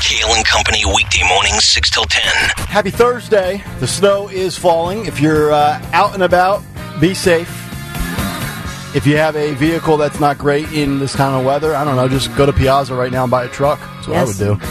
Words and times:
Kayal 0.00 0.36
and 0.36 0.44
Company 0.44 0.84
weekday 0.84 1.22
mornings 1.28 1.64
6 1.64 1.90
till 1.90 2.04
10. 2.04 2.22
Happy 2.66 2.90
Thursday. 2.90 3.62
The 3.80 3.86
snow 3.86 4.28
is 4.28 4.56
falling. 4.58 5.06
If 5.06 5.20
you're 5.20 5.52
uh, 5.52 5.80
out 5.92 6.14
and 6.14 6.22
about, 6.22 6.62
be 7.00 7.14
safe. 7.14 7.48
If 8.94 9.06
you 9.06 9.16
have 9.16 9.36
a 9.36 9.54
vehicle 9.54 9.96
that's 9.96 10.20
not 10.20 10.38
great 10.38 10.70
in 10.72 10.98
this 10.98 11.14
kind 11.16 11.34
of 11.34 11.44
weather, 11.44 11.74
I 11.74 11.84
don't 11.84 11.96
know, 11.96 12.08
just 12.08 12.34
go 12.36 12.44
to 12.46 12.52
Piazza 12.52 12.94
right 12.94 13.10
now 13.12 13.22
and 13.24 13.30
buy 13.30 13.44
a 13.44 13.48
truck. 13.48 13.78
That's 13.80 14.08
what 14.08 14.14
Yes. 14.14 14.40
I 14.42 14.48
would 14.50 14.58
do. 14.60 14.66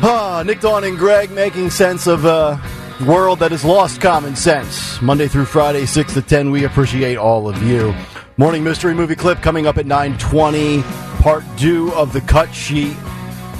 Ah, 0.00 0.42
Nick 0.46 0.60
Dawn 0.60 0.84
and 0.84 0.96
Greg 0.96 1.30
making 1.30 1.70
sense 1.70 2.06
of 2.06 2.24
a 2.24 2.60
world 3.06 3.40
that 3.40 3.50
has 3.50 3.64
lost 3.64 4.00
common 4.00 4.36
sense. 4.36 5.00
Monday 5.02 5.28
through 5.28 5.44
Friday, 5.46 5.86
6 5.86 6.14
to 6.14 6.22
10. 6.22 6.50
We 6.50 6.64
appreciate 6.64 7.16
all 7.16 7.48
of 7.48 7.62
you. 7.62 7.94
Morning 8.36 8.62
mystery 8.62 8.94
movie 8.94 9.16
clip 9.16 9.40
coming 9.42 9.66
up 9.66 9.76
at 9.78 9.86
920. 9.86 10.82
Part 11.20 11.42
two 11.56 11.92
of 11.94 12.12
the 12.12 12.20
cut 12.20 12.54
sheet 12.54 12.96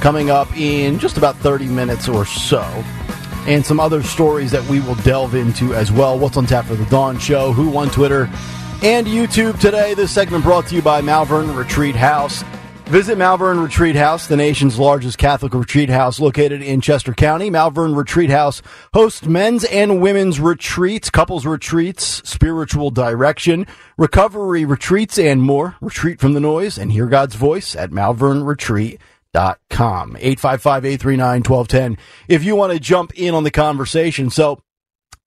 coming 0.01 0.29
up 0.29 0.55
in 0.57 0.99
just 0.99 1.17
about 1.17 1.35
30 1.37 1.67
minutes 1.67 2.07
or 2.07 2.25
so. 2.25 2.61
And 3.47 3.65
some 3.65 3.79
other 3.79 4.03
stories 4.03 4.51
that 4.51 4.63
we 4.69 4.79
will 4.79 4.95
delve 4.95 5.35
into 5.35 5.73
as 5.73 5.91
well. 5.91 6.17
What's 6.17 6.37
on 6.37 6.45
tap 6.45 6.65
for 6.65 6.75
the 6.75 6.85
Dawn 6.85 7.17
Show? 7.19 7.51
Who 7.51 7.69
won 7.69 7.89
Twitter 7.89 8.29
and 8.83 9.07
YouTube 9.07 9.59
today? 9.59 9.93
This 9.93 10.11
segment 10.11 10.43
brought 10.43 10.67
to 10.67 10.75
you 10.75 10.81
by 10.81 11.01
Malvern 11.01 11.55
Retreat 11.55 11.95
House. 11.95 12.43
Visit 12.89 13.19
Malvern 13.19 13.59
Retreat 13.59 13.95
House, 13.95 14.25
the 14.25 14.35
nation's 14.35 14.79
largest 14.79 15.19
Catholic 15.19 15.53
retreat 15.53 15.89
house 15.89 16.19
located 16.19 16.63
in 16.63 16.81
Chester 16.81 17.13
County. 17.13 17.51
Malvern 17.51 17.93
Retreat 17.93 18.31
House 18.31 18.63
hosts 18.95 19.27
men's 19.27 19.63
and 19.65 20.01
women's 20.01 20.39
retreats, 20.39 21.11
couples 21.11 21.45
retreats, 21.45 22.27
spiritual 22.27 22.89
direction, 22.89 23.67
recovery 23.95 24.65
retreats, 24.65 25.19
and 25.19 25.43
more. 25.43 25.75
Retreat 25.81 26.19
from 26.19 26.33
the 26.33 26.39
noise 26.39 26.79
and 26.79 26.91
hear 26.91 27.05
God's 27.05 27.35
voice 27.35 27.75
at 27.75 27.91
malvernretreat.com. 29.35 30.15
855-839-1210. 30.15 31.97
If 32.27 32.43
you 32.43 32.55
want 32.55 32.73
to 32.73 32.79
jump 32.79 33.13
in 33.15 33.33
on 33.33 33.43
the 33.43 33.51
conversation. 33.51 34.29
So, 34.29 34.61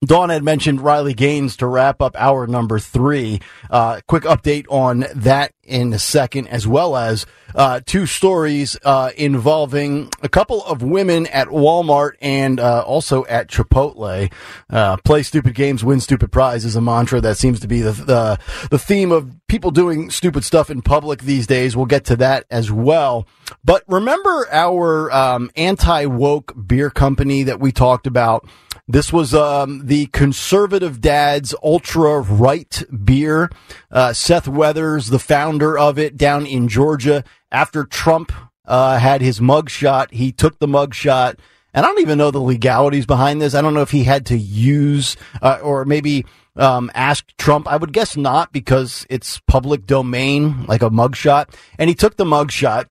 Dawn 0.04 0.30
had 0.30 0.42
mentioned 0.42 0.80
Riley 0.80 1.14
Gaines 1.14 1.56
to 1.58 1.66
wrap 1.66 2.02
up 2.02 2.16
our 2.18 2.48
number 2.48 2.80
three. 2.80 3.40
Uh, 3.70 4.00
quick 4.08 4.24
update 4.24 4.66
on 4.68 5.06
that 5.14 5.52
in 5.62 5.92
a 5.92 5.98
second, 5.98 6.48
as 6.48 6.66
well 6.66 6.96
as 6.96 7.24
uh, 7.54 7.80
two 7.86 8.06
stories 8.06 8.76
uh, 8.84 9.10
involving 9.16 10.10
a 10.20 10.28
couple 10.28 10.64
of 10.64 10.82
women 10.82 11.28
at 11.28 11.48
Walmart 11.48 12.12
and 12.20 12.58
uh, 12.58 12.82
also 12.82 13.24
at 13.26 13.48
Chipotle. 13.48 14.32
Uh, 14.68 14.96
play 14.98 15.22
stupid 15.22 15.54
games, 15.54 15.84
win 15.84 16.00
stupid 16.00 16.32
prize 16.32 16.64
is 16.64 16.74
a 16.74 16.80
mantra 16.80 17.20
that 17.20 17.36
seems 17.36 17.60
to 17.60 17.68
be 17.68 17.80
the, 17.80 17.92
the 17.92 18.38
the 18.70 18.78
theme 18.78 19.12
of 19.12 19.30
people 19.46 19.70
doing 19.70 20.10
stupid 20.10 20.42
stuff 20.42 20.68
in 20.68 20.82
public 20.82 21.22
these 21.22 21.46
days. 21.46 21.76
We'll 21.76 21.86
get 21.86 22.04
to 22.06 22.16
that 22.16 22.44
as 22.50 22.72
well. 22.72 23.28
But 23.64 23.84
remember 23.86 24.48
our 24.50 25.12
um, 25.12 25.50
anti 25.56 26.06
woke 26.06 26.54
beer 26.66 26.90
company 26.90 27.44
that 27.44 27.60
we 27.60 27.70
talked 27.70 28.08
about. 28.08 28.48
This 28.88 29.12
was 29.12 29.32
um, 29.32 29.86
the 29.86 30.06
conservative 30.06 31.00
dad's 31.00 31.54
ultra 31.62 32.20
right 32.20 32.82
beer. 33.04 33.50
Uh, 33.90 34.12
Seth 34.12 34.48
Weathers, 34.48 35.08
the 35.08 35.20
founder 35.20 35.78
of 35.78 35.98
it 35.98 36.16
down 36.16 36.46
in 36.46 36.66
Georgia, 36.66 37.22
after 37.52 37.84
Trump 37.84 38.32
uh, 38.66 38.98
had 38.98 39.20
his 39.20 39.38
mugshot, 39.38 40.10
he 40.10 40.32
took 40.32 40.58
the 40.58 40.66
mugshot. 40.66 41.38
And 41.72 41.86
I 41.86 41.88
don't 41.88 42.00
even 42.00 42.18
know 42.18 42.32
the 42.32 42.40
legalities 42.40 43.06
behind 43.06 43.40
this. 43.40 43.54
I 43.54 43.62
don't 43.62 43.72
know 43.72 43.82
if 43.82 43.92
he 43.92 44.04
had 44.04 44.26
to 44.26 44.36
use 44.36 45.16
uh, 45.40 45.60
or 45.62 45.84
maybe 45.84 46.26
um, 46.56 46.90
ask 46.94 47.24
Trump. 47.38 47.66
I 47.68 47.76
would 47.76 47.92
guess 47.92 48.16
not 48.16 48.52
because 48.52 49.06
it's 49.08 49.40
public 49.46 49.86
domain, 49.86 50.66
like 50.66 50.82
a 50.82 50.90
mugshot. 50.90 51.54
And 51.78 51.88
he 51.88 51.94
took 51.94 52.16
the 52.16 52.24
mugshot 52.24 52.86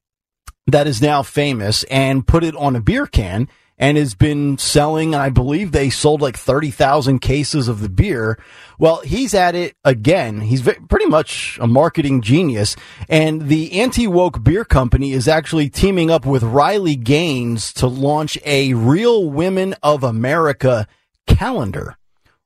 that 0.67 0.87
is 0.87 1.01
now 1.01 1.21
famous 1.21 1.83
and 1.85 2.25
put 2.25 2.43
it 2.43 2.55
on 2.55 2.75
a 2.75 2.81
beer 2.81 3.05
can 3.05 3.49
and 3.77 3.97
has 3.97 4.13
been 4.13 4.57
selling. 4.57 5.15
I 5.15 5.29
believe 5.29 5.71
they 5.71 5.89
sold 5.89 6.21
like 6.21 6.37
30,000 6.37 7.19
cases 7.19 7.67
of 7.67 7.81
the 7.81 7.89
beer. 7.89 8.37
Well, 8.77 9.01
he's 9.01 9.33
at 9.33 9.55
it 9.55 9.75
again. 9.83 10.41
He's 10.41 10.61
pretty 10.61 11.07
much 11.07 11.57
a 11.61 11.67
marketing 11.67 12.21
genius. 12.21 12.75
And 13.09 13.47
the 13.47 13.79
anti 13.79 14.07
woke 14.07 14.43
beer 14.43 14.65
company 14.65 15.11
is 15.11 15.27
actually 15.27 15.69
teaming 15.69 16.11
up 16.11 16.25
with 16.25 16.43
Riley 16.43 16.95
Gaines 16.95 17.73
to 17.73 17.87
launch 17.87 18.37
a 18.45 18.73
Real 18.73 19.29
Women 19.29 19.75
of 19.83 20.03
America 20.03 20.87
calendar 21.27 21.97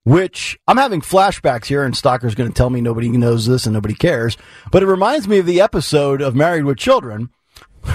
which 0.06 0.57
I'm 0.68 0.78
having 0.78 1.02
flashbacks 1.02 1.66
here, 1.66 1.84
and 1.84 1.97
Stocker's 1.97 2.36
going 2.36 2.50
to 2.50 2.56
tell 2.56 2.69
me 2.69 2.80
nobody 2.80 3.09
knows 3.09 3.47
this 3.47 3.66
and 3.66 3.74
nobody 3.74 3.96
cares. 3.96 4.38
But 4.72 4.84
it 4.84 4.88
reminds 4.88 5.28
me 5.28 5.40
of 5.40 5.47
the 5.47 5.59
episode 5.59 6.22
of 6.22 6.36
Married 6.36 6.63
with 6.63 6.78
Children. 6.78 7.31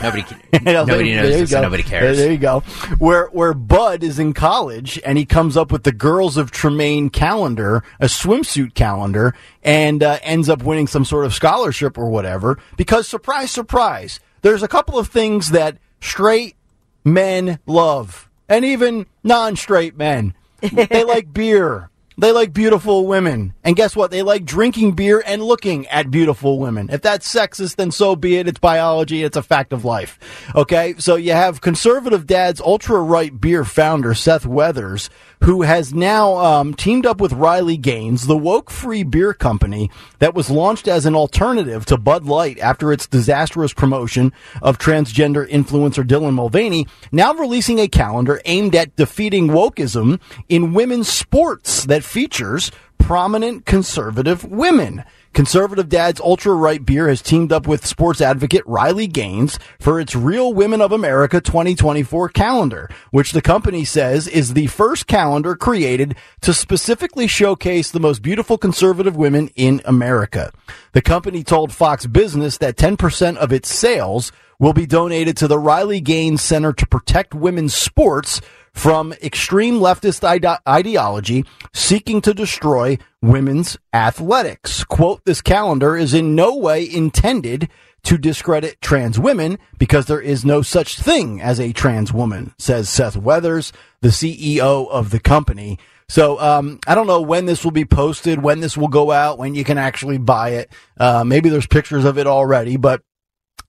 Nobody, 0.03 0.25
Yeah, 0.53 0.85
nobody 0.85 1.15
knows 1.15 1.29
this, 1.29 1.53
and 1.53 1.63
nobody 1.63 1.83
cares. 1.83 2.17
There, 2.17 2.27
there 2.27 2.33
you 2.33 2.39
go. 2.39 2.61
Where 2.99 3.27
where 3.27 3.55
Bud 3.55 4.03
is 4.03 4.19
in 4.19 4.33
college 4.33 5.01
and 5.05 5.19
he 5.19 5.25
comes 5.25 5.57
up 5.57 5.71
with 5.73 5.85
the 5.85 5.93
Girls 5.93 6.37
of 6.37 6.51
Trumaine 6.51 7.13
calendar, 7.13 7.83
a 7.99 8.07
swimsuit 8.07 8.75
calendar, 8.75 9.35
and 9.63 10.03
uh, 10.03 10.19
ends 10.23 10.49
up 10.49 10.63
winning 10.63 10.87
some 10.87 11.05
sort 11.05 11.27
of 11.27 11.35
scholarship 11.35 11.99
or 11.99 12.09
whatever. 12.11 12.59
Because 12.77 13.07
surprise, 13.09 13.51
surprise, 13.51 14.21
there's 14.43 14.63
a 14.63 14.69
couple 14.69 14.99
of 14.99 15.09
things 15.09 15.51
that 15.51 15.79
straight 16.01 16.57
men 17.05 17.59
love, 17.67 18.29
and 18.49 18.65
even 18.65 19.07
non-straight 19.23 19.97
men. 19.97 20.35
they 20.61 21.05
like 21.05 21.33
beer. 21.33 21.91
They 22.19 22.33
like 22.33 22.53
beautiful 22.53 23.07
women. 23.07 23.55
And 23.65 23.77
guess 23.77 23.97
what? 23.97 24.11
They 24.11 24.23
like 24.23 24.45
drinking 24.45 24.93
beer 24.93 25.23
and 25.25 25.43
looking 25.43 25.87
at 25.89 26.11
beautiful 26.11 26.59
women. 26.59 26.91
If 26.91 27.03
that's 27.03 27.33
sexist, 27.33 27.77
then 27.77 27.91
so 27.91 28.15
be 28.15 28.37
it. 28.37 28.49
It's 28.49 28.59
biology. 28.59 29.23
It's 29.23 29.37
a 29.37 29.43
fact 29.43 29.73
of 29.73 29.85
life. 29.85 30.19
Okay. 30.55 30.95
So 30.99 31.17
you 31.17 31.33
have 31.33 31.61
conservative 31.61 32.27
dad's 32.27 32.61
ultra 32.61 33.01
right 33.01 33.39
beer 33.41 33.65
founder, 33.65 34.15
Seth 34.15 34.45
Weathers, 34.45 35.09
who 35.43 35.63
has 35.63 35.95
now 35.95 36.37
um, 36.37 36.75
teamed 36.75 37.07
up 37.07 37.21
with 37.21 37.33
Riley 37.33 37.77
Gaines, 37.77 38.27
the 38.27 38.37
woke 38.37 38.71
free 38.71 39.03
beer 39.03 39.33
company 39.33 39.91
that 40.19 40.35
was 40.35 40.51
launched 40.51 40.87
as 40.87 41.07
an 41.07 41.15
alternative 41.15 41.87
to 41.87 41.97
Bud 41.97 42.25
Light 42.25 42.59
after 42.59 42.93
its 42.93 43.07
disastrous 43.07 43.73
promotion 43.73 44.33
of 44.61 44.79
transgender 44.79 45.49
influencer 45.49 46.05
Dylan 46.05 46.35
Mulvaney, 46.35 46.87
now 47.11 47.33
releasing 47.33 47.79
a 47.79 47.89
calendar 47.89 48.41
aimed 48.45 48.75
at 48.75 48.97
defeating 48.97 49.49
wokeism 49.49 50.21
in 50.49 50.75
women's 50.75 51.09
sports 51.09 51.85
that 51.85 52.05
features 52.05 52.71
prominent 52.99 53.65
conservative 53.65 54.45
women. 54.45 55.05
Conservative 55.33 55.89
Dad's 55.89 56.21
Ultra 56.21 56.55
Right 56.55 56.85
Beer 56.85 57.09
has 57.09 57.23
teamed 57.23 57.53
up 57.53 57.69
with 57.69 57.87
sports 57.87 58.21
advocate 58.21 58.65
Riley 58.67 59.07
Gaines 59.07 59.61
for 59.79 60.01
its 60.01 60.17
Real 60.17 60.53
Women 60.53 60.81
of 60.81 60.91
America 60.91 61.41
2024 61.41 62.31
calendar, 62.31 62.91
which 63.13 63.31
the 63.31 63.41
company 63.41 63.85
says 63.85 64.27
is 64.27 64.55
the 64.55 64.67
first 64.67 65.07
calendar 65.07 65.55
created 65.55 66.17
to 66.41 66.53
specifically 66.53 67.29
showcase 67.29 67.93
the 67.93 68.01
most 68.01 68.23
beautiful 68.23 68.59
conservative 68.59 69.15
women 69.15 69.51
in 69.55 69.81
America. 69.85 70.53
The 70.93 71.03
company 71.03 71.45
told 71.45 71.73
Fox 71.73 72.07
Business 72.07 72.59
that 72.59 72.77
10% 72.77 73.37
of 73.37 73.53
its 73.53 73.73
sales 73.73 74.33
will 74.59 74.73
be 74.75 74.85
donated 74.85 75.37
to 75.39 75.49
the 75.49 75.59
Riley 75.59 76.01
Gaines 76.01 76.43
Center 76.43 76.73
to 76.73 76.87
Protect 76.87 77.35
Women's 77.35 77.75
Sports 77.75 78.41
from 78.73 79.13
extreme 79.15 79.75
leftist 79.75 80.25
ide- 80.25 80.61
ideology 80.69 81.45
seeking 81.73 82.21
to 82.21 82.35
destroy 82.35 82.99
women's 83.23 83.77
athletics. 83.93 84.85
Quote, 84.85 85.25
this 85.25 85.41
calendar 85.41 85.97
is 85.97 86.15
in 86.15 86.35
no 86.35 86.57
way 86.57 86.89
intended 86.91 87.69
to 88.03 88.17
discredit 88.17 88.81
trans 88.81 89.19
women 89.19 89.59
because 89.79 90.07
there 90.07 90.21
is 90.21 90.45
no 90.45 90.63
such 90.63 90.99
thing 90.99 91.41
as 91.41 91.61
a 91.61 91.73
trans 91.73 92.13
woman, 92.13 92.55
says 92.59 92.89
Seth 92.89 93.17
Weathers, 93.17 93.73
the 94.01 94.09
CEO 94.09 94.89
of 94.89 95.11
the 95.11 95.21
company. 95.21 95.79
So 96.09 96.41
um, 96.41 96.81
I 96.87 96.95
don't 96.95 97.07
know 97.07 97.21
when 97.21 97.47
this 97.47 97.63
will 97.63 97.71
be 97.71 97.85
posted, 97.85 98.43
when 98.43 98.61
this 98.61 98.77
will 98.77 98.89
go 98.89 99.13
out, 99.13 99.39
when 99.39 99.55
you 99.55 99.65
can 99.65 99.79
actually 99.79 100.19
buy 100.19 100.51
it. 100.51 100.73
Uh, 100.99 101.23
maybe 101.25 101.49
there's 101.49 101.67
pictures 101.67 102.05
of 102.05 102.19
it 102.19 102.27
already, 102.27 102.77
but 102.77 103.03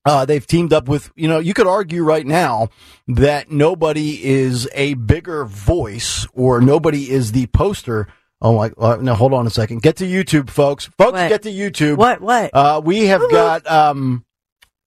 uh, 0.06 0.26
they've 0.26 0.46
teamed 0.46 0.74
up 0.74 0.88
with, 0.88 1.12
you 1.16 1.28
know, 1.28 1.40
you 1.40 1.54
could 1.54 1.68
argue 1.68 2.04
right 2.04 2.26
now 2.26 2.70
that 3.08 3.52
nobody 3.52 4.24
is 4.24 4.68
a 4.74 4.94
bigger 4.96 5.46
voice 5.46 6.28
or 6.34 6.62
nobody 6.62 7.10
is 7.10 7.32
the 7.32 7.48
poster. 7.48 8.08
Oh 8.42 8.56
my, 8.58 8.72
uh, 8.78 8.98
no, 9.00 9.14
hold 9.14 9.34
on 9.34 9.46
a 9.46 9.52
second. 9.52 9.82
Get 9.84 9.98
to 9.98 10.06
YouTube, 10.06 10.50
folks. 10.50 10.86
Folks, 10.98 11.14
What? 11.14 11.30
get 11.30 11.44
to 11.44 11.52
YouTube. 11.52 11.98
What? 11.98 12.22
What? 12.22 12.50
Uh, 12.54 12.82
we 12.84 13.06
have 13.08 13.22
got, 13.32 13.70
um, 13.70 14.26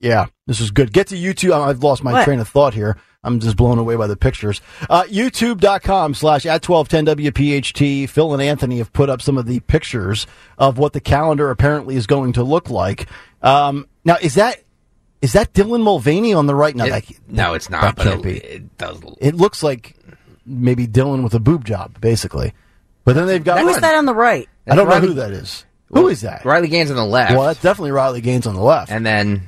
yeah, 0.01 0.27
this 0.47 0.61
is 0.61 0.71
good. 0.73 0.93
Get 0.93 1.07
to 1.09 1.15
YouTube. 1.17 1.53
I've 1.53 1.83
lost 1.83 2.03
my 2.03 2.13
What? 2.13 2.25
train 2.25 2.41
of 2.41 2.49
thought 2.49 2.75
here. 2.75 2.97
I'm 3.23 3.41
just 3.41 3.57
blown 3.57 3.79
away 3.79 3.97
by 3.97 4.07
the 4.07 4.17
pictures. 4.17 4.61
Uh, 4.91 5.05
YouTube.com 5.05 6.13
slash 6.15 6.45
at 6.45 6.69
1210 6.69 7.33
WPHT. 7.33 8.07
Phil 8.09 8.33
and 8.35 8.43
Anthony 8.43 8.79
have 8.79 8.93
put 8.93 9.09
up 9.09 9.23
some 9.23 9.39
of 9.39 9.47
the 9.47 9.61
pictures 9.61 10.27
of 10.59 10.77
what 10.77 10.93
the 10.93 11.01
calendar 11.01 11.51
apparently 11.51 11.97
is 11.97 12.07
going 12.07 12.35
to 12.35 12.43
look 12.43 12.69
like. 12.69 13.09
Um, 13.41 13.87
now, 14.05 14.17
is 14.21 14.35
that, 14.35 14.64
is 15.25 15.33
that 15.33 15.53
Dylan 15.55 15.83
Mulvaney 15.83 16.35
on 16.35 16.47
the 16.47 16.55
right? 16.55 16.77
No, 16.77 16.85
It- 16.85 16.91
that, 16.91 17.05
no, 17.29 17.55
it's 17.55 17.71
not. 17.71 17.81
that 17.83 17.97
but 17.97 18.03
can't 18.05 18.21
it, 18.21 18.23
be. 18.23 18.37
it 18.39 18.79
does. 18.79 19.01
It 19.21 19.35
looks 19.35 19.63
like 19.63 19.97
maybe 20.45 20.87
Dylan 20.87 21.23
with 21.25 21.33
a 21.35 21.41
boob 21.41 21.65
job, 21.65 21.99
basically. 22.01 22.53
But 23.05 23.15
then 23.15 23.27
they've 23.27 23.43
got. 23.43 23.59
Who 23.61 23.69
is 23.69 23.81
that 23.81 23.95
on 23.95 24.05
the 24.07 24.15
right? 24.15 24.49
I 24.67 24.75
don't 24.75 24.87
know 24.87 24.93
Riley- 24.95 25.09
who 25.09 25.15
that 25.15 25.33
is. 25.33 25.65
Who 25.89 26.09
is 26.09 26.23
that? 26.23 26.45
Riley 26.45 26.69
Gaines 26.69 26.91
on 26.91 26.97
the 26.97 27.05
left. 27.05 27.33
Well, 27.33 27.45
that's 27.47 27.63
definitely 27.63 27.93
Riley 27.93 28.21
Gaines 28.21 28.47
on 28.47 28.55
the 28.55 28.61
left. 28.63 28.91
And 28.91 29.07
then 29.07 29.43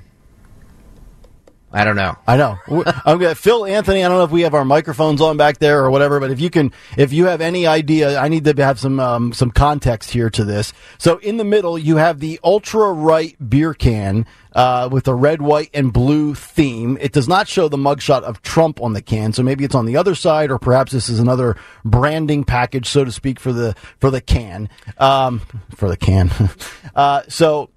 I 1.72 1.84
don't 1.84 1.96
know. 1.96 2.16
I 2.26 2.36
know. 2.36 2.56
I'm 3.04 3.18
gonna 3.18 3.34
Phil 3.34 3.66
Anthony. 3.66 4.04
I 4.04 4.08
don't 4.08 4.18
know 4.18 4.24
if 4.24 4.30
we 4.30 4.42
have 4.42 4.54
our 4.54 4.64
microphones 4.64 5.20
on 5.20 5.36
back 5.36 5.58
there 5.58 5.84
or 5.84 5.90
whatever, 5.90 6.20
but 6.20 6.30
if 6.30 6.40
you 6.40 6.48
can, 6.48 6.72
if 6.96 7.12
you 7.12 7.26
have 7.26 7.40
any 7.40 7.66
idea, 7.66 8.18
I 8.18 8.28
need 8.28 8.44
to 8.44 8.54
have 8.64 8.78
some 8.78 9.00
um, 9.00 9.32
some 9.32 9.50
context 9.50 10.10
here 10.10 10.30
to 10.30 10.44
this. 10.44 10.72
So 10.98 11.18
in 11.18 11.36
the 11.36 11.44
middle, 11.44 11.76
you 11.78 11.96
have 11.96 12.20
the 12.20 12.38
ultra 12.44 12.92
right 12.92 13.36
beer 13.50 13.74
can 13.74 14.24
uh, 14.56 14.88
with 14.90 15.06
a 15.06 15.14
red, 15.14 15.42
white, 15.42 15.70
and 15.74 15.92
blue 15.92 16.34
theme. 16.34 16.96
It 17.00 17.12
does 17.12 17.28
not 17.28 17.46
show 17.46 17.68
the 17.68 17.76
mugshot 17.76 18.22
of 18.22 18.40
Trump 18.42 18.80
on 18.80 18.94
the 18.94 19.02
can, 19.02 19.32
so 19.34 19.42
maybe 19.42 19.64
it's 19.64 19.74
on 19.74 19.84
the 19.84 19.96
other 19.98 20.14
side, 20.14 20.50
or 20.50 20.58
perhaps 20.58 20.92
this 20.92 21.08
is 21.10 21.20
another 21.20 21.56
branding 21.84 22.42
package, 22.42 22.88
so 22.88 23.04
to 23.04 23.12
speak, 23.12 23.38
for 23.38 23.52
the 23.52 23.76
for 24.00 24.10
the 24.10 24.22
can. 24.22 24.70
Um, 24.98 25.40
for 25.76 25.88
the 25.88 25.96
can. 25.96 26.32
uh, 26.96 27.22
so. 27.28 27.70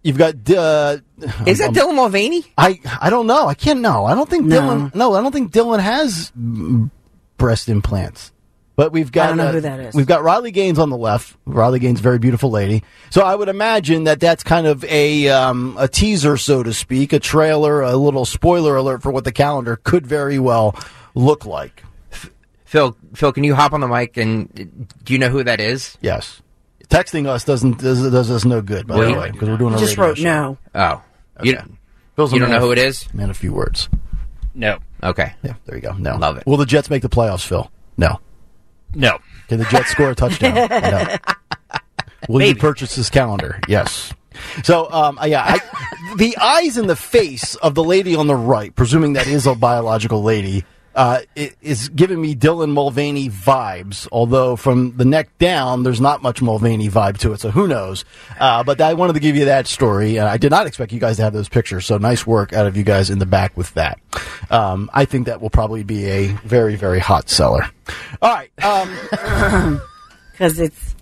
You've 0.00 0.16
got 0.16 0.34
uh, 0.48 0.98
Is 1.44 1.58
that 1.58 1.72
Dylan 1.72 1.96
Mulvaney? 1.96 2.44
I 2.56 2.78
I 3.02 3.10
don't 3.10 3.26
know. 3.26 3.48
I 3.48 3.54
can't 3.54 3.80
know. 3.80 4.06
I 4.06 4.14
don't 4.14 4.30
think 4.30 4.46
No. 4.46 4.60
Dylan. 4.60 4.94
No, 4.94 5.14
I 5.14 5.20
don't 5.20 5.32
think 5.32 5.52
Dylan 5.52 5.80
has 5.80 6.30
breast 7.36 7.68
implants. 7.68 8.32
But 8.78 8.92
we've 8.92 9.10
got 9.10 9.24
I 9.24 9.26
don't 9.30 9.36
know 9.38 9.46
uh, 9.48 9.52
who 9.54 9.60
that 9.62 9.80
is. 9.80 9.94
We've 9.96 10.06
got 10.06 10.22
Riley 10.22 10.52
Gaines 10.52 10.78
on 10.78 10.88
the 10.88 10.96
left. 10.96 11.36
Riley 11.46 11.80
Gaines, 11.80 11.98
very 11.98 12.20
beautiful 12.20 12.48
lady. 12.52 12.84
So 13.10 13.22
I 13.22 13.34
would 13.34 13.48
imagine 13.48 14.04
that 14.04 14.20
that's 14.20 14.44
kind 14.44 14.68
of 14.68 14.84
a 14.84 15.28
um, 15.30 15.74
a 15.80 15.88
teaser, 15.88 16.36
so 16.36 16.62
to 16.62 16.72
speak, 16.72 17.12
a 17.12 17.18
trailer, 17.18 17.82
a 17.82 17.96
little 17.96 18.24
spoiler 18.24 18.76
alert 18.76 19.02
for 19.02 19.10
what 19.10 19.24
the 19.24 19.32
calendar 19.32 19.80
could 19.82 20.06
very 20.06 20.38
well 20.38 20.76
look 21.16 21.44
like. 21.44 21.82
Phil, 22.66 22.96
Phil, 23.14 23.32
can 23.32 23.42
you 23.42 23.56
hop 23.56 23.72
on 23.72 23.80
the 23.80 23.88
mic 23.88 24.16
and 24.16 24.78
do 25.02 25.12
you 25.12 25.18
know 25.18 25.28
who 25.28 25.42
that 25.42 25.58
is? 25.58 25.98
Yes, 26.00 26.40
texting 26.88 27.26
us 27.26 27.42
doesn't 27.42 27.78
does, 27.80 28.00
does 28.12 28.30
us 28.30 28.44
no 28.44 28.62
good. 28.62 28.86
By 28.86 28.94
Well, 28.98 29.12
the 29.12 29.18
way, 29.18 29.30
because 29.32 29.48
we're 29.48 29.56
doing 29.56 29.74
a 29.74 29.78
Just 29.78 29.96
radio 29.96 30.06
wrote 30.06 30.18
show. 30.18 30.24
no. 30.24 30.58
Oh, 30.76 31.02
you, 31.42 31.58
Phil's 32.14 32.30
a 32.32 32.36
you 32.36 32.40
don't 32.42 32.50
know 32.50 32.58
of- 32.58 32.62
who 32.62 32.70
it 32.70 32.78
is? 32.78 33.12
Man, 33.12 33.28
a 33.28 33.34
few 33.34 33.52
words. 33.52 33.88
No. 34.54 34.78
Okay. 35.02 35.32
Yeah, 35.42 35.54
there 35.66 35.74
you 35.74 35.82
go. 35.82 35.94
No, 35.94 36.16
Love 36.16 36.36
it. 36.36 36.46
Will 36.46 36.56
the 36.58 36.64
Jets 36.66 36.90
make 36.90 37.02
the 37.02 37.08
playoffs, 37.08 37.44
Phil? 37.44 37.68
No. 37.96 38.20
No. 38.94 39.18
Can 39.48 39.58
the 39.58 39.64
Jets 39.66 39.90
score 39.90 40.10
a 40.10 40.14
touchdown? 40.14 40.68
No. 40.70 41.16
Will 42.28 42.42
you 42.42 42.56
purchase 42.56 42.96
this 42.96 43.08
calendar? 43.10 43.60
Yes. 43.68 44.12
So, 44.64 44.90
um, 44.90 45.18
yeah, 45.24 45.42
I, 45.44 46.14
the 46.16 46.36
eyes 46.36 46.76
and 46.76 46.90
the 46.90 46.96
face 46.96 47.54
of 47.56 47.74
the 47.74 47.84
lady 47.84 48.14
on 48.14 48.26
the 48.26 48.34
right, 48.34 48.74
presuming 48.74 49.14
that 49.14 49.26
is 49.26 49.46
a 49.46 49.54
biological 49.54 50.22
lady, 50.22 50.64
uh, 50.98 51.20
i- 51.36 51.52
is 51.62 51.88
giving 51.90 52.20
me 52.20 52.34
Dylan 52.34 52.70
Mulvaney 52.72 53.30
vibes. 53.30 54.06
Although 54.12 54.56
from 54.56 54.96
the 54.96 55.04
neck 55.06 55.30
down, 55.38 55.84
there's 55.84 56.00
not 56.00 56.22
much 56.22 56.42
Mulvaney 56.42 56.88
vibe 56.90 57.16
to 57.18 57.32
it. 57.32 57.40
So 57.40 57.50
who 57.50 57.66
knows? 57.68 58.04
Uh, 58.38 58.62
but 58.64 58.80
I 58.80 58.92
wanted 58.94 59.12
to 59.14 59.20
give 59.20 59.36
you 59.36 59.46
that 59.46 59.66
story. 59.66 60.18
Uh, 60.18 60.26
I 60.28 60.36
did 60.36 60.50
not 60.50 60.66
expect 60.66 60.92
you 60.92 61.00
guys 61.00 61.16
to 61.16 61.22
have 61.22 61.32
those 61.32 61.48
pictures. 61.48 61.86
So 61.86 61.96
nice 61.98 62.26
work 62.26 62.52
out 62.52 62.66
of 62.66 62.76
you 62.76 62.82
guys 62.82 63.08
in 63.10 63.18
the 63.20 63.26
back 63.26 63.56
with 63.56 63.72
that. 63.74 63.98
Um, 64.50 64.90
I 64.92 65.04
think 65.06 65.26
that 65.26 65.40
will 65.40 65.50
probably 65.50 65.84
be 65.84 66.04
a 66.06 66.26
very, 66.44 66.74
very 66.76 66.98
hot 66.98 67.30
seller. 67.30 67.70
All 68.20 68.34
right. 68.34 68.50
Um, 68.62 69.80
Because 70.32 70.60
it's 70.60 70.94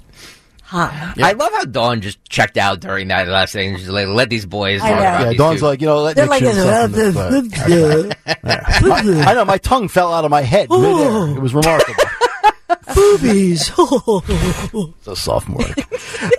hot. 0.67 1.15
I 1.23 1.33
love 1.33 1.51
how 1.53 1.65
Dawn 1.65 2.01
just 2.01 2.23
checked 2.29 2.57
out 2.57 2.81
during 2.81 3.09
that 3.09 3.29
last 3.29 3.53
thing. 3.53 3.77
She's 3.77 3.89
like, 3.89 4.09
let 4.09 4.29
these 4.31 4.45
boys 4.47 4.83
I 4.83 4.91
know. 4.91 5.01
Yeah, 5.01 5.29
these 5.31 5.39
Dawn's 5.39 5.61
two. 5.61 5.67
like, 5.67 5.81
you 5.81 5.87
know, 5.87 6.03
let 6.03 6.17
They're 6.17 6.25
Nick 6.27 6.31
like, 6.31 6.41
shoot 6.43 6.55
himself 6.55 6.85
in 6.85 6.93
the 6.93 8.17
foot. 8.35 8.85
My- 8.89 9.25
I 9.25 9.35
know, 9.35 9.45
my 9.45 9.59
tongue 9.59 9.89
fell 9.89 10.13
out 10.13 10.25
of 10.25 10.31
my 10.31 10.43
head 10.43 10.69
midair. 10.69 11.29
It 11.37 11.41
was 11.41 11.55
remarkable. 11.55 12.05
Boobies. 12.95 13.71
So 15.03 15.15
sophomoric. 15.15 15.87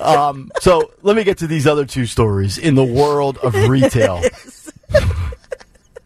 um, 0.02 0.52
so 0.60 0.92
let 1.02 1.16
me 1.16 1.24
get 1.24 1.38
to 1.40 1.48
these 1.48 1.66
other 1.66 1.86
two 1.86 2.06
stories 2.06 2.58
in 2.58 2.76
the 2.76 2.84
world 2.84 3.38
of 3.38 3.54
retail. 3.70 4.22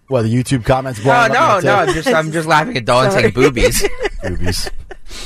Well, 0.09 0.23
the 0.23 0.33
YouTube 0.33 0.65
comments 0.65 0.99
no, 0.99 1.05
blowing 1.05 1.31
no, 1.31 1.59
no. 1.61 1.75
I'm 1.75 1.93
just, 1.93 2.07
I'm 2.09 2.31
just 2.33 2.45
laughing 2.45 2.75
at 2.75 2.83
Dawn 2.83 3.09
saying 3.11 3.31
boobies. 3.31 3.87
boobies. 4.21 4.69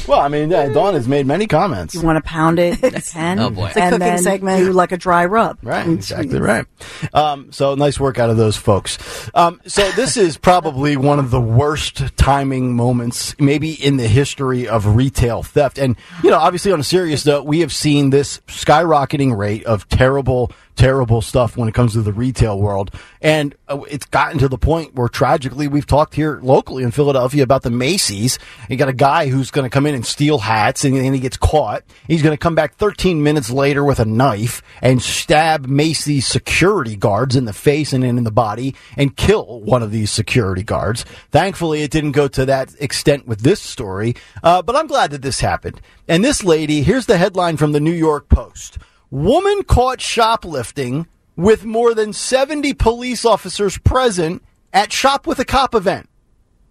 Well, 0.07 0.19
I 0.19 0.27
mean, 0.27 0.51
yeah, 0.51 0.69
Dawn 0.69 0.93
has 0.93 1.07
made 1.07 1.25
many 1.25 1.47
comments. 1.47 1.95
you 1.95 2.01
want 2.01 2.23
to 2.23 2.29
pound 2.29 2.59
it 2.59 2.83
in 2.83 2.95
a 2.95 3.01
pen? 3.11 3.39
Oh, 3.39 3.49
boy. 3.49 3.67
It's 3.67 3.75
a 3.77 3.81
and 3.81 3.89
cooking 3.93 3.99
then 4.07 4.17
segment. 4.19 4.59
do 4.59 4.71
like 4.71 4.91
a 4.91 4.97
dry 4.97 5.25
rub. 5.25 5.57
Right, 5.63 5.85
Mm, 5.85 5.95
exactly 5.95 6.39
right. 6.39 6.65
Um, 7.13 7.51
so 7.51 7.73
nice 7.75 7.99
work 7.99 8.19
out 8.19 8.29
of 8.29 8.37
those 8.37 8.55
folks. 8.57 8.97
Um, 9.33 9.59
so 9.65 9.89
this 9.91 10.15
is 10.17 10.37
probably 10.37 10.95
one 10.95 11.17
of 11.19 11.31
the 11.31 11.41
worst 11.41 12.15
timing 12.17 12.75
moments, 12.75 13.35
maybe 13.39 13.71
in 13.73 13.97
the 13.97 14.07
history 14.07 14.67
of 14.67 14.95
retail 14.95 15.41
theft. 15.43 15.79
And 15.79 15.95
you 16.23 16.29
know, 16.29 16.37
obviously, 16.39 16.71
on 16.71 16.79
a 16.79 16.83
serious 16.83 17.25
note, 17.25 17.45
we 17.45 17.61
have 17.61 17.73
seen 17.73 18.11
this 18.11 18.41
skyrocketing 18.47 19.35
rate 19.35 19.63
of 19.65 19.87
terrible, 19.89 20.51
terrible 20.75 21.21
stuff 21.21 21.57
when 21.57 21.67
it 21.67 21.73
comes 21.73 21.93
to 21.93 22.01
the 22.01 22.13
retail 22.13 22.59
world, 22.59 22.91
and 23.21 23.55
uh, 23.67 23.79
it's 23.89 24.05
gotten 24.05 24.37
to 24.39 24.47
the 24.47 24.57
point 24.57 24.93
where 24.95 25.07
tragically, 25.07 25.67
we've 25.67 25.87
talked 25.87 26.15
here 26.15 26.39
locally 26.41 26.83
in 26.83 26.91
Philadelphia 26.91 27.43
about 27.43 27.63
the 27.63 27.71
Macy's. 27.71 28.37
You 28.69 28.77
got 28.77 28.89
a 28.89 28.93
guy 28.93 29.27
who's 29.27 29.51
going 29.51 29.65
to 29.65 29.69
come 29.69 29.85
in 29.85 29.95
and 29.95 30.05
steal 30.05 30.39
hats, 30.39 30.83
and 30.83 30.95
then 30.95 31.13
he 31.13 31.19
gets 31.19 31.37
caught. 31.37 31.83
He's 32.07 32.21
going 32.21 32.33
to 32.33 32.41
come 32.41 32.55
back 32.55 32.75
13 32.75 33.23
minutes 33.23 33.49
later 33.49 33.83
with 33.83 33.99
a 33.99 34.05
knife 34.05 34.61
and 34.81 35.01
stab 35.01 35.65
Macy's 35.65 36.27
security 36.27 36.95
guards 36.95 37.35
in 37.35 37.45
the 37.45 37.53
face 37.53 37.93
and 37.93 38.03
in 38.03 38.23
the 38.23 38.31
body 38.31 38.75
and 38.97 39.15
kill 39.15 39.61
one 39.61 39.83
of 39.83 39.91
these 39.91 40.11
security 40.11 40.63
guards. 40.63 41.03
Thankfully, 41.31 41.83
it 41.83 41.91
didn't 41.91 42.11
go 42.11 42.27
to 42.27 42.45
that 42.45 42.73
extent 42.79 43.27
with 43.27 43.41
this 43.41 43.61
story, 43.61 44.15
uh, 44.43 44.61
but 44.61 44.75
I'm 44.75 44.87
glad 44.87 45.11
that 45.11 45.21
this 45.21 45.39
happened. 45.39 45.81
And 46.07 46.23
this 46.23 46.43
lady, 46.43 46.83
here's 46.83 47.07
the 47.07 47.17
headline 47.17 47.57
from 47.57 47.71
the 47.71 47.79
New 47.79 47.91
York 47.91 48.29
Post. 48.29 48.77
Woman 49.11 49.63
caught 49.63 50.01
shoplifting 50.01 51.07
with 51.35 51.65
more 51.65 51.93
than 51.93 52.13
70 52.13 52.73
police 52.73 53.25
officers 53.25 53.77
present 53.77 54.43
at 54.73 54.91
Shop 54.91 55.27
with 55.27 55.39
a 55.39 55.45
Cop 55.45 55.75
event. 55.75 56.09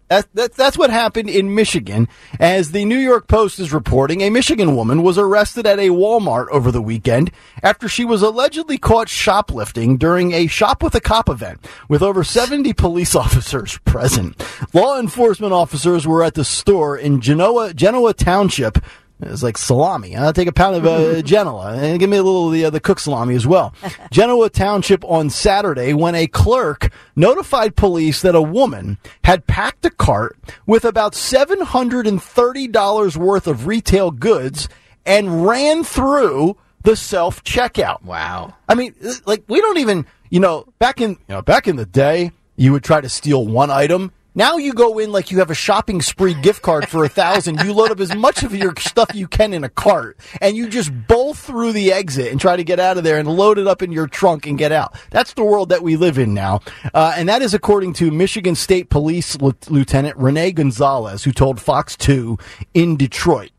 That, 0.09 0.29
that, 0.35 0.53
that's 0.53 0.77
what 0.77 0.91
happened 0.91 1.31
in 1.31 1.55
Michigan. 1.55 2.09
As 2.39 2.73
the 2.73 2.85
New 2.85 2.99
York 2.99 3.27
Post 3.27 3.59
is 3.59 3.73
reporting, 3.73 4.21
a 4.21 4.29
Michigan 4.29 4.77
woman 4.77 5.03
was 5.03 5.17
arrested 5.17 5.67
at 5.67 5.79
a 5.79 5.89
Walmart 5.89 6.49
over 6.51 6.71
the 6.71 6.83
weekend 6.83 7.31
after 7.63 7.89
she 7.89 8.05
was 8.05 8.21
allegedly 8.21 8.77
caught 8.77 9.09
shoplifting 9.09 9.97
during 9.97 10.33
a 10.33 10.47
Shop 10.47 10.83
with 10.83 10.95
a 10.95 11.01
Cop 11.01 11.31
event 11.31 11.67
with 11.89 12.03
over 12.03 12.23
70 12.23 12.75
police 12.75 13.15
officers 13.17 13.79
present. 13.79 14.45
Law 14.75 15.01
enforcement 15.01 15.55
officers 15.55 16.07
were 16.07 16.23
at 16.23 16.35
the 16.35 16.45
store 16.45 16.99
in 16.99 17.23
Genoa, 17.23 17.73
Genoa 17.73 18.13
Township. 18.13 18.79
It's 19.21 19.43
like 19.43 19.57
salami. 19.57 20.17
I'll 20.17 20.33
take 20.33 20.49
a 20.49 20.53
pound 20.53 20.77
of 20.77 20.87
uh, 20.87 21.23
Genoa 21.23 21.75
and 21.75 22.01
give 22.01 22.11
me 22.11 22.17
a 22.17 22.23
little 22.23 22.49
of 22.49 22.53
the, 22.53 22.65
uh, 22.65 22.71
the 22.71 22.81
cooked 22.81 23.01
salami 23.01 23.35
as 23.35 23.47
well. 23.47 23.75
Genoa 24.11 24.51
Township 24.51 25.05
on 25.05 25.31
Saturday 25.31 25.95
when 25.95 26.15
a 26.15 26.27
clerk 26.27 26.91
notified 27.15 27.77
police 27.77 28.23
that 28.23 28.35
a 28.35 28.43
woman 28.43 28.99
had 29.25 29.47
packed 29.47 29.85
a 29.85 29.91
cart 29.91 30.37
with 30.67 30.85
about 30.85 31.13
$730 31.13 33.17
worth 33.17 33.47
of 33.47 33.67
retail 33.67 34.11
goods 34.11 34.69
and 35.06 35.47
ran 35.47 35.85
through 35.85 36.56
the 36.83 36.97
self 36.97 37.43
checkout. 37.44 38.03
wow. 38.03 38.55
I 38.69 38.75
mean, 38.75 38.94
like 39.27 39.44
we 39.49 39.61
don't 39.61 39.79
even, 39.79 40.06
you 40.29 40.41
know, 40.41 40.67
back 40.79 41.01
in, 41.01 41.11
you 41.11 41.17
know, 41.29 41.43
back 41.43 41.69
in 41.69 41.77
the 41.77 41.87
day, 41.87 42.33
you 42.56 42.73
would 42.73 42.85
try 42.85 43.01
to 43.01 43.09
steal 43.09 43.47
one 43.47 43.71
item. 43.71 44.13
Now 44.36 44.56
you 44.56 44.72
go 44.72 44.98
in 44.98 45.12
like 45.12 45.31
you 45.31 45.38
have 45.38 45.50
a 45.50 45.55
shopping 45.55 46.03
spree 46.03 46.34
gift 46.34 46.60
card 46.62 46.88
for 46.88 47.05
a 47.05 47.08
thousand. 47.08 47.60
You 47.60 47.72
load 47.72 47.93
up 47.93 48.00
as 48.00 48.14
much 48.17 48.43
of 48.43 48.53
your 48.53 48.74
stuff 48.79 49.14
you 49.14 49.29
can 49.29 49.55
in 49.55 49.62
a 49.62 49.69
cart, 49.69 50.19
and 50.41 50.56
you 50.56 50.69
just 50.69 50.91
bowl 51.06 51.34
through 51.34 51.70
the 51.72 51.93
exit 51.93 52.32
and 52.32 52.41
try 52.41 52.56
to 52.56 52.64
get 52.64 52.81
out 52.81 52.98
of 52.98 53.05
there 53.05 53.19
and 53.19 53.29
load 53.29 53.58
it 53.58 53.69
up 53.69 53.81
in 53.81 53.93
your 53.93 54.08
trunk 54.08 54.46
and 54.46 54.58
get 54.58 54.72
out. 54.72 54.96
That's 55.10 55.34
the 55.34 55.44
world 55.44 55.69
that 55.69 55.82
we 55.84 55.96
live 55.96 56.19
in 56.19 56.34
now, 56.34 56.60
uh, 56.93 57.14
and 57.17 57.29
that 57.29 57.43
is 57.43 57.55
according 57.55 57.93
to 57.94 58.10
Michigan 58.10 58.56
State 58.56 58.91
Police 58.91 59.41
Lieu- 59.41 59.55
Lieutenant 59.69 60.17
Renee 60.17 60.50
Gonzalez, 60.50 61.22
who 61.22 61.31
told 61.31 61.60
Fox 61.60 61.96
Two 61.96 62.36
in 62.74 62.96
Detroit 62.96 63.50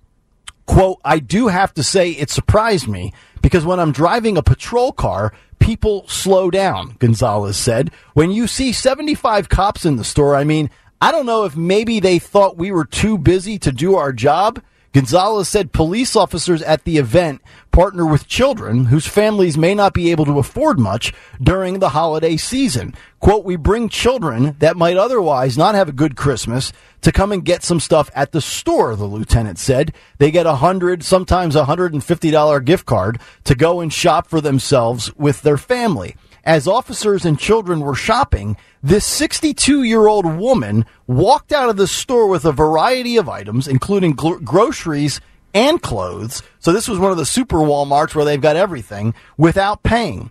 quote, 0.65 0.99
I 1.05 1.19
do 1.19 1.47
have 1.47 1.73
to 1.75 1.83
say 1.83 2.11
it 2.11 2.29
surprised 2.29 2.87
me 2.87 3.13
because 3.41 3.65
when 3.65 3.79
I'm 3.79 3.91
driving 3.91 4.37
a 4.37 4.43
patrol 4.43 4.91
car, 4.91 5.33
people 5.59 6.07
slow 6.07 6.49
down, 6.51 6.95
Gonzalez 6.99 7.57
said. 7.57 7.91
When 8.13 8.31
you 8.31 8.47
see 8.47 8.71
75 8.71 9.49
cops 9.49 9.85
in 9.85 9.95
the 9.95 10.03
store, 10.03 10.35
I 10.35 10.43
mean, 10.43 10.69
I 11.01 11.11
don't 11.11 11.25
know 11.25 11.43
if 11.45 11.55
maybe 11.55 11.99
they 11.99 12.19
thought 12.19 12.57
we 12.57 12.71
were 12.71 12.85
too 12.85 13.17
busy 13.17 13.59
to 13.59 13.71
do 13.71 13.95
our 13.95 14.13
job. 14.13 14.61
Gonzalez 14.93 15.49
said 15.49 15.73
police 15.73 16.15
officers 16.15 16.61
at 16.61 16.85
the 16.85 16.97
event 16.97 17.41
partner 17.75 18.05
with 18.05 18.25
children 18.25 18.85
whose 18.85 19.05
families 19.05 19.57
may 19.57 19.75
not 19.75 19.93
be 19.93 20.09
able 20.09 20.23
to 20.23 20.39
afford 20.39 20.79
much 20.79 21.11
during 21.43 21.79
the 21.79 21.89
holiday 21.89 22.37
season. 22.37 22.95
Quote, 23.19 23.43
we 23.43 23.57
bring 23.57 23.89
children 23.89 24.55
that 24.59 24.77
might 24.77 24.95
otherwise 24.95 25.57
not 25.57 25.75
have 25.75 25.89
a 25.89 25.91
good 25.91 26.15
Christmas 26.15 26.71
to 27.01 27.11
come 27.11 27.33
and 27.33 27.43
get 27.43 27.63
some 27.63 27.81
stuff 27.81 28.09
at 28.15 28.31
the 28.31 28.39
store, 28.39 28.95
the 28.95 29.03
lieutenant 29.03 29.59
said. 29.59 29.93
They 30.19 30.31
get 30.31 30.45
a 30.45 30.55
hundred, 30.55 31.03
sometimes 31.03 31.53
a 31.53 31.65
hundred 31.65 31.91
and 31.91 32.01
fifty 32.01 32.31
dollar 32.31 32.61
gift 32.61 32.85
card 32.85 33.19
to 33.43 33.55
go 33.55 33.81
and 33.81 33.91
shop 33.91 34.27
for 34.29 34.39
themselves 34.39 35.13
with 35.17 35.41
their 35.41 35.57
family. 35.57 36.15
As 36.45 36.69
officers 36.69 37.25
and 37.25 37.37
children 37.37 37.81
were 37.81 37.93
shopping, 37.93 38.55
this 38.81 39.05
62 39.05 39.83
year 39.83 40.07
old 40.07 40.25
woman 40.25 40.85
walked 41.07 41.51
out 41.51 41.67
of 41.67 41.75
the 41.75 41.87
store 41.87 42.27
with 42.27 42.45
a 42.45 42.53
variety 42.53 43.17
of 43.17 43.27
items, 43.27 43.67
including 43.67 44.15
gl- 44.15 44.41
groceries 44.45 45.19
and 45.55 45.81
clothes. 45.81 46.43
So 46.59 46.71
this 46.71 46.87
was 46.87 46.99
one 46.99 47.11
of 47.11 47.17
the 47.17 47.25
super 47.25 47.57
Walmarts 47.57 48.13
where 48.13 48.25
they've 48.25 48.39
got 48.39 48.57
everything 48.57 49.15
without 49.37 49.81
paying. 49.81 50.29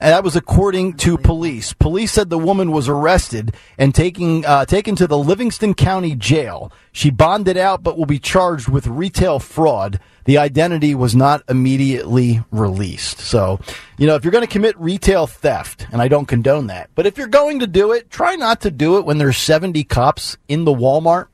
And 0.00 0.12
that 0.12 0.22
was 0.22 0.36
according 0.36 0.94
to 0.98 1.18
police. 1.18 1.72
Police 1.72 2.12
said 2.12 2.30
the 2.30 2.38
woman 2.38 2.70
was 2.70 2.88
arrested 2.88 3.56
and 3.78 3.92
taking 3.92 4.46
uh, 4.46 4.64
taken 4.64 4.94
to 4.94 5.08
the 5.08 5.18
Livingston 5.18 5.74
County 5.74 6.14
Jail. 6.14 6.72
She 6.92 7.10
bonded 7.10 7.56
out, 7.56 7.82
but 7.82 7.98
will 7.98 8.06
be 8.06 8.20
charged 8.20 8.68
with 8.68 8.86
retail 8.86 9.40
fraud. 9.40 9.98
The 10.24 10.38
identity 10.38 10.94
was 10.94 11.16
not 11.16 11.42
immediately 11.48 12.44
released. 12.52 13.18
So, 13.18 13.58
you 13.96 14.06
know, 14.06 14.14
if 14.14 14.22
you're 14.22 14.30
going 14.30 14.46
to 14.46 14.52
commit 14.52 14.78
retail 14.78 15.26
theft, 15.26 15.88
and 15.90 16.00
I 16.00 16.06
don't 16.06 16.26
condone 16.26 16.68
that, 16.68 16.90
but 16.94 17.06
if 17.06 17.18
you're 17.18 17.26
going 17.26 17.58
to 17.60 17.66
do 17.66 17.90
it, 17.90 18.08
try 18.08 18.36
not 18.36 18.60
to 18.60 18.70
do 18.70 18.98
it 18.98 19.04
when 19.04 19.18
there's 19.18 19.38
70 19.38 19.82
cops 19.84 20.36
in 20.46 20.64
the 20.64 20.74
Walmart 20.74 21.26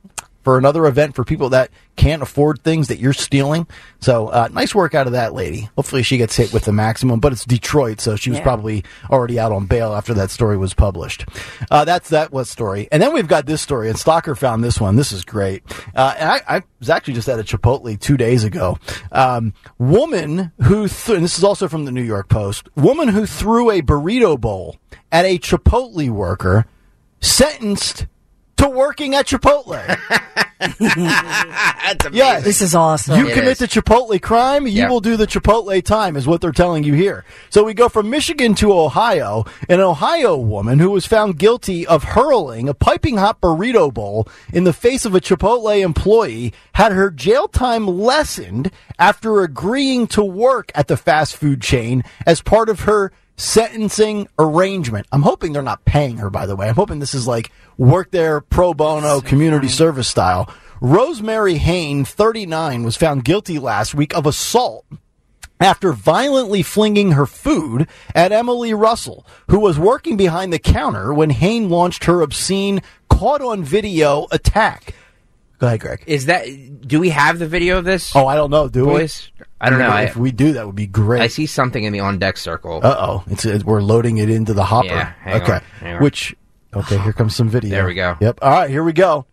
for 0.43 0.57
another 0.57 0.85
event 0.85 1.15
for 1.15 1.25
people 1.25 1.49
that 1.49 1.71
can't 1.95 2.21
afford 2.21 2.61
things 2.61 2.87
that 2.89 2.99
you're 2.99 3.13
stealing. 3.13 3.67
So 3.99 4.27
uh, 4.27 4.49
nice 4.51 4.75
work 4.75 4.93
out 4.93 5.07
of 5.07 5.13
that 5.13 5.33
lady. 5.33 5.69
Hopefully 5.75 6.03
she 6.03 6.17
gets 6.17 6.35
hit 6.35 6.51
with 6.53 6.65
the 6.65 6.71
maximum, 6.73 7.19
but 7.19 7.31
it's 7.31 7.45
Detroit, 7.45 8.01
so 8.01 8.15
she 8.15 8.29
was 8.29 8.39
Yeah. 8.39 8.43
probably 8.43 8.83
already 9.09 9.39
out 9.39 9.51
on 9.51 9.65
bail 9.65 9.93
after 9.93 10.13
that 10.15 10.29
story 10.29 10.57
was 10.57 10.73
published. 10.73 11.25
Uh, 11.71 11.85
that's 11.85 12.09
that 12.09 12.31
was 12.31 12.49
story, 12.49 12.87
and 12.91 13.01
then 13.01 13.13
we've 13.13 13.27
got 13.27 13.45
this 13.45 13.61
story, 13.61 13.89
and 13.89 13.97
Stocker 13.97 14.37
found 14.37 14.63
this 14.63 14.79
one. 14.79 14.95
This 14.95 15.11
is 15.11 15.23
great. 15.25 15.63
Uh, 15.95 16.13
and 16.19 16.29
I, 16.29 16.41
I 16.57 16.61
was 16.79 16.89
actually 16.89 17.13
just 17.15 17.29
at 17.29 17.39
a 17.39 17.43
Chipotle 17.43 17.99
two 17.99 18.17
days 18.17 18.43
ago. 18.43 18.77
Um, 19.11 19.53
woman 19.77 20.51
who, 20.63 20.87
th- 20.87 21.09
and 21.15 21.23
this 21.23 21.37
is 21.37 21.43
also 21.43 21.67
from 21.67 21.85
the 21.85 21.91
New 21.91 22.03
York 22.03 22.27
Post. 22.29 22.67
Woman 22.75 23.07
who 23.07 23.25
threw 23.25 23.71
a 23.71 23.81
burrito 23.81 24.39
bowl 24.39 24.77
at 25.11 25.25
a 25.25 25.39
Chipotle 25.39 26.09
worker 26.09 26.65
sentenced 27.21 28.05
to 28.57 28.69
working 28.69 29.15
at 29.15 29.27
Chipotle. 29.27 29.81
That's 30.59 32.05
amazing. 32.05 32.13
Yes. 32.13 32.43
This 32.43 32.61
is 32.61 32.73
awesome. 32.75 33.19
You 33.19 33.27
It 33.27 33.33
commit 33.33 33.51
is. 33.53 33.57
the 33.59 33.67
Chipotle 33.67 34.21
crime, 34.21 34.65
you 34.67 34.73
Yeah. 34.83 34.89
will 34.89 35.01
do 35.01 35.17
the 35.17 35.27
Chipotle 35.27 35.83
time, 35.83 36.15
is 36.15 36.25
what 36.27 36.41
they're 36.41 36.51
telling 36.51 36.83
you 36.83 36.93
here. 36.93 37.25
So 37.49 37.63
we 37.63 37.73
go 37.73 37.89
from 37.89 38.09
Michigan 38.09 38.55
to 38.55 38.73
Ohio. 38.73 39.45
An 39.69 39.79
Ohio 39.79 40.37
woman 40.37 40.79
who 40.79 40.91
was 40.91 41.05
found 41.05 41.37
guilty 41.37 41.85
of 41.85 42.03
hurling 42.03 42.69
a 42.69 42.73
piping 42.73 43.17
hot 43.17 43.41
burrito 43.41 43.93
bowl 43.93 44.27
in 44.53 44.63
the 44.63 44.73
face 44.73 45.05
of 45.05 45.13
a 45.15 45.21
Chipotle 45.21 45.81
employee 45.81 46.53
had 46.73 46.91
her 46.91 47.11
jail 47.11 47.47
time 47.47 47.85
lessened 47.87 48.71
after 48.97 49.41
agreeing 49.41 50.07
to 50.07 50.23
work 50.23 50.71
at 50.75 50.87
the 50.87 50.97
fast 50.97 51.35
food 51.35 51.61
chain 51.61 52.03
as 52.25 52.41
part 52.41 52.69
of 52.69 52.81
her 52.81 53.11
sentencing 53.37 54.27
arrangement. 54.39 55.07
I'm 55.11 55.21
hoping 55.21 55.53
they're 55.53 55.61
not 55.61 55.85
paying 55.85 56.17
her, 56.17 56.29
by 56.29 56.45
the 56.45 56.55
way. 56.55 56.69
I'm 56.69 56.75
hoping 56.75 56.99
this 56.99 57.13
is 57.13 57.27
like 57.27 57.51
work 57.77 58.11
there 58.11 58.41
pro 58.41 58.73
bono 58.73 59.21
community 59.21 59.67
service 59.67 60.07
style. 60.07 60.49
Rosemary 60.81 61.55
Hayne, 61.55 62.05
39, 62.05 62.83
was 62.83 62.97
found 62.97 63.23
guilty 63.23 63.59
last 63.59 63.95
week 63.95 64.15
of 64.15 64.25
assault 64.25 64.85
after 65.59 65.93
violently 65.93 66.61
flinging 66.61 67.13
her 67.13 67.25
food 67.25 67.87
at 68.13 68.31
Emily 68.31 68.73
Russell, 68.73 69.25
who 69.49 69.59
was 69.59 69.79
working 69.79 70.17
behind 70.17 70.51
the 70.51 70.59
counter 70.59 71.13
when 71.13 71.29
Hayne 71.29 71.69
launched 71.69 72.05
her 72.05 72.21
obscene 72.21 72.81
caught 73.09 73.41
on 73.41 73.63
video 73.63 74.27
attack. 74.31 74.93
Go 75.57 75.67
ahead, 75.67 75.79
Greg. 75.79 76.03
Is 76.05 76.25
that? 76.25 76.45
Do 76.87 76.99
we 76.99 77.09
have 77.09 77.39
the 77.39 77.47
video 77.47 77.77
of 77.77 77.85
this? 77.85 78.13
Oh, 78.15 78.27
I 78.27 78.35
don't 78.35 78.49
know, 78.49 78.67
do 78.67 78.85
boys. 78.85 79.31
I 79.59 79.69
don't 79.69 79.79
we? 79.79 79.85
know. 79.85 79.89
I, 79.91 80.01
If 80.03 80.17
we 80.17 80.31
do, 80.31 80.53
that 80.53 80.65
would 80.65 80.75
be 80.75 80.87
great. 80.87 81.21
I 81.21 81.27
see 81.27 81.45
something 81.45 81.83
in 81.83 81.93
the 81.93 82.01
on 82.01 82.19
deck 82.19 82.37
circle. 82.37 82.81
Uh 82.83 82.95
oh, 82.99 83.23
it's 83.27 83.45
it, 83.45 83.63
we're 83.63 83.81
loading 83.81 84.17
it 84.17 84.29
into 84.29 84.53
the 84.53 84.65
hopper. 84.65 84.87
Yeah, 84.87 85.13
hang 85.21 85.41
okay, 85.41 85.59
on, 85.81 86.01
which 86.01 86.35
okay, 86.73 86.97
here 86.99 87.13
comes 87.13 87.35
some 87.35 87.47
video. 87.49 87.71
There 87.71 87.85
we 87.85 87.93
go. 87.93 88.17
Yep. 88.19 88.39
All 88.41 88.51
right, 88.51 88.69
here 88.69 88.83
we 88.83 88.91
go. 88.93 89.25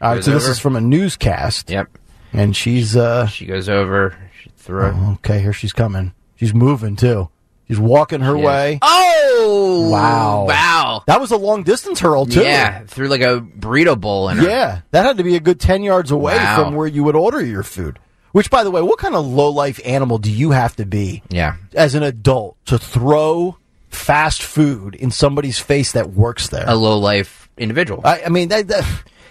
All 0.00 0.14
right, 0.14 0.24
so 0.24 0.30
this 0.30 0.46
is 0.46 0.58
from 0.60 0.76
a 0.76 0.80
newscast. 0.80 1.68
Yep. 1.68 1.88
and 2.32 2.56
she's 2.56 2.96
uh 2.96 3.26
She 3.26 3.44
goes 3.46 3.68
over. 3.68 4.16
She 4.42 4.50
throw. 4.56 5.16
okay. 5.18 5.40
Here 5.40 5.52
she's 5.52 5.72
coming. 5.72 6.14
She's 6.36 6.54
moving 6.54 6.94
too. 6.96 7.28
She's 7.70 7.78
walking 7.78 8.20
her 8.20 8.34
She 8.34 8.40
is. 8.40 8.44
way. 8.46 8.78
Oh! 8.82 9.88
Wow. 9.92 10.46
Wow. 10.48 11.04
That 11.06 11.20
was 11.20 11.30
a 11.30 11.36
long 11.36 11.62
distance 11.62 12.00
hurl 12.00 12.26
too. 12.26 12.40
Yeah, 12.42 12.80
through 12.84 13.06
like 13.06 13.20
a 13.20 13.40
burrito 13.40 13.98
bowl 13.98 14.28
and 14.28 14.42
Yeah, 14.42 14.80
that 14.90 15.04
had 15.04 15.18
to 15.18 15.22
be 15.22 15.36
a 15.36 15.40
good 15.40 15.60
10 15.60 15.84
yards 15.84 16.10
away 16.10 16.34
Wow. 16.36 16.64
from 16.64 16.74
where 16.74 16.88
you 16.88 17.04
would 17.04 17.14
order 17.14 17.44
your 17.44 17.62
food. 17.62 18.00
Which, 18.32 18.50
by 18.50 18.64
the 18.64 18.72
way, 18.72 18.82
what 18.82 18.98
kind 18.98 19.14
of 19.14 19.24
low 19.24 19.50
life 19.50 19.80
animal 19.84 20.18
do 20.18 20.32
you 20.32 20.50
have 20.50 20.74
to 20.76 20.84
be 20.84 21.22
yeah. 21.30 21.54
as 21.74 21.94
an 21.94 22.02
adult 22.02 22.56
to 22.66 22.76
throw 22.76 23.56
fast 23.88 24.42
food 24.42 24.96
in 24.96 25.12
somebody's 25.12 25.60
face 25.60 25.92
that 25.92 26.10
works 26.10 26.48
there? 26.48 26.64
A 26.66 26.74
low 26.74 26.98
life 26.98 27.48
individual. 27.56 28.00
I, 28.04 28.22
I 28.24 28.28
mean, 28.30 28.48
that, 28.48 28.66
that, 28.66 28.84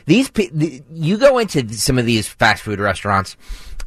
these 0.05 0.29
pe- 0.29 0.49
the, 0.53 0.81
you 0.93 1.17
go 1.17 1.39
into 1.39 1.67
some 1.73 1.97
of 1.97 2.05
these 2.05 2.27
fast 2.27 2.63
food 2.63 2.79
restaurants 2.79 3.35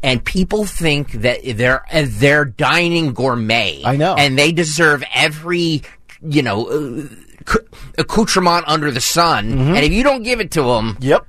and 0.02 0.25
people 0.25 0.64
think 0.64 1.12
that 1.12 1.40
they're 1.56 1.85
uh, 1.92 2.04
they're 2.09 2.44
dining 2.44 3.12
gourmet 3.14 3.82
I 3.85 3.97
know. 3.97 4.14
and 4.16 4.38
they 4.38 4.52
deserve 4.52 5.02
every 5.14 5.82
you 6.23 6.42
know 6.42 6.66
uh, 6.68 7.56
accoutrement 7.99 8.64
under 8.68 8.90
the 8.90 9.00
sun 9.00 9.50
Mm-hmm. 9.50 9.75
and 9.75 9.85
if 9.85 9.92
you 9.92 10.02
don't 10.02 10.23
give 10.23 10.40
it 10.40 10.50
to 10.52 10.62
them 10.62 10.97
yep. 11.00 11.26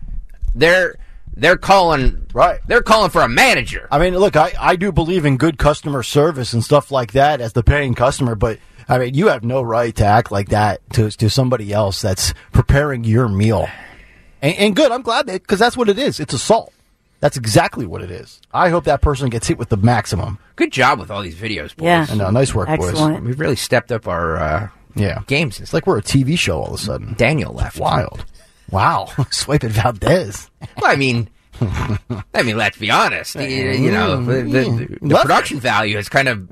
they're 0.56 0.96
they're 1.36 1.58
calling 1.58 2.27
Right. 2.34 2.60
they're 2.68 2.82
calling 2.84 3.10
for 3.10 3.22
a 3.22 3.27
manager 3.30 3.88
I 3.92 4.00
mean, 4.00 4.18
look, 4.18 4.36
I, 4.36 4.53
I 4.60 4.75
do 4.75 4.92
believe 4.92 5.25
in 5.25 5.38
good 5.38 5.58
customer 5.58 6.03
service 6.03 6.53
and 6.53 6.63
stuff 6.63 6.92
like 6.92 7.12
that 7.13 7.42
as 7.42 7.53
the 7.53 7.63
paying 7.63 7.94
customer, 7.96 8.36
but 8.36 8.60
I 8.89 8.98
mean, 9.00 9.13
you 9.13 9.27
have 9.27 9.44
no 9.44 9.62
right 9.62 9.96
to 9.96 10.06
act 10.06 10.32
like 10.32 10.50
that 10.50 10.82
to, 10.94 11.10
to 11.12 11.30
somebody 11.30 11.72
else 11.72 12.01
that's 12.01 12.34
preparing 12.51 13.03
your 13.03 13.27
meal. 13.30 13.68
And, 14.42 14.56
and 14.58 14.75
good, 14.75 14.92
I'm 14.92 15.03
glad 15.03 15.27
that, 15.27 15.42
because 15.42 15.58
that's 15.60 15.77
what 15.77 15.89
it 15.89 15.98
is. 15.98 16.20
It's 16.20 16.34
assault. 16.34 16.74
That's 17.24 17.38
exactly 17.38 17.86
what 17.86 18.01
it 18.01 18.12
is. 18.12 18.42
I 18.53 18.68
hope 18.68 18.84
that 18.84 19.01
person 19.01 19.30
gets 19.30 19.48
hit 19.48 19.58
with 19.58 19.70
the 19.70 19.77
maximum. 19.77 20.39
good 20.58 20.74
job 20.74 21.00
with 21.00 21.10
all 21.10 21.22
these 21.22 21.36
videos 21.38 21.74
boys 21.74 21.86
Yeah. 21.86 22.06
I 22.10 22.15
know, 22.15 22.30
nice 22.32 22.53
work, 22.53 22.68
boys. 22.77 23.01
We've 23.22 23.39
really 23.39 23.56
stepped 23.56 23.94
up 23.94 24.10
our 24.10 24.36
uh, 24.36 24.68
Yeah. 24.94 25.22
games 25.27 25.62
It's 25.62 25.72
like 25.74 25.88
we're 25.88 26.00
a 26.00 26.01
TV 26.01 26.38
show 26.38 26.60
all 26.60 26.68
of 26.68 26.74
a 26.74 26.77
sudden. 26.77 27.13
Daniel 27.18 27.53
left 27.53 27.80
Wild. 27.80 28.25
Wow. 28.72 29.06
Swipe 29.06 29.27
Swiping 29.34 29.70
Valdez. 29.70 30.50
Well, 30.82 30.92
I 30.92 30.98
mean, 30.98 31.30
I 31.62 32.44
mean, 32.44 32.58
let's 32.58 32.77
be 32.77 32.92
honest. 32.92 33.36
You, 33.36 33.42
you 33.46 33.89
know, 33.92 34.22
the, 34.22 34.42
the, 34.42 34.98
the 35.01 35.08
Left 35.08 35.22
production 35.25 35.62
value 35.62 35.96
has 35.96 36.10
kind 36.10 36.27
of 36.27 36.50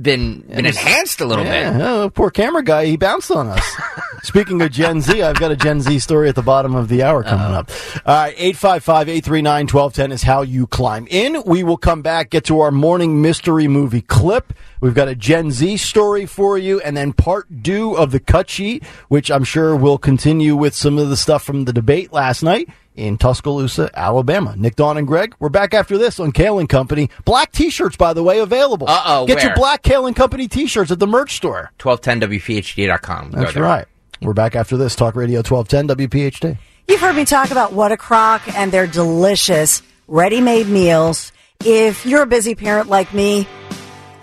been 0.00 0.40
been 0.40 0.66
enhanced 0.66 1.20
a 1.20 1.24
little 1.24 1.44
Yeah, 1.44 1.72
bit. 1.72 1.82
oh, 1.82 2.10
poor 2.10 2.30
camera 2.32 2.64
guy, 2.64 2.86
he 2.86 2.96
bounced 2.96 3.30
on 3.30 3.46
us. 3.46 3.76
Speaking 4.22 4.60
of 4.62 4.70
Gen 4.70 5.00
Z, 5.00 5.22
I've 5.22 5.38
got 5.38 5.50
a 5.50 5.56
Gen 5.56 5.80
Z 5.80 5.98
story 6.00 6.28
at 6.28 6.34
the 6.34 6.42
bottom 6.42 6.74
of 6.74 6.88
the 6.88 7.02
hour 7.02 7.22
coming 7.22 7.54
up. 7.54 7.70
All 8.04 8.14
right, 8.14 8.36
855-839-1210 8.36 10.12
is 10.12 10.22
how 10.22 10.42
you 10.42 10.66
climb 10.66 11.06
in. 11.10 11.42
We 11.44 11.62
will 11.62 11.76
come 11.76 12.02
back, 12.02 12.30
get 12.30 12.44
to 12.44 12.60
our 12.60 12.70
morning 12.70 13.22
mystery 13.22 13.68
movie 13.68 14.02
clip. 14.02 14.52
We've 14.80 14.94
got 14.94 15.08
a 15.08 15.14
Gen 15.14 15.50
Z 15.50 15.78
story 15.78 16.26
for 16.26 16.58
you, 16.58 16.80
and 16.80 16.96
then 16.96 17.12
part 17.12 17.46
two 17.62 17.96
of 17.96 18.10
the 18.10 18.20
cut 18.20 18.50
sheet, 18.50 18.84
which 19.08 19.30
I'm 19.30 19.44
sure 19.44 19.74
will 19.76 19.98
continue 19.98 20.56
with 20.56 20.74
some 20.74 20.98
of 20.98 21.08
the 21.08 21.16
stuff 21.16 21.42
from 21.42 21.64
the 21.64 21.72
debate 21.72 22.12
last 22.12 22.42
night 22.42 22.68
in 22.94 23.16
Tuscaloosa, 23.16 23.90
Alabama. 23.94 24.54
Nick, 24.56 24.76
Dawn, 24.76 24.96
and 24.98 25.06
Greg, 25.06 25.34
we're 25.38 25.48
back 25.48 25.74
after 25.74 25.96
this 25.96 26.20
on 26.20 26.32
Kayal 26.32 26.60
and 26.60 26.68
Company. 26.68 27.08
Black 27.24 27.52
t-shirts, 27.52 27.96
by 27.96 28.12
the 28.12 28.22
way, 28.22 28.40
available. 28.40 28.88
Uh-oh, 28.88 29.26
Get 29.26 29.42
your 29.42 29.54
black 29.54 29.82
Kayal 29.82 30.06
and 30.06 30.16
Company 30.16 30.48
t-shirts 30.48 30.90
at 30.90 30.98
the 30.98 31.06
merch 31.06 31.36
store. 31.36 31.72
1210wpht.com. 31.78 33.30
Go 33.30 33.40
That's 33.40 33.56
right. 33.56 33.86
We're 34.22 34.34
back 34.34 34.54
after 34.54 34.76
this. 34.76 34.94
Talk 34.94 35.16
Radio 35.16 35.38
1210 35.38 36.08
WPHT. 36.08 36.58
You've 36.88 37.00
heard 37.00 37.16
me 37.16 37.24
talk 37.24 37.50
about 37.50 37.72
What 37.72 37.90
a 37.90 37.96
Crock 37.96 38.42
and 38.54 38.70
their 38.70 38.86
delicious 38.86 39.82
ready-made 40.08 40.66
meals. 40.66 41.32
If 41.64 42.04
you're 42.04 42.22
a 42.22 42.26
busy 42.26 42.54
parent 42.54 42.90
like 42.90 43.14
me, 43.14 43.48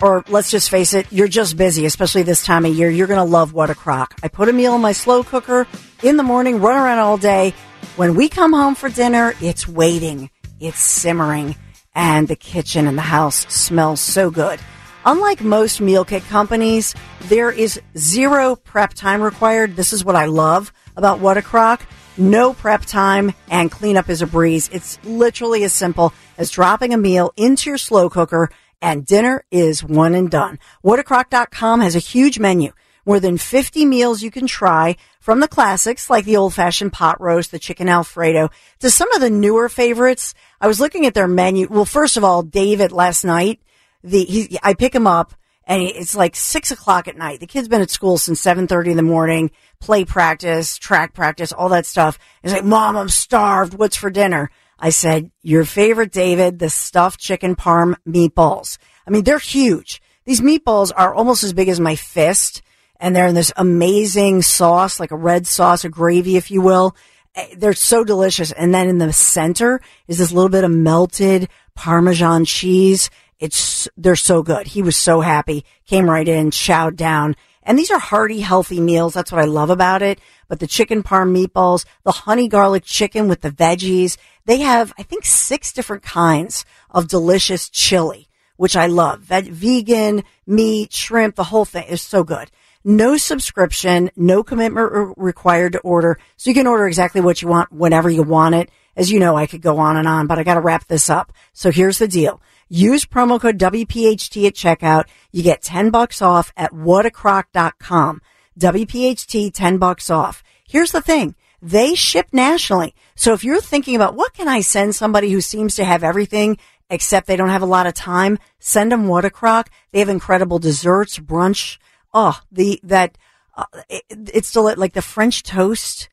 or 0.00 0.22
let's 0.28 0.52
just 0.52 0.70
face 0.70 0.94
it, 0.94 1.06
you're 1.10 1.26
just 1.26 1.56
busy, 1.56 1.84
especially 1.84 2.22
this 2.22 2.44
time 2.44 2.64
of 2.64 2.74
year, 2.76 2.88
you're 2.88 3.08
going 3.08 3.18
to 3.18 3.24
love 3.24 3.52
What 3.52 3.70
a 3.70 3.74
Crock. 3.74 4.14
I 4.22 4.28
put 4.28 4.48
a 4.48 4.52
meal 4.52 4.76
in 4.76 4.80
my 4.80 4.92
slow 4.92 5.24
cooker 5.24 5.66
in 6.04 6.16
the 6.16 6.22
morning, 6.22 6.60
run 6.60 6.76
around 6.76 7.00
all 7.00 7.16
day. 7.16 7.52
When 7.96 8.14
we 8.14 8.28
come 8.28 8.52
home 8.52 8.76
for 8.76 8.88
dinner, 8.88 9.34
it's 9.40 9.66
waiting, 9.66 10.30
it's 10.60 10.78
simmering, 10.78 11.56
and 11.92 12.28
the 12.28 12.36
kitchen 12.36 12.86
and 12.86 12.96
the 12.96 13.02
house 13.02 13.52
smells 13.52 14.00
so 14.00 14.30
good. 14.30 14.60
Unlike 15.08 15.40
most 15.40 15.80
meal 15.80 16.04
kit 16.04 16.22
companies, 16.24 16.94
there 17.30 17.50
is 17.50 17.80
zero 17.96 18.56
prep 18.56 18.92
time 18.92 19.22
required. 19.22 19.74
This 19.74 19.94
is 19.94 20.04
what 20.04 20.16
I 20.16 20.26
love 20.26 20.70
about 20.96 21.18
What 21.18 21.38
a 21.38 21.42
Crock. 21.42 21.86
No 22.18 22.52
prep 22.52 22.82
time 22.82 23.32
and 23.48 23.70
cleanup 23.70 24.10
is 24.10 24.20
a 24.20 24.26
breeze. 24.26 24.68
It's 24.70 25.02
literally 25.04 25.64
as 25.64 25.72
simple 25.72 26.12
as 26.36 26.50
dropping 26.50 26.92
a 26.92 26.98
meal 26.98 27.32
into 27.38 27.70
your 27.70 27.78
slow 27.78 28.10
cooker 28.10 28.50
and 28.82 29.06
dinner 29.06 29.46
is 29.50 29.82
one 29.82 30.14
and 30.14 30.30
done. 30.30 30.58
Whatacrock.com 30.84 31.80
has 31.80 31.96
a 31.96 32.00
huge 32.00 32.38
menu. 32.38 32.72
More 33.06 33.18
than 33.18 33.38
50 33.38 33.86
meals 33.86 34.22
you 34.22 34.30
can 34.30 34.46
try 34.46 34.96
from 35.20 35.40
the 35.40 35.48
classics 35.48 36.10
like 36.10 36.26
the 36.26 36.36
old 36.36 36.52
fashioned 36.52 36.92
pot 36.92 37.18
roast, 37.18 37.50
the 37.50 37.58
chicken 37.58 37.88
alfredo 37.88 38.50
to 38.80 38.90
some 38.90 39.10
of 39.12 39.22
the 39.22 39.30
newer 39.30 39.70
favorites. 39.70 40.34
I 40.60 40.66
was 40.66 40.80
looking 40.80 41.06
at 41.06 41.14
their 41.14 41.28
menu. 41.28 41.66
Well, 41.66 41.86
first 41.86 42.18
of 42.18 42.24
all, 42.24 42.42
David 42.42 42.92
last 42.92 43.24
night, 43.24 43.58
the, 44.02 44.24
he, 44.24 44.58
I 44.62 44.74
pick 44.74 44.94
him 44.94 45.06
up 45.06 45.34
and 45.66 45.82
it's 45.82 46.14
like 46.16 46.34
six 46.34 46.70
o'clock 46.70 47.08
at 47.08 47.16
night. 47.16 47.40
The 47.40 47.46
kid's 47.46 47.68
been 47.68 47.82
at 47.82 47.90
school 47.90 48.16
since 48.18 48.42
7.30 48.42 48.92
in 48.92 48.96
the 48.96 49.02
morning, 49.02 49.50
play 49.80 50.04
practice, 50.04 50.78
track 50.78 51.12
practice, 51.14 51.52
all 51.52 51.68
that 51.70 51.84
stuff. 51.86 52.18
He's 52.42 52.52
like, 52.52 52.64
mom, 52.64 52.96
I'm 52.96 53.08
starved. 53.10 53.74
What's 53.74 53.96
for 53.96 54.10
dinner? 54.10 54.50
I 54.78 54.90
said, 54.90 55.30
your 55.42 55.64
favorite, 55.64 56.12
David, 56.12 56.58
the 56.58 56.70
stuffed 56.70 57.18
chicken 57.20 57.56
parm 57.56 57.96
meatballs. 58.08 58.78
I 59.06 59.10
mean, 59.10 59.24
they're 59.24 59.38
huge. 59.38 60.00
These 60.24 60.40
meatballs 60.40 60.92
are 60.94 61.12
almost 61.14 61.42
as 61.44 61.52
big 61.52 61.68
as 61.68 61.80
my 61.80 61.96
fist. 61.96 62.62
and 63.00 63.14
they're 63.14 63.26
in 63.26 63.34
this 63.34 63.52
amazing 63.56 64.42
sauce, 64.42 64.98
like 65.00 65.10
a 65.10 65.16
red 65.16 65.46
sauce, 65.46 65.84
a 65.84 65.88
gravy, 65.88 66.36
if 66.36 66.50
you 66.50 66.60
will. 66.60 66.96
Eh, 67.34 67.54
They're 67.56 67.72
so 67.72 68.04
delicious. 68.04 68.52
And 68.52 68.72
then 68.74 68.88
in 68.88 68.98
the 68.98 69.12
center 69.12 69.80
is 70.06 70.18
this 70.18 70.32
little 70.32 70.48
bit 70.48 70.64
of 70.64 70.70
melted 70.70 71.48
Parmesan 71.74 72.44
cheese. 72.44 73.08
It's, 73.38 73.88
they're 73.96 74.16
so 74.16 74.42
good. 74.42 74.68
He 74.68 74.82
was 74.82 74.96
so 74.96 75.20
happy, 75.20 75.64
came 75.86 76.10
right 76.10 76.26
in, 76.26 76.50
chowed 76.50 76.96
down. 76.96 77.36
And 77.62 77.78
these 77.78 77.90
are 77.90 77.98
hearty, 77.98 78.40
healthy 78.40 78.80
meals. 78.80 79.14
That's 79.14 79.30
what 79.30 79.42
I 79.42 79.44
love 79.44 79.70
about 79.70 80.00
it. 80.02 80.18
But 80.48 80.58
the 80.58 80.66
chicken 80.66 81.02
parm 81.02 81.36
meatballs, 81.36 81.84
the 82.02 82.12
honey 82.12 82.48
garlic 82.48 82.84
chicken 82.84 83.28
with 83.28 83.42
the 83.42 83.50
veggies, 83.50 84.16
they 84.46 84.60
have, 84.60 84.92
I 84.98 85.02
think, 85.02 85.26
six 85.26 85.72
different 85.72 86.02
kinds 86.02 86.64
of 86.90 87.08
delicious 87.08 87.68
chili, 87.68 88.28
which 88.56 88.74
I 88.74 88.86
love. 88.86 89.20
Ve- 89.20 89.50
vegan, 89.50 90.24
meat, 90.46 90.92
shrimp, 90.92 91.36
the 91.36 91.44
whole 91.44 91.66
thing 91.66 91.86
is 91.86 92.00
so 92.00 92.24
good. 92.24 92.50
No 92.82 93.18
subscription, 93.18 94.10
no 94.16 94.42
commitment 94.42 94.90
re- 94.90 95.12
required 95.18 95.72
to 95.72 95.80
order. 95.80 96.18
So 96.38 96.48
you 96.48 96.54
can 96.54 96.66
order 96.66 96.86
exactly 96.86 97.20
what 97.20 97.42
you 97.42 97.48
want 97.48 97.70
whenever 97.70 98.08
you 98.08 98.22
want 98.22 98.54
it. 98.54 98.70
As 98.96 99.12
you 99.12 99.20
know, 99.20 99.36
I 99.36 99.46
could 99.46 99.60
go 99.60 99.78
on 99.78 99.98
and 99.98 100.08
on, 100.08 100.26
but 100.26 100.38
I 100.38 100.42
got 100.42 100.54
to 100.54 100.60
wrap 100.60 100.88
this 100.88 101.10
up. 101.10 101.32
So 101.52 101.70
here's 101.70 101.98
the 101.98 102.08
deal. 102.08 102.40
Use 102.68 103.06
promo 103.06 103.40
code 103.40 103.58
WPHT 103.58 104.46
at 104.46 104.54
checkout. 104.54 105.04
You 105.32 105.42
get 105.42 105.62
10 105.62 105.90
bucks 105.90 106.20
off 106.20 106.52
at 106.56 106.72
whatacrock.com. 106.72 108.20
WPHT 108.58 109.52
10 109.52 109.78
bucks 109.78 110.10
off. 110.10 110.42
Here's 110.66 110.92
the 110.92 111.00
thing. 111.00 111.34
They 111.62 111.94
ship 111.94 112.28
nationally. 112.32 112.94
So 113.14 113.32
if 113.32 113.42
you're 113.42 113.60
thinking 113.60 113.96
about 113.96 114.14
what 114.14 114.34
can 114.34 114.48
I 114.48 114.60
send 114.60 114.94
somebody 114.94 115.30
who 115.32 115.40
seems 115.40 115.76
to 115.76 115.84
have 115.84 116.04
everything 116.04 116.58
except 116.90 117.26
they 117.26 117.36
don't 117.36 117.48
have 117.48 117.62
a 117.62 117.66
lot 117.66 117.86
of 117.86 117.94
time, 117.94 118.38
send 118.58 118.92
them 118.92 119.08
What 119.08 119.24
a 119.24 119.30
Crock. 119.30 119.70
They 119.92 119.98
have 119.98 120.08
incredible 120.08 120.58
desserts, 120.58 121.18
brunch. 121.18 121.78
Oh, 122.14 122.40
the, 122.50 122.80
that, 122.84 123.18
uh, 123.56 123.64
it, 123.88 124.04
it's 124.08 124.48
still 124.48 124.72
like 124.76 124.92
the 124.92 125.02
French 125.02 125.42
toast 125.42 126.08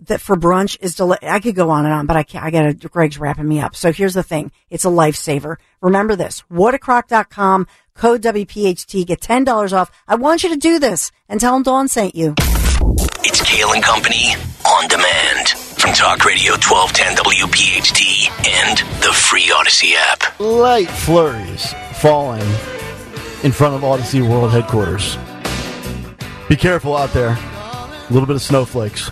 that 0.00 0.20
for 0.20 0.36
brunch 0.36 0.76
is 0.80 0.94
deli- 0.96 1.18
I 1.22 1.40
could 1.40 1.54
go 1.54 1.70
on 1.70 1.84
and 1.84 1.94
on, 1.94 2.06
but 2.06 2.16
I 2.16 2.22
can't, 2.22 2.44
I 2.44 2.50
gotta, 2.50 2.74
Greg's 2.74 3.18
wrapping 3.18 3.48
me 3.48 3.60
up. 3.60 3.76
So 3.76 3.92
here's 3.92 4.14
the 4.14 4.22
thing. 4.22 4.52
It's 4.70 4.84
a 4.84 4.88
lifesaver. 4.88 5.56
Remember 5.80 6.16
this, 6.16 6.42
whatacrock.com, 6.50 7.66
code 7.94 8.22
WPHT, 8.22 9.06
get 9.06 9.20
$10 9.20 9.72
off. 9.72 9.90
I 10.08 10.16
want 10.16 10.42
you 10.42 10.50
to 10.50 10.56
do 10.56 10.78
this 10.78 11.12
and 11.28 11.40
tell 11.40 11.54
them 11.54 11.62
Dawn 11.62 11.88
sent 11.88 12.14
you. 12.14 12.34
It's 13.26 13.40
Kayal 13.40 13.74
and 13.74 13.82
Company 13.82 14.34
on 14.66 14.88
demand 14.88 15.48
from 15.48 15.92
Talk 15.94 16.24
Radio 16.24 16.52
1210 16.52 17.16
WPHT 17.16 18.30
and 18.46 18.78
the 19.02 19.12
free 19.12 19.44
Audacy 19.44 19.92
app. 19.94 20.38
Light 20.40 20.88
flurries 20.88 21.72
falling 21.94 22.40
in 23.42 23.52
front 23.52 23.74
of 23.74 23.82
Audacy 23.82 24.26
World 24.26 24.50
headquarters. 24.50 25.16
Be 26.48 26.56
careful 26.56 26.96
out 26.96 27.12
there. 27.12 27.38
A 27.38 28.06
little 28.10 28.26
bit 28.26 28.36
of 28.36 28.42
snowflakes. 28.42 29.10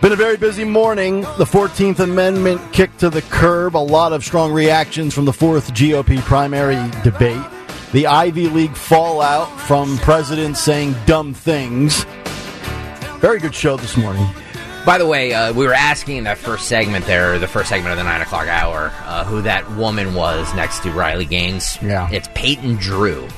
Been 0.00 0.12
a 0.12 0.16
very 0.16 0.38
busy 0.38 0.64
morning. 0.64 1.20
The 1.20 1.44
14th 1.44 1.98
Amendment 1.98 2.72
kicked 2.72 3.00
to 3.00 3.10
the 3.10 3.20
curb. 3.20 3.76
A 3.76 3.78
lot 3.78 4.14
of 4.14 4.24
strong 4.24 4.50
reactions 4.50 5.12
from 5.12 5.26
the 5.26 5.32
fourth 5.32 5.74
GOP 5.74 6.20
primary 6.20 6.78
debate. 7.02 7.44
The 7.92 8.06
Ivy 8.06 8.48
League 8.48 8.74
fallout 8.74 9.60
from 9.60 9.98
presidents 9.98 10.58
saying 10.58 10.94
dumb 11.04 11.34
things. 11.34 12.04
Very 13.18 13.40
good 13.40 13.54
show 13.54 13.76
this 13.76 13.98
morning. 13.98 14.26
By 14.86 14.96
the 14.96 15.06
way, 15.06 15.34
uh, 15.34 15.52
we 15.52 15.66
were 15.66 15.74
asking 15.74 16.16
in 16.16 16.24
that 16.24 16.38
first 16.38 16.66
segment 16.66 17.04
there, 17.04 17.38
the 17.38 17.46
first 17.46 17.68
segment 17.68 17.92
of 17.92 17.98
the 17.98 18.04
nine 18.04 18.22
o'clock 18.22 18.48
hour, 18.48 18.90
uh, 19.04 19.24
who 19.26 19.42
that 19.42 19.70
woman 19.72 20.14
was 20.14 20.52
next 20.54 20.78
to 20.84 20.90
Riley 20.92 21.26
Gaines. 21.26 21.76
Yeah. 21.82 22.08
it's 22.10 22.28
Peyton 22.34 22.76
Drew. 22.76 23.28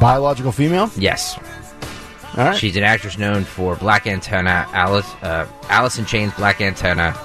Biological 0.00 0.50
female? 0.50 0.90
Yes, 0.96 1.38
right. 2.36 2.56
she's 2.56 2.76
an 2.76 2.82
actress 2.82 3.18
known 3.18 3.44
for 3.44 3.76
Black 3.76 4.06
Antenna, 4.06 4.66
Alice, 4.72 5.10
uh, 5.22 5.46
Alice 5.68 5.98
in 5.98 6.04
Chains, 6.04 6.32
Black 6.34 6.60
Antenna, 6.60 7.18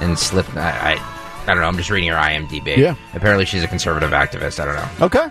and 0.00 0.18
Slip. 0.18 0.54
I, 0.56 0.94
I, 0.94 1.42
I 1.42 1.46
don't 1.46 1.58
know. 1.58 1.68
I'm 1.68 1.76
just 1.76 1.90
reading 1.90 2.10
her 2.10 2.16
IMDb. 2.16 2.76
Yeah. 2.76 2.96
Apparently, 3.14 3.44
she's 3.44 3.62
a 3.62 3.68
conservative 3.68 4.10
activist. 4.10 4.60
I 4.60 4.64
don't 4.64 4.76
know. 4.76 5.06
okay. 5.06 5.28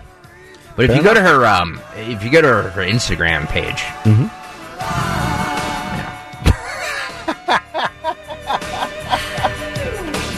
But 0.74 0.84
if 0.84 0.90
Fair 0.90 0.98
you 0.98 1.02
go 1.02 1.14
to 1.14 1.22
her, 1.22 1.46
um, 1.46 1.80
if 1.96 2.22
you 2.22 2.30
go 2.30 2.42
to 2.42 2.48
her, 2.48 2.70
her 2.70 2.82
Instagram 2.82 3.48
page, 3.48 3.80
mm-hmm 4.04 4.26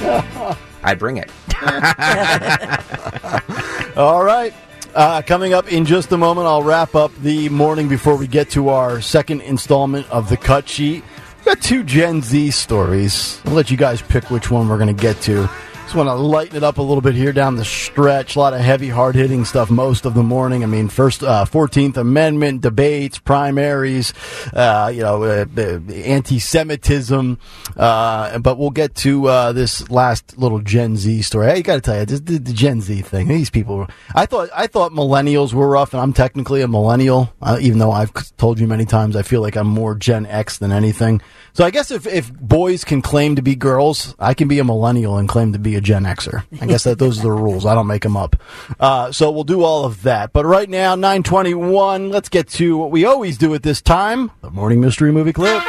I 0.83 0.95
bring 0.95 1.19
it. 1.19 1.31
All 3.97 4.23
right. 4.23 4.53
Uh, 4.95 5.23
coming 5.23 5.53
up 5.53 5.71
in 5.71 5.85
just 5.85 6.11
a 6.13 6.17
moment, 6.17 6.47
I'll 6.47 6.63
wrap 6.63 6.95
up 6.95 7.15
the 7.23 7.49
morning 7.51 7.89
before 7.89 8.17
we 8.17 8.27
get 8.27 8.51
to 8.51 8.71
our 8.71 9.01
second 9.01 9.43
installment 9.43 10.09
of 10.11 10.29
the 10.29 10.37
cut 10.37 10.69
sheet. 10.69 11.05
We've 11.37 11.45
got 11.45 11.61
two 11.61 11.85
Gen 11.85 12.23
Z 12.23 12.51
stories. 12.51 13.41
I'll 13.45 13.53
let 13.53 13.71
you 13.71 13.77
guys 13.77 14.03
pick 14.03 14.31
which 14.31 14.51
one 14.51 14.69
we're 14.69 14.79
going 14.79 14.95
to 14.95 15.01
get 15.01 15.21
to. 15.23 15.49
Just 15.89 15.97
want 15.97 16.11
to 16.11 16.15
lighten 16.17 16.55
it 16.55 16.63
up 16.63 16.77
a 16.77 16.83
little 16.83 17.01
bit 17.01 17.15
here 17.15 17.33
down 17.33 17.57
the 17.57 17.65
stretch. 17.65 18.37
A 18.37 18.39
lot 18.39 18.53
of 18.53 18.61
heavy, 18.61 18.91
hard 18.91 19.15
hitting 19.15 19.47
stuff 19.47 19.71
most 19.71 20.05
of 20.05 20.13
the 20.13 20.23
morning. 20.23 20.63
I 20.63 20.67
mean, 20.67 20.91
first, 20.91 21.23
uh, 21.23 21.47
14th 21.47 21.97
Amendment 21.97 22.61
debates, 22.61 23.19
primaries, 23.19 24.13
uh, 24.53 24.93
you 24.95 25.01
know, 25.01 25.23
uh, 25.23 25.47
anti 25.57 26.41
Semitism. 26.41 27.39
Uh, 27.75 28.39
but 28.39 28.59
we'll 28.59 28.69
get 28.69 28.97
to 28.97 29.29
uh, 29.29 29.53
this 29.53 29.89
last 29.89 30.37
little 30.37 30.59
Gen 30.59 30.99
Z 30.99 31.23
story. 31.23 31.51
I 31.51 31.55
you 31.55 31.63
got 31.63 31.77
to 31.77 31.81
tell 31.81 32.01
you, 32.01 32.05
this, 32.05 32.21
the, 32.21 32.37
the 32.37 32.53
Gen 32.53 32.83
Z 32.83 33.01
thing, 33.01 33.29
these 33.29 33.49
people, 33.49 33.89
I 34.15 34.27
thought, 34.27 34.51
I 34.55 34.67
thought 34.67 34.93
millennials 34.93 35.55
were 35.55 35.71
rough, 35.71 35.95
and 35.95 36.03
I'm 36.03 36.13
technically 36.13 36.61
a 36.61 36.69
millennial, 36.69 37.33
uh, 37.41 37.57
even 37.63 37.79
though 37.79 37.93
I've 37.93 38.13
told 38.37 38.61
you 38.61 38.67
many 38.67 38.85
times 38.85 39.17
I 39.17 39.23
feel 39.23 39.41
like 39.41 39.57
I'm 39.57 39.69
more 39.69 39.95
Gen 39.95 40.27
X 40.27 40.59
than 40.59 40.71
anything. 40.71 41.23
So 41.55 41.65
I 41.65 41.71
guess 41.71 41.91
if, 41.91 42.07
if 42.07 42.31
boys 42.31 42.85
can 42.85 43.01
claim 43.01 43.37
to 43.37 43.43
be 43.43 43.57
girls, 43.57 44.15
I 44.19 44.35
can 44.35 44.49
be 44.49 44.59
a 44.59 44.65
millennial 44.65 45.17
and 45.17 45.27
claim 45.27 45.55
to 45.55 45.59
be 45.59 45.78
a 45.79 45.81
Gen 45.81 46.05
Xer. 46.05 46.45
I 46.61 46.67
guess 46.67 46.85
that 46.85 46.99
those 46.99 47.19
are 47.21 47.23
the 47.23 47.33
rules. 47.33 47.65
I 47.65 47.75
don't 47.75 47.87
make 47.87 48.03
them 48.03 48.17
up. 48.17 48.37
Uh, 48.79 49.11
so 49.13 49.31
we'll 49.31 49.45
do 49.45 49.63
all 49.65 49.85
of 49.85 50.03
that. 50.03 50.33
But 50.35 50.45
right 50.45 50.69
now, 50.69 50.95
921, 50.95 52.11
let's 52.11 52.29
get 52.29 52.49
to 52.51 52.77
what 52.77 52.91
we 52.91 53.07
always 53.07 53.39
do 53.39 53.55
at 53.55 53.63
this 53.63 53.81
time, 53.81 54.31
the 54.43 54.51
morning 54.51 54.81
mystery 54.81 55.13
movie 55.13 55.33
clip. 55.33 55.63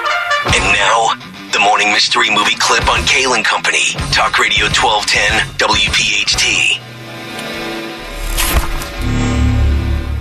And 0.45 0.63
now, 0.73 1.13
the 1.53 1.59
morning 1.59 1.91
mystery 1.91 2.29
movie 2.29 2.55
clip 2.57 2.87
on 2.89 2.99
Kayal 3.01 3.35
and 3.35 3.45
Company. 3.45 3.93
Talk 4.11 4.37
Radio 4.39 4.65
1210 4.65 5.57
WPHT. 5.57 6.79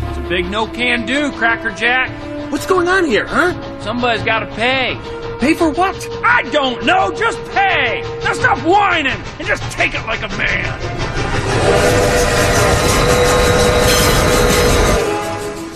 It's 0.09 0.19
a 0.19 0.29
big 0.29 0.51
no 0.51 0.67
can 0.67 1.07
do, 1.07 1.33
Cracker 1.33 1.71
Jack. 1.71 2.11
What's 2.53 2.67
going 2.67 2.89
on 2.89 3.05
here, 3.05 3.27
huh? 3.27 3.81
Somebody's 3.81 4.25
got 4.25 4.41
to 4.41 4.47
pay. 4.55 4.95
Pay 5.41 5.55
for 5.55 5.71
what? 5.71 5.97
I 6.25 6.43
don't 6.51 6.85
know, 6.85 7.13
just 7.13 7.39
pay! 7.53 8.03
Now 8.25 8.33
stop 8.33 8.59
whining 8.67 9.13
and 9.39 9.47
just 9.47 9.63
take 9.71 9.95
it 9.95 10.05
like 10.05 10.23
a 10.23 10.29
man. 10.37 10.81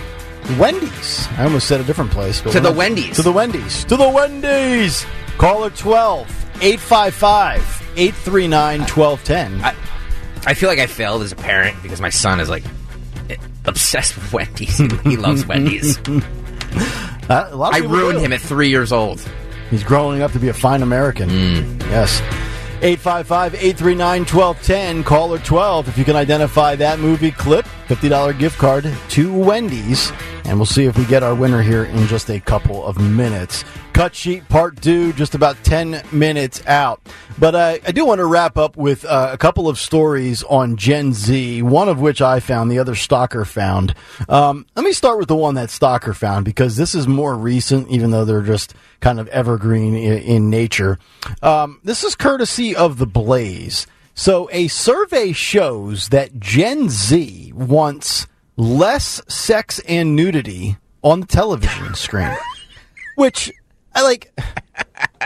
Wendy's. 0.58 1.26
I 1.38 1.44
almost 1.44 1.66
said 1.66 1.80
a 1.80 1.84
different 1.84 2.10
place. 2.10 2.42
but 2.42 2.52
To 2.52 2.60
the 2.60 2.68
not- 2.70 2.76
Wendy's. 2.76 3.16
To 3.16 3.22
the 3.22 3.32
Wendy's. 3.32 3.84
To 3.84 3.96
the 3.96 4.08
Wendy's. 4.08 5.06
Caller 5.38 5.70
12 5.70 6.28
855 6.60 7.82
839 7.96 8.80
1210. 8.80 9.64
I, 9.64 9.74
I 10.46 10.52
feel 10.54 10.68
like 10.68 10.78
I 10.78 10.86
failed 10.86 11.22
as 11.22 11.32
a 11.32 11.36
parent 11.36 11.82
because 11.82 12.00
my 12.02 12.10
son 12.10 12.38
is 12.40 12.50
like 12.50 12.64
obsessed 13.64 14.14
with 14.16 14.30
Wendy's. 14.32 14.76
He, 14.76 14.88
he 15.10 15.16
loves 15.16 15.46
Wendy's. 15.46 15.98
Uh, 16.00 16.20
a 17.50 17.56
lot 17.56 17.74
of 17.78 17.82
I 17.82 17.86
ruined 17.86 18.18
do. 18.18 18.24
him 18.26 18.32
at 18.34 18.40
three 18.42 18.68
years 18.68 18.92
old. 18.92 19.26
He's 19.70 19.84
growing 19.84 20.22
up 20.22 20.32
to 20.32 20.38
be 20.38 20.48
a 20.48 20.54
fine 20.54 20.82
American. 20.82 21.28
Hmm. 21.28 21.80
Yes. 21.90 22.20
855 22.80 23.54
839 23.54 24.20
1210. 24.20 25.04
Caller 25.04 25.38
12. 25.38 25.88
If 25.88 25.98
you 25.98 26.04
can 26.04 26.16
identify 26.16 26.76
that 26.76 27.00
movie 27.00 27.32
clip 27.32 27.66
$50 27.88 28.38
gift 28.38 28.58
card 28.58 28.92
to 29.08 29.32
Wendy's. 29.32 30.12
And 30.44 30.58
we'll 30.58 30.66
see 30.66 30.84
if 30.84 30.98
we 30.98 31.06
get 31.06 31.22
our 31.22 31.34
winner 31.34 31.62
here 31.62 31.84
in 31.84 32.06
just 32.06 32.28
a 32.28 32.38
couple 32.38 32.84
of 32.84 33.00
minutes. 33.00 33.64
Cut 33.94 34.14
sheet 34.14 34.46
part 34.48 34.80
two, 34.80 35.14
just 35.14 35.34
about 35.34 35.56
10 35.64 36.02
minutes 36.12 36.62
out. 36.66 37.00
But 37.38 37.54
uh, 37.54 37.78
I 37.86 37.92
do 37.92 38.04
want 38.04 38.18
to 38.18 38.26
wrap 38.26 38.58
up 38.58 38.76
with 38.76 39.04
uh, 39.06 39.30
a 39.32 39.38
couple 39.38 39.68
of 39.68 39.78
stories 39.78 40.42
on 40.44 40.76
Gen 40.76 41.14
Z, 41.14 41.62
one 41.62 41.88
of 41.88 41.98
which 42.00 42.20
I 42.20 42.40
found, 42.40 42.70
the 42.70 42.78
other 42.78 42.94
Stocker 42.94 43.46
found. 43.46 43.94
Um, 44.28 44.66
let 44.76 44.84
me 44.84 44.92
start 44.92 45.18
with 45.18 45.28
the 45.28 45.36
one 45.36 45.54
that 45.54 45.70
Stocker 45.70 46.14
found 46.14 46.44
because 46.44 46.76
this 46.76 46.94
is 46.94 47.08
more 47.08 47.34
recent, 47.36 47.88
even 47.88 48.10
though 48.10 48.24
they're 48.26 48.42
just 48.42 48.74
kind 49.00 49.18
of 49.18 49.28
evergreen 49.28 49.94
in, 49.94 50.18
in 50.18 50.50
nature. 50.50 50.98
Um, 51.42 51.80
this 51.84 52.04
is 52.04 52.14
courtesy 52.14 52.76
of 52.76 52.98
The 52.98 53.06
Blaze. 53.06 53.86
So, 54.18 54.48
a 54.50 54.66
survey 54.66 55.30
shows 55.30 56.08
that 56.08 56.40
Gen 56.40 56.88
Z 56.88 57.52
wants 57.54 58.26
less 58.56 59.22
sex 59.28 59.78
and 59.86 60.16
nudity 60.16 60.76
on 61.04 61.20
the 61.20 61.26
television 61.26 61.94
screen, 61.94 62.36
which 63.14 63.52
I 63.94 64.02
like. 64.02 64.36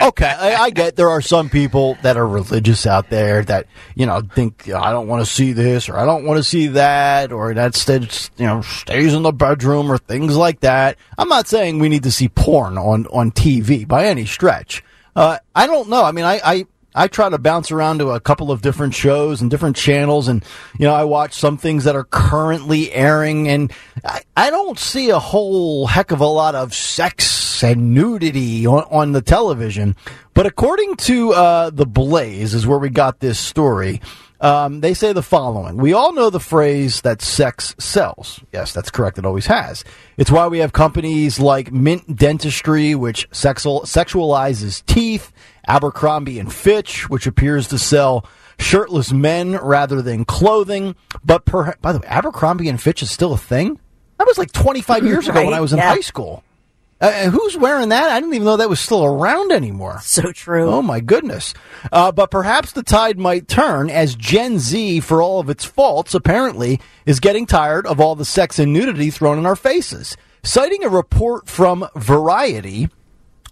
Okay, 0.00 0.26
I, 0.26 0.55
I 0.57 0.70
get 0.70 0.96
there 0.96 1.09
are 1.09 1.22
some 1.22 1.48
people 1.48 1.96
that 2.02 2.18
are 2.18 2.26
religious 2.26 2.87
out 2.87 3.09
there 3.09 3.42
that 3.44 3.66
you 3.94 4.05
know 4.05 4.20
think 4.20 4.68
I 4.68 4.90
don't 4.90 5.09
want 5.09 5.24
to 5.24 5.31
see 5.31 5.52
this 5.52 5.88
or 5.88 5.96
I 5.96 6.05
don't 6.05 6.24
want 6.24 6.38
to 6.38 6.44
see 6.44 6.66
that 6.68 7.33
or 7.33 7.55
that 7.55 7.74
stays 7.74 8.31
you 8.37 8.46
know 8.46 8.61
stays 8.61 9.14
in 9.14 9.22
the 9.22 9.33
bedroom 9.33 9.90
or 9.90 9.96
things 9.96 10.37
like 10.37 10.61
that. 10.61 10.98
I'm 11.16 11.28
not 11.28 11.48
saying 11.48 11.78
we 11.78 11.88
need 11.88 12.02
to 12.02 12.11
see 12.11 12.28
porn 12.28 12.76
on 12.76 13.07
on 13.07 13.31
TV 13.31 13.88
by 13.88 14.07
any 14.07 14.26
stretch. 14.26 14.83
Uh, 15.14 15.38
I 15.55 15.66
don't 15.66 15.88
know. 15.88 16.02
I 16.05 16.12
mean, 16.12 16.24
I, 16.24 16.40
I 16.44 16.66
I 16.94 17.09
try 17.09 17.28
to 17.28 17.38
bounce 17.38 17.70
around 17.70 17.98
to 17.98 18.11
a 18.11 18.20
couple 18.20 18.50
of 18.50 18.62
different 18.62 18.94
shows 18.94 19.40
and 19.40 19.50
different 19.50 19.76
channels, 19.76 20.28
and 20.28 20.44
you 20.78 20.87
know, 20.87 20.94
I 20.94 21.05
watch 21.05 21.35
some 21.35 21.57
things 21.57 21.85
that 21.85 21.96
are 21.96 22.05
currently 22.05 22.92
airing, 22.92 23.48
and 23.48 23.72
I, 24.05 24.22
I 24.37 24.50
don't 24.50 24.78
see 24.78 25.11
a 25.11 25.18
whole 25.18 25.87
heck 25.87 26.11
of 26.11 26.20
a 26.20 26.26
lot 26.26 26.55
of 26.55 26.74
sex 26.74 27.62
and 27.62 27.94
nudity 27.94 28.66
on, 28.66 28.85
on 28.90 29.12
the 29.12 29.22
television. 29.22 29.96
But 30.35 30.46
according 30.46 30.96
to 30.96 31.33
uh, 31.33 31.70
the 31.70 31.87
Blaze, 31.87 32.55
is 32.55 32.66
where 32.66 32.78
we 32.78 32.90
got 32.90 33.20
this 33.20 33.38
story. 33.38 34.00
Um, 34.42 34.81
they 34.81 34.92
say 34.92 35.12
the 35.12 35.22
following. 35.22 35.76
We 35.76 35.92
all 35.92 36.12
know 36.12 36.28
the 36.28 36.40
phrase 36.40 37.02
that 37.02 37.22
sex 37.22 37.76
sells. 37.78 38.40
Yes, 38.52 38.72
that's 38.72 38.90
correct. 38.90 39.16
It 39.16 39.24
always 39.24 39.46
has. 39.46 39.85
It's 40.16 40.33
why 40.33 40.48
we 40.48 40.59
have 40.59 40.72
companies 40.72 41.38
like 41.38 41.70
Mint 41.70 42.16
Dentistry, 42.16 42.96
which 42.96 43.28
sexual, 43.31 43.83
sexualizes 43.83 44.85
teeth, 44.85 45.33
Abercrombie 45.68 46.40
and 46.40 46.52
Fitch, 46.52 47.09
which 47.09 47.28
appears 47.28 47.68
to 47.68 47.78
sell 47.78 48.26
shirtless 48.59 49.12
men 49.12 49.52
rather 49.52 50.02
than 50.02 50.24
clothing. 50.24 50.96
But 51.24 51.44
per, 51.44 51.76
by 51.81 51.92
the 51.92 52.00
way, 52.00 52.09
Abercrombie 52.09 52.68
and 52.68 52.83
Fitch 52.83 53.00
is 53.00 53.12
still 53.12 53.33
a 53.33 53.38
thing? 53.38 53.78
That 54.18 54.26
was 54.26 54.38
like 54.38 54.50
25 54.50 55.05
years 55.05 55.28
ago 55.28 55.44
when 55.44 55.55
I 55.55 55.61
was 55.61 55.72
in 55.72 55.78
yeah. 55.78 55.94
high 55.94 56.00
school. 56.00 56.42
Uh, 57.02 57.30
who's 57.30 57.56
wearing 57.56 57.88
that? 57.88 58.12
I 58.12 58.20
didn't 58.20 58.32
even 58.34 58.46
know 58.46 58.56
that 58.56 58.68
was 58.68 58.78
still 58.78 59.04
around 59.04 59.50
anymore. 59.52 60.00
So 60.12 60.30
true. 60.30 60.70
Oh 60.70 60.82
my 60.82 61.00
goodness. 61.00 61.54
Uh, 61.90 62.12
but 62.12 62.30
perhaps 62.30 62.72
the 62.72 62.82
tide 62.82 63.18
might 63.18 63.48
turn 63.48 63.88
as 63.88 64.14
Gen 64.14 64.58
Z, 64.58 65.00
for 65.00 65.22
all 65.22 65.40
of 65.40 65.48
its 65.48 65.64
faults, 65.64 66.14
apparently 66.14 66.80
is 67.06 67.18
getting 67.18 67.46
tired 67.46 67.86
of 67.86 67.98
all 67.98 68.14
the 68.14 68.26
sex 68.26 68.58
and 68.58 68.72
nudity 68.72 69.10
thrown 69.10 69.38
in 69.38 69.46
our 69.46 69.56
faces. 69.56 70.16
Citing 70.42 70.84
a 70.84 70.90
report 70.90 71.48
from 71.48 71.88
Variety, 71.96 72.88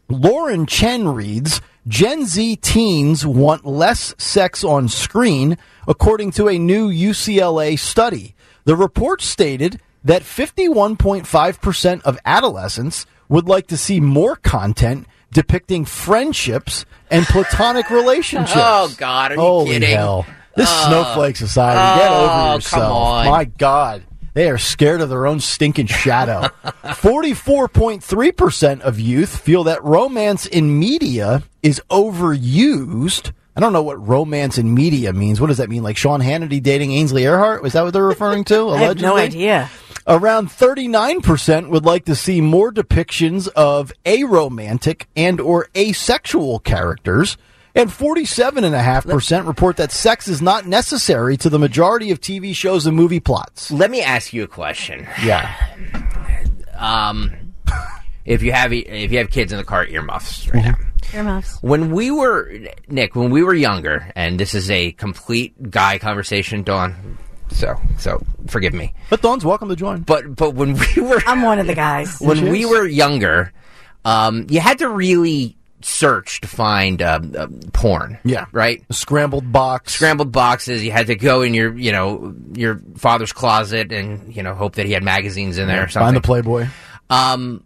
Lauren 0.08 0.66
Chen 0.66 1.08
reads, 1.08 1.62
Gen 1.88 2.26
Z 2.26 2.56
teens 2.56 3.26
want 3.26 3.64
less 3.64 4.14
sex 4.18 4.62
on 4.62 4.88
screen, 4.88 5.56
according 5.88 6.32
to 6.32 6.48
a 6.48 6.58
new 6.58 6.90
UCLA 6.90 7.78
study. 7.78 8.34
The 8.64 8.76
report 8.76 9.22
stated 9.22 9.80
that 10.04 10.22
51.5% 10.22 12.02
of 12.02 12.18
adolescents 12.24 13.06
would 13.30 13.48
like 13.48 13.68
to 13.68 13.78
see 13.78 14.00
more 14.00 14.36
content 14.36 15.06
depicting 15.32 15.86
friendships 15.86 16.84
and 17.10 17.24
platonic 17.24 17.88
relationships. 17.90 18.52
Oh, 18.54 18.92
God, 18.98 19.32
are 19.32 19.34
you 19.36 19.40
Holy 19.40 19.70
kidding? 19.70 19.88
hell. 19.96 20.26
This 20.56 20.68
oh. 20.70 20.86
snowflake 20.88 21.36
society, 21.36 22.00
get 22.00 22.10
Oh, 22.10 22.14
over 22.24 22.28
come 22.28 22.54
yourself. 22.56 22.92
on. 22.92 23.26
My 23.26 23.44
God. 23.44 24.02
They 24.34 24.48
are 24.50 24.58
scared 24.58 25.00
of 25.00 25.08
their 25.08 25.26
own 25.26 25.40
stinking 25.40 25.86
shadow. 25.86 26.42
44.3% 26.84 28.80
of 28.80 29.00
youth 29.00 29.36
feel 29.38 29.64
that 29.64 29.82
romance 29.82 30.46
in 30.46 30.78
media 30.78 31.42
is 31.62 31.80
overused. 31.90 33.32
I 33.56 33.60
don't 33.60 33.72
know 33.72 33.82
what 33.82 34.06
romance 34.06 34.58
in 34.58 34.74
media 34.74 35.12
means. 35.12 35.40
What 35.40 35.48
does 35.48 35.58
that 35.58 35.68
mean? 35.68 35.82
Like 35.82 35.96
Sean 35.96 36.20
Hannity 36.20 36.62
dating 36.62 36.92
Ainsley 36.92 37.22
Earhardt? 37.22 37.62
Was 37.62 37.72
that 37.72 37.82
what 37.82 37.92
they're 37.92 38.04
referring 38.04 38.44
to? 38.44 38.68
I 38.70 38.78
have 38.78 39.00
no 39.00 39.16
idea. 39.16 39.68
Around 40.06 40.48
39% 40.48 41.68
would 41.68 41.84
like 41.84 42.06
to 42.06 42.14
see 42.14 42.40
more 42.40 42.72
depictions 42.72 43.48
of 43.48 43.92
aromantic 44.04 45.04
and 45.16 45.40
or 45.40 45.68
asexual 45.76 46.60
characters. 46.60 47.36
And 47.74 47.88
47.5% 47.88 49.46
report 49.46 49.76
that 49.76 49.92
sex 49.92 50.26
is 50.26 50.42
not 50.42 50.66
necessary 50.66 51.36
to 51.36 51.48
the 51.48 51.58
majority 51.58 52.10
of 52.10 52.20
TV 52.20 52.54
shows 52.54 52.86
and 52.86 52.96
movie 52.96 53.20
plots. 53.20 53.70
Let 53.70 53.90
me 53.92 54.02
ask 54.02 54.32
you 54.32 54.42
a 54.42 54.48
question. 54.48 55.06
Yeah. 55.22 55.54
Um, 56.76 57.32
if 58.24 58.42
you 58.42 58.52
have 58.52 58.72
if 58.72 59.12
you 59.12 59.18
have 59.18 59.30
kids 59.30 59.52
in 59.52 59.58
the 59.58 59.64
car, 59.64 59.86
earmuffs 59.86 60.48
right 60.48 60.64
now. 60.64 60.76
Earmuffs. 61.14 61.58
When 61.62 61.90
we 61.90 62.10
were 62.10 62.52
Nick, 62.88 63.14
when 63.16 63.30
we 63.30 63.42
were 63.42 63.54
younger, 63.54 64.10
and 64.16 64.38
this 64.38 64.54
is 64.54 64.70
a 64.70 64.92
complete 64.92 65.70
guy 65.70 65.98
conversation, 65.98 66.62
Dawn. 66.62 67.18
So 67.50 67.74
so 67.98 68.22
forgive 68.46 68.72
me, 68.74 68.94
But 69.10 69.22
Dawn's 69.22 69.44
welcome 69.44 69.68
to 69.70 69.76
join. 69.76 70.02
but 70.02 70.36
but 70.36 70.54
when 70.54 70.74
we 70.74 71.02
were 71.02 71.20
I'm 71.26 71.42
one 71.42 71.58
of 71.58 71.66
the 71.66 71.74
guys. 71.74 72.16
when 72.20 72.48
we 72.50 72.64
were 72.64 72.86
younger, 72.86 73.52
um, 74.04 74.46
you 74.48 74.60
had 74.60 74.78
to 74.78 74.88
really 74.88 75.56
search 75.82 76.42
to 76.42 76.46
find 76.48 77.00
um, 77.02 77.34
uh, 77.36 77.46
porn. 77.72 78.18
Yeah. 78.22 78.44
right. 78.52 78.84
A 78.90 78.92
scrambled 78.92 79.50
box. 79.50 79.94
Scrambled 79.94 80.30
boxes. 80.30 80.84
You 80.84 80.92
had 80.92 81.06
to 81.08 81.16
go 81.16 81.42
in 81.42 81.54
your 81.54 81.76
you 81.76 81.90
know 81.90 82.34
your 82.54 82.80
father's 82.96 83.32
closet 83.32 83.90
and 83.90 84.32
you 84.34 84.42
know 84.44 84.54
hope 84.54 84.76
that 84.76 84.86
he 84.86 84.92
had 84.92 85.02
magazines 85.02 85.58
in 85.58 85.66
there 85.66 85.84
or 85.84 85.88
something. 85.88 86.06
Find 86.06 86.16
the 86.16 86.20
Playboy. 86.20 86.68
um, 87.08 87.64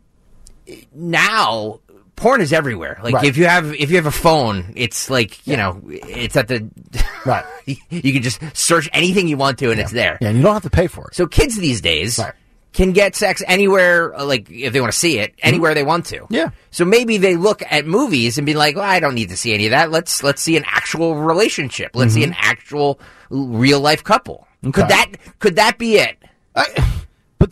now 0.95 1.81
porn 2.17 2.41
is 2.41 2.53
everywhere. 2.53 2.99
Like 3.03 3.15
Right. 3.15 3.25
if 3.25 3.37
you 3.37 3.47
have 3.47 3.75
if 3.75 3.91
you 3.91 3.97
have 3.97 4.07
a 4.07 4.11
phone, 4.11 4.73
it's 4.77 5.11
like 5.11 5.47
you 5.47 5.57
know 5.57 5.81
it's 5.87 6.37
at 6.37 6.49
the 6.49 6.69
Right. 7.27 7.45
you 7.67 8.13
can 8.13 8.23
just 8.23 8.41
search 8.57 8.89
anything 8.93 9.29
you 9.29 9.37
want 9.37 9.59
to 9.61 9.71
and 9.71 9.81
it's 9.81 9.93
there. 9.93 10.19
Yeah, 10.21 10.29
and 10.29 10.37
you 10.37 10.43
don't 10.43 10.53
have 10.55 10.63
to 10.63 10.71
pay 10.71 10.87
for 10.87 11.09
it. 11.09 11.15
So 11.15 11.27
kids 11.27 11.57
these 11.57 11.81
days 11.81 12.19
Right. 12.19 12.33
can 12.73 12.93
get 12.93 13.15
sex 13.17 13.43
anywhere, 13.47 14.13
like 14.19 14.51
if 14.51 14.73
they 14.73 14.81
want 14.81 14.93
to 14.93 14.99
see 14.99 15.19
it, 15.19 15.35
anywhere 15.43 15.75
they 15.75 15.83
want 15.85 16.07
to. 16.07 16.21
Mm-hmm. 16.21 16.35
Yeah. 16.35 16.51
So 16.71 16.85
maybe 16.85 17.17
they 17.19 17.37
look 17.37 17.63
at 17.71 17.87
movies 17.87 18.37
and 18.39 18.45
be 18.47 18.55
like, 18.55 18.77
well, 18.77 18.85
I 18.85 19.01
don't 19.01 19.15
need 19.15 19.29
to 19.31 19.37
see 19.37 19.55
any 19.55 19.67
of 19.67 19.71
that. 19.71 19.91
Let's 19.91 20.23
let's 20.23 20.43
see 20.43 20.57
an 20.57 20.65
actual 20.67 21.17
relationship. 21.17 21.93
Let's 21.95 22.15
see 22.15 22.25
an 22.25 22.35
actual 22.39 23.01
real 23.31 23.81
life 23.81 24.03
couple. 24.05 24.47
Mm-hmm. 24.63 24.69
Okay. 24.69 24.81
Could 24.81 24.89
that 24.91 25.07
could 25.41 25.57
that 25.57 25.79
be 25.79 25.97
it? 25.99 26.17
I, 26.57 26.67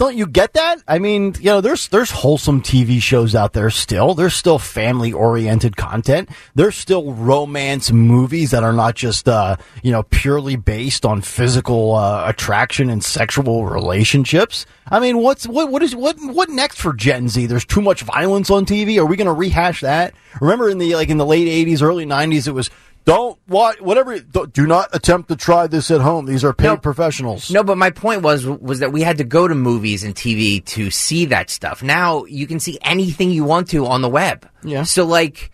don't 0.03 0.17
you 0.17 0.27
get 0.27 0.55
that? 0.55 0.83
I 0.89 0.99
mean, 0.99 1.35
you 1.39 1.47
know, 1.47 1.61
there's 1.61 1.89
there's 1.89 2.11
wholesome 2.11 2.61
TV 2.61 3.01
shows 3.01 3.35
out 3.35 3.53
there 3.53 3.71
still. 3.71 4.15
There's 4.15 4.35
still 4.35 4.59
family 4.59 5.13
oriented 5.13 5.77
content. 5.77 6.29
There's 6.55 6.77
still 6.77 7.13
romance 7.13 7.93
movies 7.93 8.51
that 8.51 8.65
are 8.65 8.73
not 8.73 8.97
just 8.97 9.29
uh, 9.29 9.57
you 9.83 9.93
know 9.93 10.03
purely 10.03 10.57
based 10.57 11.07
on 11.07 11.23
physical 11.23 11.95
uh, 11.95 12.25
attraction 12.27 12.91
and 12.91 13.05
sexual 13.05 13.67
relationships. 13.67 14.67
I 14.89 14.99
mean, 14.99 15.19
what's 15.19 15.47
what 15.47 15.71
what 15.71 15.83
is 15.83 15.95
what 15.95 16.17
what 16.21 16.49
next 16.49 16.79
for 16.79 16.93
Gen 16.93 17.29
Z? 17.29 17.47
There's 17.47 17.65
too 17.65 17.81
much 17.81 18.03
violence 18.03 18.51
on 18.51 18.67
TV. 18.67 18.99
Are 18.99 19.07
we 19.07 19.17
going 19.17 19.27
to 19.27 19.33
rehash 19.33 19.83
that? 19.83 20.15
Remember 20.41 20.69
in 20.69 20.79
the 20.79 20.97
like 20.97 21.11
in 21.11 21.19
the 21.19 21.27
late 21.27 21.47
'80s, 21.47 21.81
early 21.81 22.07
'90s, 22.07 22.49
it 22.49 22.53
was. 22.53 22.71
Don't 23.05 23.39
what 23.47 23.81
whatever. 23.81 24.19
don't- 24.21 24.57
attempt 24.95 25.29
to 25.31 25.37
try 25.37 25.67
this 25.67 25.91
at 25.91 26.01
home. 26.01 26.27
These 26.27 26.45
are 26.45 26.53
paid 26.53 26.67
No. 26.69 26.77
professionals. 26.77 27.51
No, 27.51 27.65
but 27.65 27.77
my 27.77 27.91
point 27.91 28.23
was 28.23 28.47
was 28.47 28.79
that 28.79 28.93
we 28.93 29.03
had 29.03 29.19
to 29.19 29.25
go 29.25 29.49
to 29.49 29.55
movies 29.55 30.05
and 30.05 30.15
TV 30.15 30.61
to 30.67 30.91
see 30.91 31.25
that 31.27 31.51
stuff. 31.51 31.83
Now 31.83 32.25
you 32.27 32.47
can 32.47 32.61
see 32.61 32.79
anything 32.83 33.31
you 33.31 33.45
want 33.45 33.69
to 33.71 33.87
on 33.87 34.03
the 34.03 34.09
web. 34.09 34.49
Yeah. 34.63 34.85
So 34.85 35.05
like, 35.05 35.51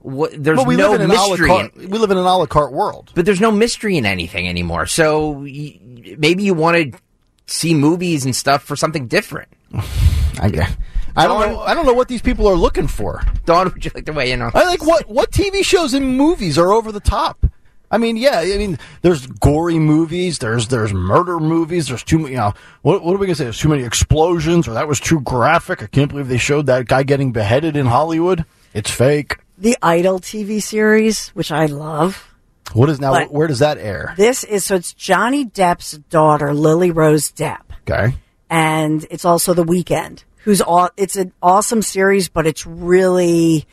what, 0.00 0.32
there's 0.36 0.56
But 0.58 0.66
we 0.66 0.74
no 0.76 0.90
live 0.90 1.00
in 1.02 1.08
mystery. 1.08 1.48
carte, 1.48 1.76
in- 1.76 1.90
we 1.90 1.98
live 1.98 2.10
in 2.10 2.18
an 2.18 2.24
a 2.24 2.36
la 2.38 2.46
carte 2.46 2.72
world. 2.72 3.12
but 3.14 3.24
there's 3.24 3.40
no 3.40 3.52
mystery 3.52 3.96
in 3.96 4.04
anything 4.04 4.48
anymore. 4.48 4.86
So 4.86 5.28
y- 5.30 5.78
maybe 6.18 6.42
you 6.42 6.54
want 6.54 6.76
to 6.92 6.98
see 7.46 7.74
movies 7.74 8.24
and 8.24 8.34
stuff 8.34 8.62
for 8.64 8.74
something 8.76 9.06
different. 9.06 9.48
I 10.40 10.48
get. 10.50 10.76
I 11.18 11.26
don't 11.26 11.40
Dawn- 11.40 11.52
know. 11.52 11.60
I 11.60 11.74
don't 11.74 11.86
know 11.86 11.92
what 11.94 12.08
these 12.08 12.22
people 12.22 12.46
are 12.48 12.54
looking 12.54 12.86
for. 12.86 13.22
Dawn, 13.44 13.64
would 13.72 13.84
you 13.84 13.90
like 13.94 14.06
to 14.06 14.12
weigh 14.12 14.32
in 14.32 14.40
on? 14.42 14.52
I 14.54 14.64
like 14.64 14.84
what 14.86 15.08
what 15.08 15.30
TV 15.30 15.64
shows 15.64 15.94
and 15.94 16.16
movies 16.16 16.58
are 16.58 16.72
over 16.72 16.92
the 16.92 17.00
top. 17.00 17.44
I 17.90 17.96
mean, 17.96 18.18
yeah. 18.18 18.40
I 18.40 18.58
mean, 18.58 18.78
there's 19.00 19.26
gory 19.26 19.78
movies. 19.78 20.38
There's 20.40 20.68
there's 20.68 20.92
murder 20.92 21.40
movies. 21.40 21.88
There's 21.88 22.04
too 22.04 22.18
many. 22.18 22.32
You 22.32 22.36
know, 22.38 22.54
what 22.82 23.02
what 23.02 23.14
are 23.14 23.18
we 23.18 23.26
gonna 23.26 23.34
say? 23.34 23.44
There's 23.44 23.58
too 23.58 23.70
many 23.70 23.82
explosions, 23.84 24.68
or 24.68 24.74
that 24.74 24.86
was 24.88 25.00
too 25.00 25.20
graphic. 25.20 25.82
I 25.82 25.86
can't 25.86 26.10
believe 26.10 26.28
they 26.28 26.36
showed 26.38 26.66
that 26.66 26.86
guy 26.86 27.02
getting 27.02 27.32
beheaded 27.32 27.76
in 27.76 27.86
Hollywood. 27.86 28.44
It's 28.74 28.90
fake. 28.90 29.38
The 29.56 29.76
Idol 29.82 30.20
TV 30.20 30.62
series, 30.62 31.30
which 31.30 31.50
I 31.50 31.64
love. 31.66 32.32
What 32.74 32.90
is 32.90 33.00
now? 33.00 33.12
But- 33.12 33.32
where 33.32 33.46
does 33.48 33.60
that 33.60 33.78
air? 33.78 34.12
This 34.18 34.44
is 34.44 34.66
so 34.66 34.74
it's 34.76 34.92
Johnny 34.92 35.46
Depp's 35.46 35.92
daughter, 36.10 36.52
Lily 36.52 36.90
Rose 36.90 37.32
Depp. 37.32 37.62
Okay. 37.90 38.14
and 38.50 39.06
it's 39.10 39.24
also 39.24 39.54
The 39.54 39.64
Weeknd, 39.64 40.24
who's 40.48 40.62
all. 40.62 40.88
It's 40.96 41.16
an 41.16 41.30
awesome 41.42 41.82
series, 41.82 42.30
but 42.30 42.46
it's 42.46 42.64
really, 42.66 43.66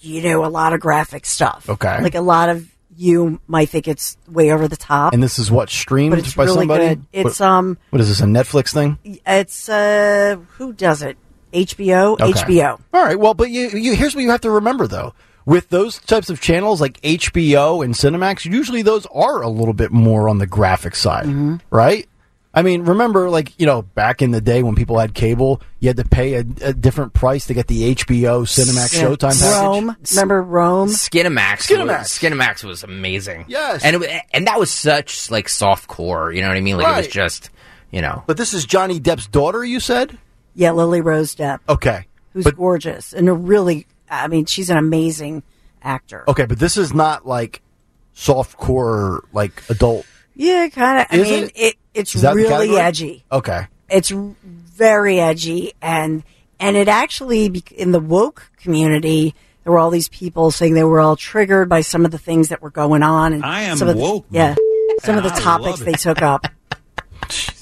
you 0.00 0.22
know, 0.22 0.44
a 0.44 0.48
lot 0.50 0.72
of 0.72 0.80
graphic 0.80 1.24
stuff. 1.24 1.68
Okay. 1.68 2.02
like 2.02 2.16
a 2.16 2.20
lot 2.20 2.48
of 2.48 2.66
you 2.96 3.40
might 3.46 3.68
think 3.68 3.86
it's 3.86 4.16
way 4.28 4.50
over 4.50 4.66
the 4.66 4.76
top, 4.76 5.12
And 5.14 5.22
this 5.22 5.38
is 5.38 5.50
what 5.52 5.70
streamed 5.70 6.10
but 6.10 6.18
it's 6.18 6.34
by 6.34 6.44
really 6.44 6.58
somebody. 6.62 6.88
good. 6.88 7.06
It's 7.12 7.38
what, 7.38 7.46
um, 7.48 7.78
what 7.90 8.00
is 8.00 8.08
this? 8.08 8.20
A 8.20 8.24
Netflix 8.24 8.74
thing? 8.74 8.98
it's 9.24 9.68
uh, 9.68 10.36
who 10.58 10.72
does 10.72 11.02
it? 11.02 11.16
HBO. 11.52 12.14
Okay. 12.20 12.32
HBO. 12.32 12.80
All 12.92 13.04
right. 13.04 13.18
Well, 13.18 13.34
but 13.34 13.48
you, 13.50 13.68
you 13.68 13.94
here's 13.94 14.14
what 14.16 14.22
you 14.22 14.30
have 14.30 14.40
to 14.42 14.50
remember 14.50 14.86
though. 14.88 15.14
With 15.46 15.70
those 15.70 15.98
types 16.00 16.28
of 16.30 16.40
channels 16.40 16.80
like 16.80 17.00
HBO 17.00 17.82
and 17.84 17.94
Cinemax, 17.94 18.44
usually 18.44 18.82
those 18.82 19.06
are 19.06 19.40
a 19.40 19.48
little 19.48 19.72
bit 19.74 19.90
more 19.92 20.28
on 20.28 20.38
the 20.38 20.46
graphic 20.46 20.94
side, 20.94 21.24
Mm-hmm. 21.26 21.56
right? 21.70 22.06
I 22.52 22.62
mean, 22.62 22.82
remember, 22.84 23.30
like 23.30 23.58
you 23.60 23.66
know, 23.66 23.82
back 23.82 24.22
in 24.22 24.32
the 24.32 24.40
day 24.40 24.62
when 24.64 24.74
people 24.74 24.98
had 24.98 25.14
cable, 25.14 25.62
you 25.78 25.88
had 25.88 25.96
to 25.98 26.04
pay 26.04 26.34
a, 26.34 26.40
a 26.62 26.72
different 26.72 27.12
price 27.12 27.46
to 27.46 27.54
get 27.54 27.68
the 27.68 27.94
HBO 27.94 28.42
Cinemax 28.42 28.92
Yeah. 28.94 29.04
Showtime 29.04 29.40
package. 29.40 29.62
Rome. 29.62 29.96
Remember 30.10 30.42
Rome? 30.42 30.88
Skinamax. 30.88 31.68
Skinamax. 31.68 31.98
Was, 31.98 32.08
Skinamax 32.08 32.64
was 32.64 32.82
amazing. 32.82 33.44
Yes. 33.46 33.84
and 33.84 33.94
it, 33.94 34.00
wa- 34.00 34.20
and 34.32 34.46
that 34.48 34.58
was 34.58 34.70
such 34.70 35.30
like 35.30 35.48
soft 35.48 35.86
core. 35.86 36.32
You 36.32 36.40
know 36.42 36.48
what 36.48 36.56
I 36.56 36.60
mean? 36.60 36.76
Like 36.76 36.86
it 36.88 36.96
was 36.96 37.06
Right. 37.06 37.10
just 37.12 37.50
you 37.92 38.00
know. 38.00 38.24
But 38.26 38.36
this 38.36 38.52
is 38.52 38.64
Johnny 38.66 38.98
Depp's 38.98 39.28
daughter. 39.28 39.64
You 39.64 39.78
said 39.78 40.18
Yeah, 40.54 40.72
Lily 40.72 41.00
Rose 41.02 41.36
Depp, 41.36 41.60
okay, 41.68 42.06
who's 42.32 42.42
but 42.44 42.56
gorgeous 42.56 43.12
and 43.12 43.28
a 43.28 43.32
really. 43.32 43.86
I 44.10 44.26
mean, 44.26 44.46
she's 44.46 44.70
an 44.70 44.76
amazing 44.76 45.44
actor. 45.82 46.24
okay, 46.26 46.46
but 46.46 46.58
this 46.58 46.76
is 46.76 46.92
not 46.92 47.24
like 47.28 47.62
soft 48.12 48.56
core 48.56 49.22
like 49.32 49.62
adult. 49.70 50.04
Yeah, 50.34 50.68
kind 50.68 51.00
of. 51.00 51.06
I 51.10 51.16
Is 51.22 51.28
mean, 51.30 51.44
it? 51.44 51.52
it, 51.54 51.74
it's 51.94 52.14
Is 52.14 52.22
that 52.22 52.34
the 52.34 52.42
really 52.42 52.76
edgy. 52.76 53.24
Okay, 53.30 53.66
It's 53.88 54.10
very 54.10 55.20
edgy, 55.20 55.72
and 55.82 56.22
and 56.58 56.76
it 56.76 56.88
actually 56.88 57.46
in 57.76 57.92
the 57.92 58.00
woke 58.00 58.50
community. 58.58 59.34
There 59.64 59.72
were 59.74 59.78
all 59.78 59.90
these 59.90 60.08
people 60.08 60.50
saying 60.50 60.72
they 60.72 60.84
were 60.84 61.00
all 61.00 61.16
triggered 61.16 61.68
by 61.68 61.82
some 61.82 62.06
of 62.06 62.10
the 62.10 62.18
things 62.18 62.48
that 62.48 62.62
were 62.62 62.70
going 62.70 63.02
on. 63.02 63.34
And 63.34 63.44
I 63.44 63.62
am 63.62 63.76
some 63.76 63.88
of 63.88 63.96
the, 63.96 64.00
woke, 64.00 64.26
Yeah, 64.30 64.54
some 65.00 65.18
of 65.18 65.22
the 65.22 65.32
I 65.32 65.38
topics 65.38 65.80
they 65.80 65.92
took 65.92 66.22
up. 66.22 66.46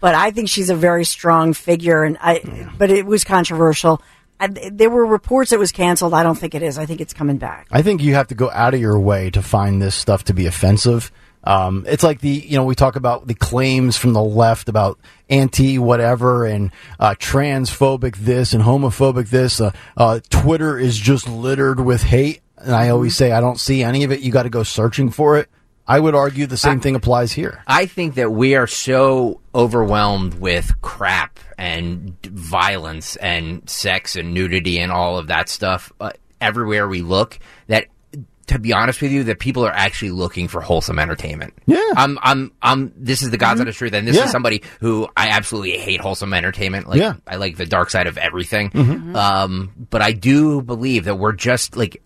But 0.00 0.14
I 0.14 0.30
think 0.30 0.48
she's 0.48 0.70
a 0.70 0.76
very 0.76 1.04
strong 1.04 1.52
figure, 1.52 2.04
and 2.04 2.16
I. 2.20 2.70
But 2.78 2.90
it 2.90 3.04
was 3.04 3.24
controversial. 3.24 4.00
I, 4.40 4.46
there 4.46 4.90
were 4.90 5.04
reports 5.04 5.52
it 5.52 5.58
was 5.58 5.72
canceled. 5.72 6.14
I 6.14 6.22
don't 6.22 6.38
think 6.38 6.54
it 6.54 6.62
is. 6.62 6.78
I 6.78 6.86
think 6.86 7.00
it's 7.00 7.12
coming 7.12 7.38
back. 7.38 7.66
I 7.72 7.82
think 7.82 8.00
you 8.00 8.14
have 8.14 8.28
to 8.28 8.36
go 8.36 8.50
out 8.50 8.74
of 8.74 8.80
your 8.80 8.98
way 9.00 9.30
to 9.30 9.42
find 9.42 9.82
this 9.82 9.96
stuff 9.96 10.24
to 10.24 10.34
be 10.34 10.46
offensive. 10.46 11.10
Um, 11.48 11.86
it's 11.88 12.02
like 12.02 12.20
the 12.20 12.28
you 12.28 12.58
know 12.58 12.64
we 12.64 12.74
talk 12.74 12.96
about 12.96 13.26
the 13.26 13.34
claims 13.34 13.96
from 13.96 14.12
the 14.12 14.22
left 14.22 14.68
about 14.68 14.98
anti 15.30 15.78
whatever 15.78 16.44
and 16.44 16.70
uh, 17.00 17.14
transphobic 17.14 18.16
this 18.16 18.52
and 18.52 18.62
homophobic 18.62 19.30
this. 19.30 19.58
Uh, 19.58 19.72
uh, 19.96 20.20
Twitter 20.28 20.78
is 20.78 20.98
just 20.98 21.26
littered 21.26 21.80
with 21.80 22.02
hate, 22.02 22.42
and 22.58 22.74
I 22.74 22.90
always 22.90 23.16
say 23.16 23.32
I 23.32 23.40
don't 23.40 23.58
see 23.58 23.82
any 23.82 24.04
of 24.04 24.12
it. 24.12 24.20
You 24.20 24.30
got 24.30 24.42
to 24.42 24.50
go 24.50 24.62
searching 24.62 25.10
for 25.10 25.38
it. 25.38 25.48
I 25.86 25.98
would 25.98 26.14
argue 26.14 26.46
the 26.46 26.58
same 26.58 26.80
thing 26.80 26.94
applies 26.94 27.32
here. 27.32 27.62
I 27.66 27.86
think 27.86 28.16
that 28.16 28.30
we 28.30 28.54
are 28.54 28.66
so 28.66 29.40
overwhelmed 29.54 30.34
with 30.34 30.78
crap 30.82 31.40
and 31.56 32.14
violence 32.22 33.16
and 33.16 33.66
sex 33.70 34.14
and 34.14 34.34
nudity 34.34 34.80
and 34.80 34.92
all 34.92 35.16
of 35.16 35.28
that 35.28 35.48
stuff 35.48 35.90
uh, 35.98 36.10
everywhere 36.42 36.86
we 36.86 37.00
look 37.00 37.38
that 37.68 37.86
to 38.48 38.58
be 38.58 38.72
honest 38.72 39.00
with 39.00 39.12
you 39.12 39.24
that 39.24 39.38
people 39.38 39.64
are 39.64 39.72
actually 39.72 40.10
looking 40.10 40.48
for 40.48 40.60
wholesome 40.60 40.98
entertainment. 40.98 41.54
Yeah. 41.66 41.80
I'm 41.96 42.18
I'm 42.22 42.52
I'm 42.60 42.92
this 42.96 43.22
is 43.22 43.30
the 43.30 43.38
God's 43.38 43.60
honest 43.60 43.78
truth 43.78 43.92
and 43.94 44.06
this 44.06 44.16
Yeah. 44.16 44.24
is 44.24 44.30
somebody 44.30 44.62
who 44.80 45.08
I 45.16 45.28
absolutely 45.28 45.78
hate 45.78 46.00
wholesome 46.00 46.34
entertainment. 46.34 46.88
Like 46.88 46.98
Yeah. 47.00 47.14
I 47.26 47.36
like 47.36 47.56
the 47.56 47.66
dark 47.66 47.90
side 47.90 48.06
of 48.06 48.18
everything. 48.18 48.70
Mm-hmm. 48.70 48.92
Mm-hmm. 48.92 49.16
Um 49.16 49.86
but 49.90 50.02
I 50.02 50.12
do 50.12 50.60
believe 50.62 51.04
that 51.04 51.14
we're 51.16 51.32
just 51.32 51.76
like 51.76 52.02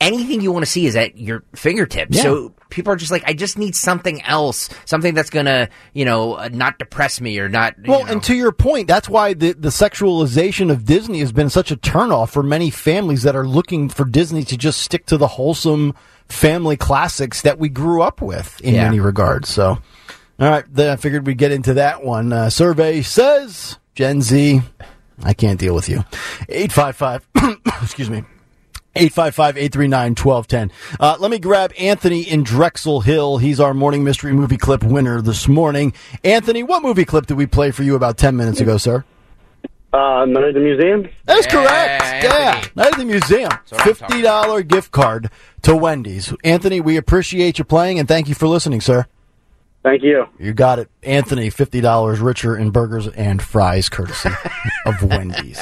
anything 0.00 0.40
you 0.40 0.52
want 0.52 0.64
to 0.64 0.70
see 0.70 0.86
is 0.86 0.96
at 0.96 1.16
your 1.18 1.44
fingertips. 1.54 2.16
Yeah. 2.16 2.22
So 2.22 2.54
people 2.72 2.92
are 2.92 2.96
just 2.96 3.12
like, 3.12 3.22
I 3.26 3.34
just 3.34 3.56
need 3.58 3.76
something 3.76 4.22
else, 4.22 4.68
something 4.86 5.14
that's 5.14 5.30
gonna, 5.30 5.68
you 5.92 6.04
know, 6.04 6.34
uh, 6.34 6.48
not 6.52 6.78
depress 6.78 7.20
me 7.20 7.38
or 7.38 7.48
not. 7.48 7.76
you 7.78 7.90
Well, 7.90 8.04
know. 8.04 8.12
and 8.12 8.22
to 8.24 8.34
your 8.34 8.50
point, 8.50 8.88
that's 8.88 9.08
why 9.08 9.34
the, 9.34 9.52
the 9.52 9.68
sexualization 9.68 10.70
of 10.70 10.84
Disney 10.84 11.20
has 11.20 11.30
been 11.32 11.50
such 11.50 11.70
a 11.70 11.76
turnoff 11.76 12.30
for 12.30 12.42
many 12.42 12.70
families 12.70 13.22
that 13.22 13.36
are 13.36 13.46
looking 13.46 13.88
for 13.88 14.04
Disney 14.04 14.42
to 14.44 14.56
just 14.56 14.80
stick 14.80 15.06
to 15.06 15.16
the 15.16 15.26
wholesome 15.28 15.94
family 16.28 16.76
classics 16.76 17.42
that 17.42 17.58
we 17.58 17.68
grew 17.68 18.02
up 18.02 18.22
with 18.22 18.60
in 18.62 18.74
Yeah. 18.74 18.84
many 18.84 18.98
regards. 19.00 19.48
So, 19.50 19.66
all 19.68 19.78
right, 20.50 20.64
then 20.72 20.88
I 20.90 20.96
figured 20.96 21.26
we'd 21.26 21.38
get 21.38 21.52
into 21.52 21.74
that 21.74 22.02
one. 22.02 22.32
Uh, 22.32 22.48
survey 22.50 23.02
says 23.02 23.78
Gen 23.94 24.22
Z, 24.22 24.62
I 25.22 25.34
can't 25.34 25.60
deal 25.60 25.74
with 25.74 25.88
you. 25.88 26.04
855, 26.48 27.28
excuse 27.82 28.08
me. 28.10 28.24
855-839-1210. 28.94 30.70
Uh, 31.00 31.16
let 31.18 31.30
me 31.30 31.38
grab 31.38 31.72
Anthony 31.78 32.22
in 32.22 32.42
Drexel 32.42 33.00
Hill. 33.00 33.38
He's 33.38 33.60
our 33.60 33.74
morning 33.74 34.04
mystery 34.04 34.32
movie 34.32 34.56
clip 34.58 34.82
winner 34.84 35.20
this 35.22 35.48
morning. 35.48 35.92
Anthony, 36.24 36.62
what 36.62 36.82
movie 36.82 37.04
clip 37.04 37.26
did 37.26 37.36
we 37.36 37.46
play 37.46 37.70
for 37.70 37.82
you 37.82 37.94
about 37.94 38.16
10 38.18 38.36
minutes 38.36 38.60
ago, 38.60 38.76
sir? 38.76 39.04
Uh, 39.92 40.24
Night 40.24 40.44
at 40.44 40.54
the 40.54 40.60
Museum. 40.60 41.06
That 41.26 41.36
is 41.38 41.46
Yeah, 41.46 41.52
correct. 41.52 42.24
Yeah. 42.24 42.54
Anthony. 42.56 42.72
Night 42.76 42.92
at 42.92 42.98
the 42.98 43.04
museum. 43.04 43.50
what 43.68 43.86
I'm 43.86 43.94
talking 43.94 44.22
$50 44.22 44.68
gift 44.68 44.90
card 44.90 45.30
to 45.62 45.76
Wendy's. 45.76 46.32
Anthony, 46.44 46.80
we 46.80 46.96
appreciate 46.96 47.58
you 47.58 47.64
playing 47.64 47.98
and 47.98 48.08
thank 48.08 48.28
you 48.28 48.34
for 48.34 48.46
listening, 48.46 48.80
sir. 48.80 49.06
Thank 49.82 50.02
you. 50.02 50.26
You 50.38 50.54
got 50.54 50.78
it. 50.78 50.88
Anthony, 51.02 51.50
$50 51.50 52.22
richer 52.22 52.56
in 52.56 52.70
burgers 52.70 53.08
and 53.08 53.42
fries 53.42 53.88
courtesy 53.88 54.30
of 54.86 55.02
Wendy's. 55.02 55.60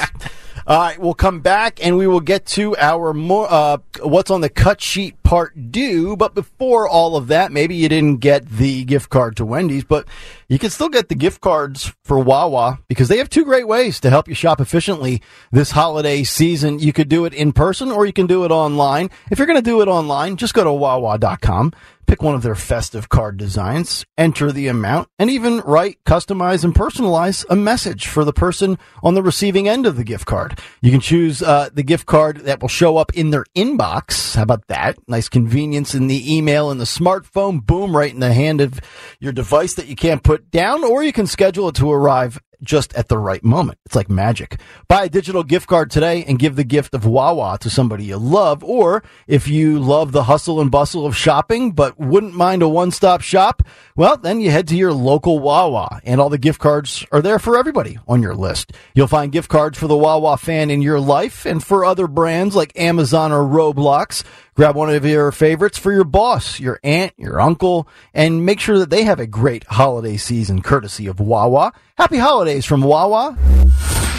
All 0.67 0.77
right, 0.77 0.99
we'll 0.99 1.15
come 1.15 1.39
back 1.39 1.83
and 1.83 1.97
we 1.97 2.05
will 2.05 2.19
get 2.19 2.45
to 2.47 2.77
our 2.77 3.13
more 3.13 3.47
uh, 3.49 3.77
what's 4.01 4.29
on 4.29 4.41
the 4.41 4.49
cut 4.49 4.79
sheet 4.79 5.21
part 5.23 5.71
due. 5.71 6.15
But 6.15 6.35
before 6.35 6.87
all 6.87 7.15
of 7.15 7.27
that, 7.27 7.51
maybe 7.51 7.75
you 7.75 7.89
didn't 7.89 8.17
get 8.17 8.47
the 8.47 8.83
gift 8.83 9.09
card 9.09 9.35
to 9.37 9.45
Wendy's, 9.45 9.83
but 9.83 10.07
you 10.47 10.59
can 10.59 10.69
still 10.69 10.89
get 10.89 11.09
the 11.09 11.15
gift 11.15 11.41
cards 11.41 11.91
for 12.03 12.19
Wawa 12.19 12.79
because 12.87 13.07
they 13.07 13.17
have 13.17 13.29
two 13.29 13.43
great 13.43 13.67
ways 13.67 13.99
to 14.01 14.11
help 14.11 14.27
you 14.27 14.35
shop 14.35 14.61
efficiently 14.61 15.21
this 15.51 15.71
holiday 15.71 16.23
season. 16.23 16.77
You 16.77 16.93
could 16.93 17.09
do 17.09 17.25
it 17.25 17.33
in 17.33 17.53
person 17.53 17.91
or 17.91 18.05
you 18.05 18.13
can 18.13 18.27
do 18.27 18.45
it 18.45 18.51
online. 18.51 19.09
If 19.31 19.39
you're 19.39 19.47
going 19.47 19.57
to 19.57 19.63
do 19.63 19.81
it 19.81 19.87
online, 19.87 20.37
just 20.37 20.53
go 20.53 20.63
to 20.63 20.71
wawa.com. 20.71 21.73
Pick 22.11 22.23
one 22.23 22.35
of 22.35 22.41
their 22.41 22.55
festive 22.55 23.07
card 23.07 23.37
designs, 23.37 24.05
enter 24.17 24.51
the 24.51 24.67
amount, 24.67 25.07
and 25.17 25.29
even 25.29 25.59
write, 25.59 26.03
customize, 26.03 26.65
and 26.65 26.75
personalize 26.75 27.45
a 27.49 27.55
message 27.55 28.05
for 28.05 28.25
the 28.25 28.33
person 28.33 28.77
on 29.01 29.13
the 29.13 29.23
receiving 29.23 29.69
end 29.69 29.85
of 29.85 29.95
the 29.95 30.03
gift 30.03 30.25
card. 30.25 30.59
You 30.81 30.91
can 30.91 30.99
choose 30.99 31.41
uh, 31.41 31.69
the 31.73 31.83
gift 31.83 32.07
card 32.07 32.39
that 32.39 32.59
will 32.59 32.67
show 32.67 32.97
up 32.97 33.13
in 33.13 33.29
their 33.29 33.45
inbox. 33.55 34.35
How 34.35 34.43
about 34.43 34.67
that? 34.67 34.97
Nice 35.07 35.29
convenience 35.29 35.95
in 35.95 36.07
the 36.07 36.35
email 36.35 36.69
and 36.69 36.81
the 36.81 36.85
smartphone. 36.85 37.65
Boom, 37.65 37.95
right 37.95 38.13
in 38.13 38.19
the 38.19 38.33
hand 38.33 38.59
of 38.59 38.81
your 39.21 39.31
device 39.31 39.75
that 39.75 39.87
you 39.87 39.95
can't 39.95 40.21
put 40.21 40.51
down, 40.51 40.83
or 40.83 41.03
you 41.03 41.13
can 41.13 41.27
schedule 41.27 41.69
it 41.69 41.75
to 41.75 41.89
arrive 41.89 42.41
just 42.61 42.93
at 42.93 43.07
the 43.07 43.17
right 43.17 43.43
moment. 43.43 43.79
It's 43.85 43.95
like 43.95 44.09
magic. 44.09 44.59
Buy 44.87 45.05
a 45.05 45.09
digital 45.09 45.43
gift 45.43 45.67
card 45.67 45.91
today 45.91 46.23
and 46.23 46.39
give 46.39 46.55
the 46.55 46.63
gift 46.63 46.93
of 46.93 47.05
Wawa 47.05 47.57
to 47.61 47.69
somebody 47.69 48.05
you 48.05 48.17
love. 48.17 48.63
Or 48.63 49.03
if 49.27 49.47
you 49.47 49.79
love 49.79 50.11
the 50.11 50.23
hustle 50.23 50.61
and 50.61 50.71
bustle 50.71 51.05
of 51.05 51.15
shopping, 51.15 51.71
but 51.71 51.99
wouldn't 51.99 52.33
mind 52.33 52.61
a 52.61 52.69
one-stop 52.69 53.21
shop, 53.21 53.63
well, 53.95 54.17
then 54.17 54.41
you 54.41 54.51
head 54.51 54.67
to 54.69 54.77
your 54.77 54.93
local 54.93 55.39
Wawa 55.39 55.99
and 56.03 56.21
all 56.21 56.29
the 56.29 56.37
gift 56.37 56.59
cards 56.59 57.05
are 57.11 57.21
there 57.21 57.39
for 57.39 57.57
everybody 57.57 57.97
on 58.07 58.21
your 58.21 58.35
list. 58.35 58.73
You'll 58.93 59.07
find 59.07 59.31
gift 59.31 59.49
cards 59.49 59.77
for 59.77 59.87
the 59.87 59.97
Wawa 59.97 60.37
fan 60.37 60.69
in 60.69 60.81
your 60.81 60.99
life 60.99 61.45
and 61.45 61.63
for 61.63 61.85
other 61.85 62.07
brands 62.07 62.55
like 62.55 62.77
Amazon 62.79 63.31
or 63.31 63.43
Roblox. 63.43 64.23
Grab 64.53 64.75
one 64.75 64.93
of 64.93 65.05
your 65.05 65.31
favorites 65.31 65.77
for 65.77 65.93
your 65.93 66.03
boss, 66.03 66.59
your 66.59 66.77
aunt, 66.83 67.13
your 67.15 67.39
uncle, 67.39 67.87
and 68.13 68.45
make 68.45 68.59
sure 68.59 68.77
that 68.79 68.89
they 68.89 69.05
have 69.05 69.17
a 69.17 69.25
great 69.25 69.63
holiday 69.63 70.17
season 70.17 70.61
courtesy 70.61 71.07
of 71.07 71.21
Wawa. 71.21 71.71
Happy 71.97 72.17
holidays 72.17 72.65
from 72.65 72.81
Wawa. 72.81 73.37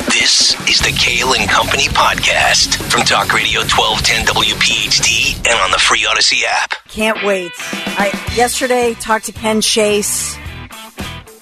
This 0.06 0.58
is 0.70 0.78
the 0.78 0.88
Kayal 0.88 1.38
and 1.38 1.50
Company 1.50 1.84
podcast 1.88 2.76
from 2.90 3.02
Talk 3.02 3.34
Radio 3.34 3.60
1210 3.60 4.24
WPHT 4.34 5.36
and 5.36 5.60
on 5.60 5.70
the 5.70 5.78
free 5.78 6.00
Audacy 6.04 6.44
app. 6.44 6.70
Can't 6.88 7.22
wait. 7.26 7.52
I 7.98 8.06
yesterday 8.34 8.94
talked 8.94 9.26
to 9.26 9.32
Ken 9.32 9.60
Chase, 9.60 10.34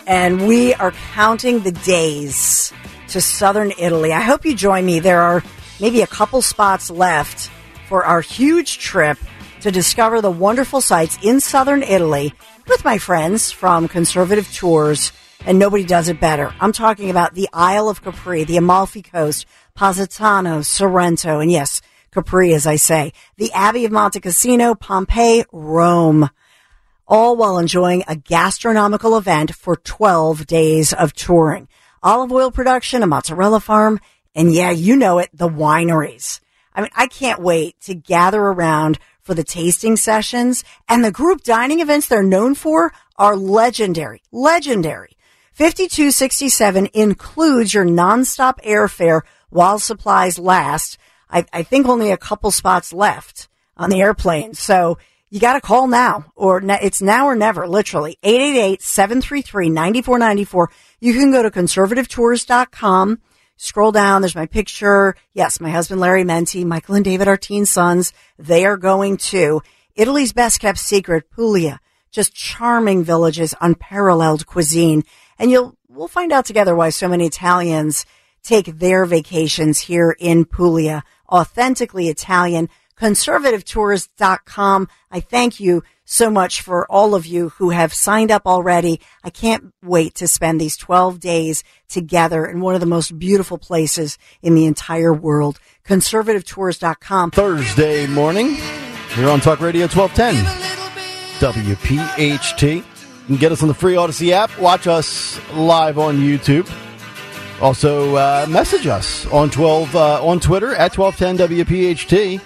and 0.09 0.49
we 0.49 0.75
are 0.75 0.91
counting 1.13 1.61
the 1.61 1.71
days 1.71 2.73
to 3.11 3.21
southern 3.21 3.71
Italy. 3.79 4.13
I 4.13 4.21
hope 4.21 4.45
you 4.45 4.57
join 4.57 4.85
me. 4.85 4.99
There 4.99 5.23
are 5.23 5.45
maybe 5.81 6.03
a 6.03 6.09
couple 6.09 6.43
spots 6.43 6.91
left 6.91 7.49
for 7.91 8.05
our 8.05 8.21
huge 8.21 8.79
trip 8.79 9.19
to 9.63 9.73
discover 9.73 10.21
the 10.21 10.31
wonderful 10.31 10.81
sights 10.81 11.19
in 11.25 11.41
southern 11.41 11.83
Italy 11.83 12.33
with 12.69 12.85
my 12.85 12.99
friends 12.99 13.51
from 13.51 13.89
Conservative 13.89 14.51
Tours, 14.55 15.11
and 15.45 15.59
nobody 15.59 15.83
does 15.83 16.09
it 16.09 16.21
better. 16.21 16.55
I'm 16.61 16.71
talking 16.71 17.11
about 17.11 17.35
the 17.35 17.49
Isle 17.53 17.89
of 17.89 18.01
Capri, 18.01 18.45
the 18.45 18.59
Amalfi 18.59 19.03
Coast, 19.03 19.45
Positano, 19.75 20.63
Sorrento, 20.63 21.41
and 21.41 21.51
yes, 21.51 21.83
Capri, 22.13 22.55
as 22.55 22.65
I 22.65 22.77
say, 22.77 23.13
the 23.39 23.51
Abbey 23.53 23.85
of 23.87 23.91
Monte 23.91 24.21
Cassino, 24.21 24.77
Pompeii, 24.77 25.45
Rome 25.51 26.31
all 27.09 27.35
while 27.35 27.59
enjoying 27.59 28.05
a 28.07 28.15
gastronomical 28.15 29.17
event 29.17 29.53
for 29.53 29.75
12 29.75 30.47
days 30.47 30.93
of 30.93 31.13
touring. 31.13 31.67
Olive 32.05 32.31
oil 32.31 32.53
production, 32.53 33.03
a 33.03 33.09
mozzarella 33.09 33.59
farm, 33.59 33.99
and 34.33 34.55
yeah, 34.55 34.71
you 34.71 34.95
know 34.95 35.19
it, 35.19 35.29
the 35.35 35.49
wineries. 35.49 36.39
I 36.81 36.85
mean, 36.85 36.93
I 36.97 37.09
can't 37.09 37.43
wait 37.43 37.79
to 37.83 37.95
gather 37.95 38.41
around 38.41 38.99
for 39.21 39.35
the 39.35 39.45
tasting 39.45 39.97
sessions 39.97 40.65
and 40.89 41.05
the 41.05 41.13
group 41.13 41.43
dining 41.43 41.81
events 41.81 42.09
they're 42.09 42.23
known 42.23 42.55
for 42.55 42.95
are 43.17 43.37
legendary, 43.37 44.23
legendary. 44.33 45.19
5267 45.53 46.89
includes 46.95 47.75
your 47.75 47.85
nonstop 47.85 48.55
airfare 48.65 49.21
while 49.51 49.79
supplies 49.79 50.39
last. 50.39 50.97
I, 51.29 51.45
I 51.53 51.65
think 51.65 51.87
only 51.87 52.13
a 52.13 52.17
couple 52.17 52.51
spots 52.51 52.95
left 52.95 53.51
on 53.77 53.91
the 53.91 54.01
airplane. 54.01 54.55
So 54.55 54.97
you 55.29 55.39
got 55.39 55.53
to 55.53 55.61
call 55.61 55.87
now 55.87 56.33
or 56.35 56.63
ne- 56.63 56.81
it's 56.81 57.03
now 57.03 57.27
or 57.27 57.37
never, 57.37 57.69
literally 57.69 58.17
888-733-9494. 58.25 60.69
You 60.99 61.13
can 61.13 61.31
go 61.31 61.43
to 61.43 61.51
conservativetours.com, 61.51 63.19
scroll 63.61 63.93
down. 63.93 64.23
There's 64.23 64.35
my 64.35 64.47
picture. 64.47 65.15
Yes, 65.35 65.61
my 65.61 65.71
husband, 65.71 66.01
Larry 66.01 66.25
Mendte, 66.25 66.65
Michael 66.65 66.95
and 66.95 67.05
David, 67.05 67.29
our 67.29 67.37
teen 67.37 67.67
sons. 67.67 68.13
They 68.39 68.65
are 68.65 68.79
going 68.79 69.19
to 69.19 69.61
Italy's 69.95 70.33
best 70.33 70.61
kept 70.61 70.79
secret, 70.79 71.31
Puglia. 71.31 71.79
Just 72.11 72.35
charming 72.35 73.05
villages, 73.05 73.55
unparalleled 73.61 74.47
cuisine. 74.47 75.05
And 75.39 75.51
you'll, 75.51 75.77
we'll 75.89 76.09
find 76.09 76.33
out 76.33 76.47
together 76.47 76.75
why 76.75 76.89
so 76.89 77.07
many 77.07 77.27
Italians 77.27 78.07
take 78.43 78.67
their 78.67 79.05
vacations 79.05 79.81
here 79.81 80.17
in 80.19 80.47
Puglia. 80.47 81.05
Authentically 81.29 82.09
Italian. 82.09 82.69
Conservativetours.com. 82.99 84.89
I 85.11 85.21
thank 85.21 85.61
you 85.61 85.83
so 86.11 86.29
much 86.29 86.61
for 86.61 86.91
all 86.91 87.15
of 87.15 87.25
you 87.25 87.51
who 87.51 87.71
have 87.71 87.95
signed 87.95 88.33
up 88.33 88.45
already. 88.45 89.01
I 89.23 89.31
can't 89.31 89.73
wait 89.81 90.17
to 90.17 90.27
spend 90.27 90.61
these 90.61 90.77
12 90.77 91.21
days 91.21 91.63
together 91.89 92.45
in 92.45 92.61
one 92.61 92.75
of 92.75 92.81
the 92.81 92.87
most 92.87 93.17
beautiful 93.17 93.59
places 93.59 94.19
in 94.43 94.57
the 94.57 94.67
entire 94.67 95.15
world. 95.15 95.61
Conservativetours.com. 95.87 97.31
Thursday 97.31 98.09
morning. 98.09 98.57
You're 99.17 99.31
on 99.31 99.41
Talk 99.41 99.61
Radio 99.61 99.87
1210. 99.87 100.45
WPHT. 101.39 102.77
You 102.77 102.83
can 103.27 103.37
get 103.37 103.53
us 103.53 103.63
on 103.63 103.69
the 103.69 103.75
free 103.75 103.95
Audacy 103.95 104.33
app. 104.33 104.57
Watch 104.59 104.89
us 104.89 105.41
live 105.53 105.97
on 105.97 106.19
YouTube. 106.19 106.69
Also, 107.63 108.17
uh, 108.17 108.47
message 108.49 108.89
us 108.89 109.27
on 109.27 109.49
12 109.49 109.95
uh, 109.95 110.27
on 110.27 110.41
Twitter 110.41 110.75
at 110.75 110.99
1210 110.99 111.65
WPHT. 111.65 112.41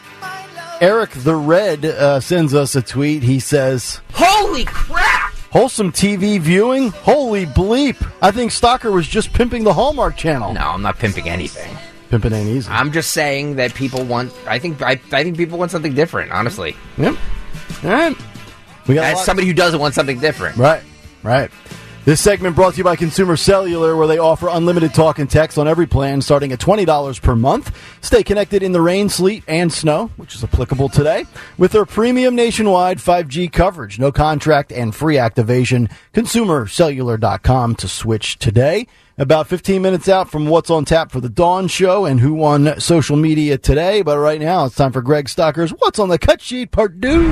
Eric 0.80 1.10
the 1.10 1.34
Red 1.34 1.84
uh, 1.84 2.20
sends 2.20 2.52
us 2.54 2.74
a 2.74 2.82
tweet. 2.82 3.22
He 3.22 3.40
says, 3.40 4.00
Holy 4.12 4.64
crap! 4.64 5.32
Wholesome 5.50 5.92
TV 5.92 6.38
viewing? 6.40 6.90
Holy 6.90 7.46
bleep. 7.46 7.96
I 8.20 8.30
think 8.32 8.50
Stocker 8.50 8.92
was 8.92 9.06
just 9.06 9.32
pimping 9.32 9.62
the 9.64 9.72
Hallmark 9.72 10.16
Channel. 10.16 10.52
No, 10.52 10.60
I'm 10.70 10.82
not 10.82 10.98
pimping 10.98 11.28
anything. 11.28 11.76
Pimping 12.10 12.32
ain't 12.32 12.48
easy. 12.48 12.70
I'm 12.70 12.92
just 12.92 13.12
saying 13.12 13.56
that 13.56 13.72
people 13.74 14.04
want. 14.04 14.32
I 14.46 14.58
think. 14.58 14.82
I, 14.82 14.92
I 15.12 15.22
think 15.22 15.37
people 15.37 15.58
want 15.58 15.70
something 15.70 15.94
different. 15.94 16.32
Honestly, 16.32 16.76
Yep. 16.98 17.16
All 17.84 17.90
right. 17.90 18.16
We 18.87 18.96
got 18.96 19.04
a 19.04 19.06
as 19.08 19.16
lot- 19.16 19.24
somebody 19.26 19.46
who 19.46 19.54
doesn't 19.54 19.80
want 19.80 19.94
something 19.94 20.18
different. 20.20 20.56
Right, 20.56 20.82
right. 21.22 21.50
This 22.04 22.20
segment 22.20 22.54
brought 22.54 22.74
to 22.74 22.78
you 22.78 22.84
by 22.84 22.96
Consumer 22.96 23.34
Cellular, 23.34 23.96
where 23.96 24.06
they 24.06 24.18
offer 24.18 24.48
unlimited 24.50 24.92
talk 24.92 25.18
and 25.18 25.30
text 25.30 25.56
on 25.56 25.66
every 25.66 25.86
plan 25.86 26.20
starting 26.20 26.52
at 26.52 26.58
$20 26.58 27.22
per 27.22 27.34
month. 27.34 27.74
Stay 28.02 28.22
connected 28.22 28.62
in 28.62 28.72
the 28.72 28.80
rain, 28.82 29.08
sleet, 29.08 29.42
and 29.48 29.72
snow, 29.72 30.10
which 30.18 30.34
is 30.34 30.44
applicable 30.44 30.90
today, 30.90 31.24
with 31.56 31.72
their 31.72 31.86
premium 31.86 32.34
nationwide 32.34 32.98
5G 32.98 33.50
coverage. 33.50 33.98
No 33.98 34.12
contract 34.12 34.70
and 34.70 34.94
free 34.94 35.16
activation. 35.16 35.88
ConsumerCellular.com 36.12 37.74
to 37.76 37.88
switch 37.88 38.38
today. 38.38 38.86
About 39.16 39.46
15 39.46 39.80
minutes 39.80 40.06
out 40.06 40.30
from 40.30 40.46
what's 40.46 40.68
on 40.68 40.84
tap 40.84 41.10
for 41.10 41.22
the 41.22 41.30
Dawn 41.30 41.68
Show 41.68 42.04
and 42.04 42.20
who 42.20 42.34
won 42.34 42.78
social 42.80 43.16
media 43.16 43.56
today. 43.56 44.02
But 44.02 44.18
right 44.18 44.42
now, 44.42 44.66
it's 44.66 44.74
time 44.74 44.92
for 44.92 45.00
Greg 45.00 45.30
Stocker's 45.30 45.70
What's 45.70 45.98
on 45.98 46.10
the 46.10 46.18
Cut 46.18 46.42
Sheet 46.42 46.70
Part 46.70 47.00
2. 47.00 47.30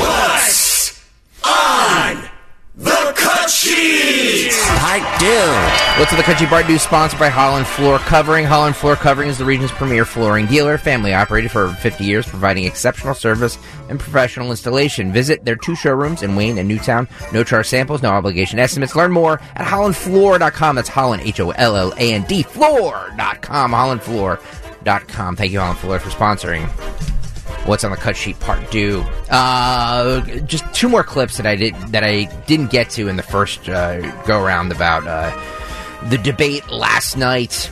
What's 0.00 1.04
on 1.44 2.30
the 2.74 3.13
I 3.46 5.00
do. 5.20 6.00
What's 6.00 6.12
in 6.12 6.16
the 6.16 6.24
Country 6.24 6.46
Bar 6.46 6.62
Do? 6.62 6.78
Sponsored 6.78 7.18
by 7.18 7.28
Holland 7.28 7.66
Floor 7.66 7.98
Covering. 7.98 8.46
Holland 8.46 8.74
Floor 8.74 8.96
Covering 8.96 9.28
is 9.28 9.36
the 9.36 9.44
region's 9.44 9.70
premier 9.70 10.06
flooring 10.06 10.46
dealer, 10.46 10.78
family 10.78 11.12
operated 11.12 11.50
for 11.50 11.64
over 11.64 11.74
50 11.74 12.04
years, 12.04 12.26
providing 12.26 12.64
exceptional 12.64 13.14
service 13.14 13.58
and 13.90 14.00
professional 14.00 14.50
installation. 14.50 15.12
Visit 15.12 15.44
their 15.44 15.56
two 15.56 15.76
showrooms 15.76 16.22
in 16.22 16.36
Wayne 16.36 16.56
and 16.56 16.66
Newtown. 16.68 17.06
No 17.32 17.44
charge 17.44 17.66
samples, 17.66 18.02
no 18.02 18.10
obligation 18.10 18.58
estimates. 18.58 18.96
Learn 18.96 19.12
more 19.12 19.40
at 19.56 19.66
hollandfloor.com. 19.66 20.76
That's 20.76 20.88
Holland, 20.88 21.22
H 21.22 21.40
O 21.40 21.50
L 21.50 21.76
L 21.76 21.92
A 21.98 22.14
N 22.14 22.22
D, 22.22 22.42
floor.com. 22.42 23.72
Hollandfloor.com. 23.72 25.36
Thank 25.36 25.52
you, 25.52 25.60
Holland 25.60 25.78
Floor, 25.78 25.98
for 25.98 26.08
sponsoring 26.10 26.70
what's 27.66 27.84
on 27.84 27.90
the 27.90 27.96
cut 27.96 28.16
sheet 28.16 28.38
part 28.40 28.70
two. 28.70 29.02
Uh, 29.30 30.20
just 30.40 30.64
two 30.74 30.88
more 30.88 31.02
clips 31.04 31.36
that 31.38 31.46
I 31.46 31.56
did 31.56 31.74
that 31.88 32.04
I 32.04 32.24
didn't 32.46 32.70
get 32.70 32.90
to 32.90 33.08
in 33.08 33.16
the 33.16 33.22
first 33.22 33.68
uh, 33.68 34.00
go 34.24 34.42
around 34.42 34.72
about 34.72 35.06
uh, 35.06 36.08
the 36.08 36.18
debate 36.18 36.68
last 36.70 37.16
night. 37.16 37.70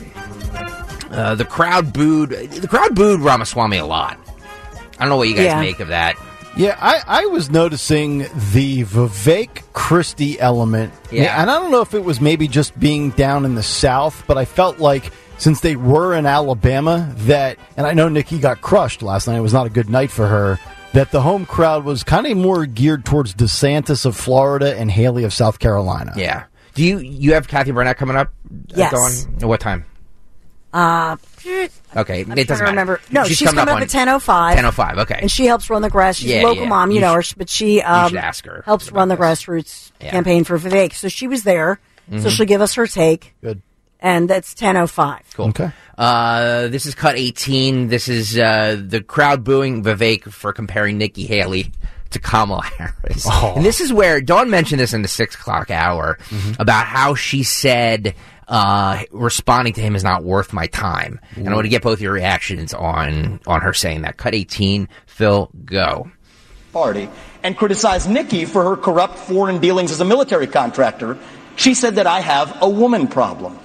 Uh, 1.11 1.35
the 1.35 1.45
crowd 1.45 1.93
booed. 1.93 2.29
The 2.31 2.67
crowd 2.67 2.95
booed 2.95 3.19
Ramaswamy 3.21 3.77
a 3.77 3.85
lot. 3.85 4.17
I 4.97 4.99
don't 4.99 5.09
know 5.09 5.17
what 5.17 5.27
you 5.29 5.35
guys 5.35 5.45
Yeah. 5.45 5.59
make 5.61 5.79
of 5.79 5.89
that. 5.89 6.15
Yeah, 6.55 6.77
I, 6.79 7.01
I 7.07 7.25
was 7.25 7.49
noticing 7.49 8.19
the 8.51 8.83
Vivek 8.83 9.63
Christie 9.73 10.39
element. 10.39 10.93
Yeah. 11.11 11.41
And 11.41 11.49
I 11.49 11.55
don't 11.59 11.71
know 11.71 11.81
if 11.81 11.95
it 11.95 12.03
was 12.03 12.21
maybe 12.21 12.47
just 12.47 12.79
being 12.79 13.09
down 13.11 13.43
in 13.45 13.55
the 13.55 13.63
South, 13.63 14.23
but 14.27 14.37
I 14.37 14.45
felt 14.45 14.77
like 14.79 15.11
since 15.43 15.59
they 15.59 15.75
were 15.75 16.13
in 16.15 16.25
Alabama, 16.25 17.13
that, 17.19 17.57
and 17.77 17.85
I 17.85 17.93
know 17.93 18.07
Nikki 18.09 18.39
got 18.39 18.61
crushed 18.61 19.01
last 19.03 19.27
night, 19.27 19.37
it 19.37 19.41
was 19.41 19.53
not 19.53 19.65
a 19.67 19.69
good 19.69 19.89
night 19.89 20.09
for 20.11 20.27
her, 20.27 20.59
that 20.93 21.11
the 21.11 21.21
home 21.21 21.45
crowd 21.45 21.83
was 21.83 22.03
kind 22.03 22.25
of 22.27 22.37
more 22.37 22.65
geared 22.65 23.03
towards 23.05 23.33
DeSantis 23.35 24.05
of 24.05 24.15
Florida 24.15 24.77
and 24.77 24.89
Haley 24.89 25.23
of 25.23 25.33
South 25.33 25.59
Carolina. 25.59 26.13
Yeah. 26.15 26.45
Do 26.75 26.83
you 26.83 26.97
you 26.99 27.33
have 27.33 27.47
Kathy 27.47 27.71
Barnett 27.71 27.97
coming 27.97 28.15
up? 28.15 28.29
uh, 28.49 28.55
Yes. 28.75 28.91
Dawn? 29.25 29.35
At 29.41 29.47
what 29.47 29.59
time? 29.59 29.85
Uh, 30.73 31.17
Okay, 31.95 32.21
I'm 32.21 32.31
it 32.31 32.47
doesn't 32.47 32.63
matter. 32.63 32.65
remember. 32.71 33.01
No, 33.11 33.25
she's, 33.25 33.41
coming, 33.43 33.59
up, 33.59 33.75
on 33.75 33.83
at 33.83 33.89
ten 33.89 34.07
oh 34.09 34.17
five. 34.17 34.57
10:05, 34.57 34.97
okay. 34.99 35.19
and 35.21 35.29
she 35.31 35.45
helps 35.45 35.69
run 35.69 35.81
the 35.83 35.89
grass. 35.89 36.15
She's 36.15 36.29
Yeah, 36.31 36.41
a 36.41 36.47
local 36.47 36.63
yeah. 36.63 36.69
mom, 36.69 36.89
you, 36.89 36.95
You 36.95 37.01
know 37.01 37.19
sh- 37.21 37.31
her, 37.31 37.35
but 37.37 37.49
she 37.49 37.81
um, 37.81 38.09
should 38.09 38.17
ask 38.17 38.45
her 38.45 38.63
helps 38.65 38.91
run 38.91 39.07
the 39.09 39.15
this. 39.15 39.43
grassroots 39.43 39.91
Yeah. 40.01 40.11
campaign 40.11 40.45
for 40.45 40.57
Vivek. 40.57 40.93
So 40.93 41.09
she 41.09 41.27
was 41.27 41.43
there. 41.43 41.79
So 42.09 42.15
Mhm. 42.17 42.29
she'll 42.31 42.45
give 42.47 42.61
us 42.61 42.73
her 42.75 42.87
take, 42.87 43.35
Good. 43.43 43.61
And 44.03 44.29
that's 44.29 44.53
ten 44.53 44.77
oh 44.77 44.85
five. 44.85 45.23
Cool. 45.33 45.47
Okay. 45.47 45.71
Uh, 45.97 46.67
this 46.67 46.85
is 46.85 46.93
cut 46.93 47.15
18. 47.15 47.87
This 47.87 48.07
is 48.07 48.37
uh, 48.37 48.81
the 48.83 49.01
crowd 49.01 49.43
booing 49.43 49.83
Vivek 49.83 50.23
for 50.31 50.51
comparing 50.51 50.97
Nikki 50.97 51.25
Haley 51.25 51.71
to 52.11 52.19
Kamala 52.19 52.63
Harris. 52.63 53.25
Oh. 53.27 53.53
And 53.55 53.65
this 53.65 53.79
is 53.81 53.93
where 53.93 54.21
Dawn 54.21 54.49
mentioned 54.49 54.79
this 54.79 54.93
in 54.93 55.01
the 55.01 55.07
six 55.07 55.35
o'clock 55.35 55.71
hour 55.71 56.17
about 56.59 56.85
how 56.85 57.15
she 57.15 57.43
said 57.43 58.15
uh, 58.47 59.03
responding 59.11 59.73
to 59.73 59.81
him 59.81 59.95
is 59.95 60.03
not 60.03 60.23
worth 60.23 60.51
my 60.51 60.67
time. 60.67 61.19
And 61.35 61.49
I 61.49 61.53
want 61.53 61.65
to 61.65 61.69
get 61.69 61.81
both 61.81 62.01
your 62.01 62.13
reactions 62.13 62.73
on 62.73 63.39
on 63.47 63.61
her 63.61 63.73
saying 63.73 64.01
that. 64.01 64.17
Cut 64.17 64.35
18. 64.35 64.89
Phil, 65.05 65.49
go. 65.65 66.11
Party 66.71 67.07
and 67.43 67.55
criticized 67.55 68.09
Nikki 68.09 68.45
for 68.45 68.63
her 68.63 68.75
corrupt 68.75 69.17
foreign 69.17 69.59
dealings 69.59 69.91
as 69.91 70.01
a 70.01 70.05
military 70.05 70.47
contractor. 70.47 71.17
She 71.55 71.75
said 71.75 71.95
that 71.95 72.07
I 72.07 72.19
have 72.19 72.57
a 72.61 72.69
woman 72.69 73.07
problem. 73.07 73.59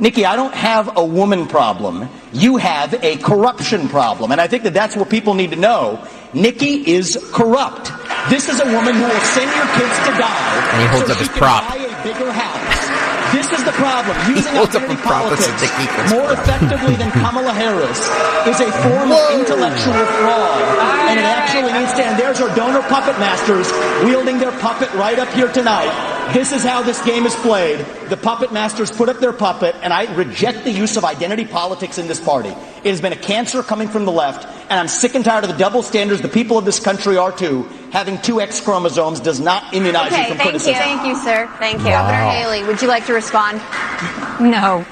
Nikki, 0.00 0.24
I 0.24 0.36
don't 0.36 0.54
have 0.54 0.96
a 0.96 1.04
woman 1.04 1.46
problem. 1.46 2.08
You 2.32 2.56
have 2.56 2.94
a 3.04 3.16
corruption 3.18 3.88
problem. 3.88 4.32
And 4.32 4.40
I 4.40 4.48
think 4.48 4.62
that 4.64 4.74
that's 4.74 4.96
what 4.96 5.10
people 5.10 5.34
need 5.34 5.50
to 5.50 5.56
know. 5.56 6.06
Nikki 6.32 6.90
is 6.90 7.18
corrupt. 7.32 7.90
This 8.30 8.48
is 8.48 8.60
a 8.60 8.64
woman 8.64 8.94
who 8.94 9.02
will 9.02 9.26
send 9.36 9.50
your 9.54 9.66
kids 9.76 9.98
to 10.06 10.12
die. 10.16 10.70
And 10.72 10.82
he 10.82 10.88
holds 10.88 11.06
so 11.06 11.12
up 11.12 11.18
his 11.18 11.28
prop. 11.28 11.68
buy 11.68 11.76
a 11.76 12.02
bigger 12.02 12.32
house. 12.32 13.21
This 13.32 13.50
is 13.50 13.64
the 13.64 13.72
problem. 13.72 14.14
Using 14.36 14.54
identity 14.56 14.74
a 14.76 14.96
prop 15.00 15.30
that 15.32 15.40
says 15.40 15.56
politics 15.60 16.12
more 16.12 16.28
corrupt. 16.28 16.44
effectively 16.44 16.96
than 16.96 17.10
Kamala 17.10 17.52
Harris 17.52 18.00
is 18.46 18.60
a 18.60 18.70
form 18.84 19.10
of 19.10 19.22
intellectual 19.32 20.04
fraud. 20.20 20.60
And 21.08 21.18
it 21.18 21.24
actually 21.24 21.72
needs 21.72 21.92
to 21.94 22.04
end. 22.04 22.20
There's 22.20 22.40
our 22.40 22.54
donor 22.54 22.82
puppet 22.88 23.18
masters 23.18 23.70
wielding 24.04 24.38
their 24.38 24.52
puppet 24.60 24.92
right 24.94 25.18
up 25.18 25.28
here 25.32 25.50
tonight. 25.50 25.90
This 26.32 26.52
is 26.52 26.62
how 26.62 26.82
this 26.82 27.02
game 27.02 27.26
is 27.26 27.34
played. 27.36 27.84
The 28.08 28.16
puppet 28.16 28.52
masters 28.52 28.90
put 28.90 29.08
up 29.08 29.18
their 29.18 29.32
puppet, 29.32 29.74
and 29.82 29.92
I 29.92 30.12
reject 30.14 30.64
the 30.64 30.70
use 30.70 30.96
of 30.96 31.04
identity 31.04 31.44
politics 31.44 31.98
in 31.98 32.06
this 32.08 32.20
party. 32.20 32.48
It 32.48 32.90
has 32.90 33.00
been 33.00 33.12
a 33.12 33.16
cancer 33.16 33.62
coming 33.62 33.88
from 33.88 34.06
the 34.06 34.12
left, 34.12 34.46
and 34.70 34.80
I'm 34.80 34.88
sick 34.88 35.14
and 35.14 35.24
tired 35.24 35.44
of 35.44 35.50
the 35.50 35.56
double 35.58 35.82
standards 35.82 36.22
the 36.22 36.28
people 36.28 36.56
of 36.56 36.64
this 36.64 36.80
country 36.80 37.16
are 37.16 37.32
too. 37.32 37.68
Having 37.92 38.22
two 38.22 38.40
X 38.40 38.60
chromosomes 38.60 39.20
does 39.20 39.38
not 39.38 39.74
immunize 39.74 40.10
you 40.10 40.16
Okay, 40.16 40.28
from 40.28 40.38
thank 40.38 40.52
you. 40.52 40.58
criticism. 40.58 40.74
Thank 40.80 41.06
you, 41.06 41.14
sir. 41.16 41.46
Thank 41.58 41.78
you. 41.80 41.92
Wow. 41.92 42.08
Governor 42.08 42.30
Haley, 42.32 42.64
would 42.64 42.80
you 42.80 42.88
like 42.88 43.04
to 43.06 43.12
respond? 43.12 43.58
No. 44.40 44.84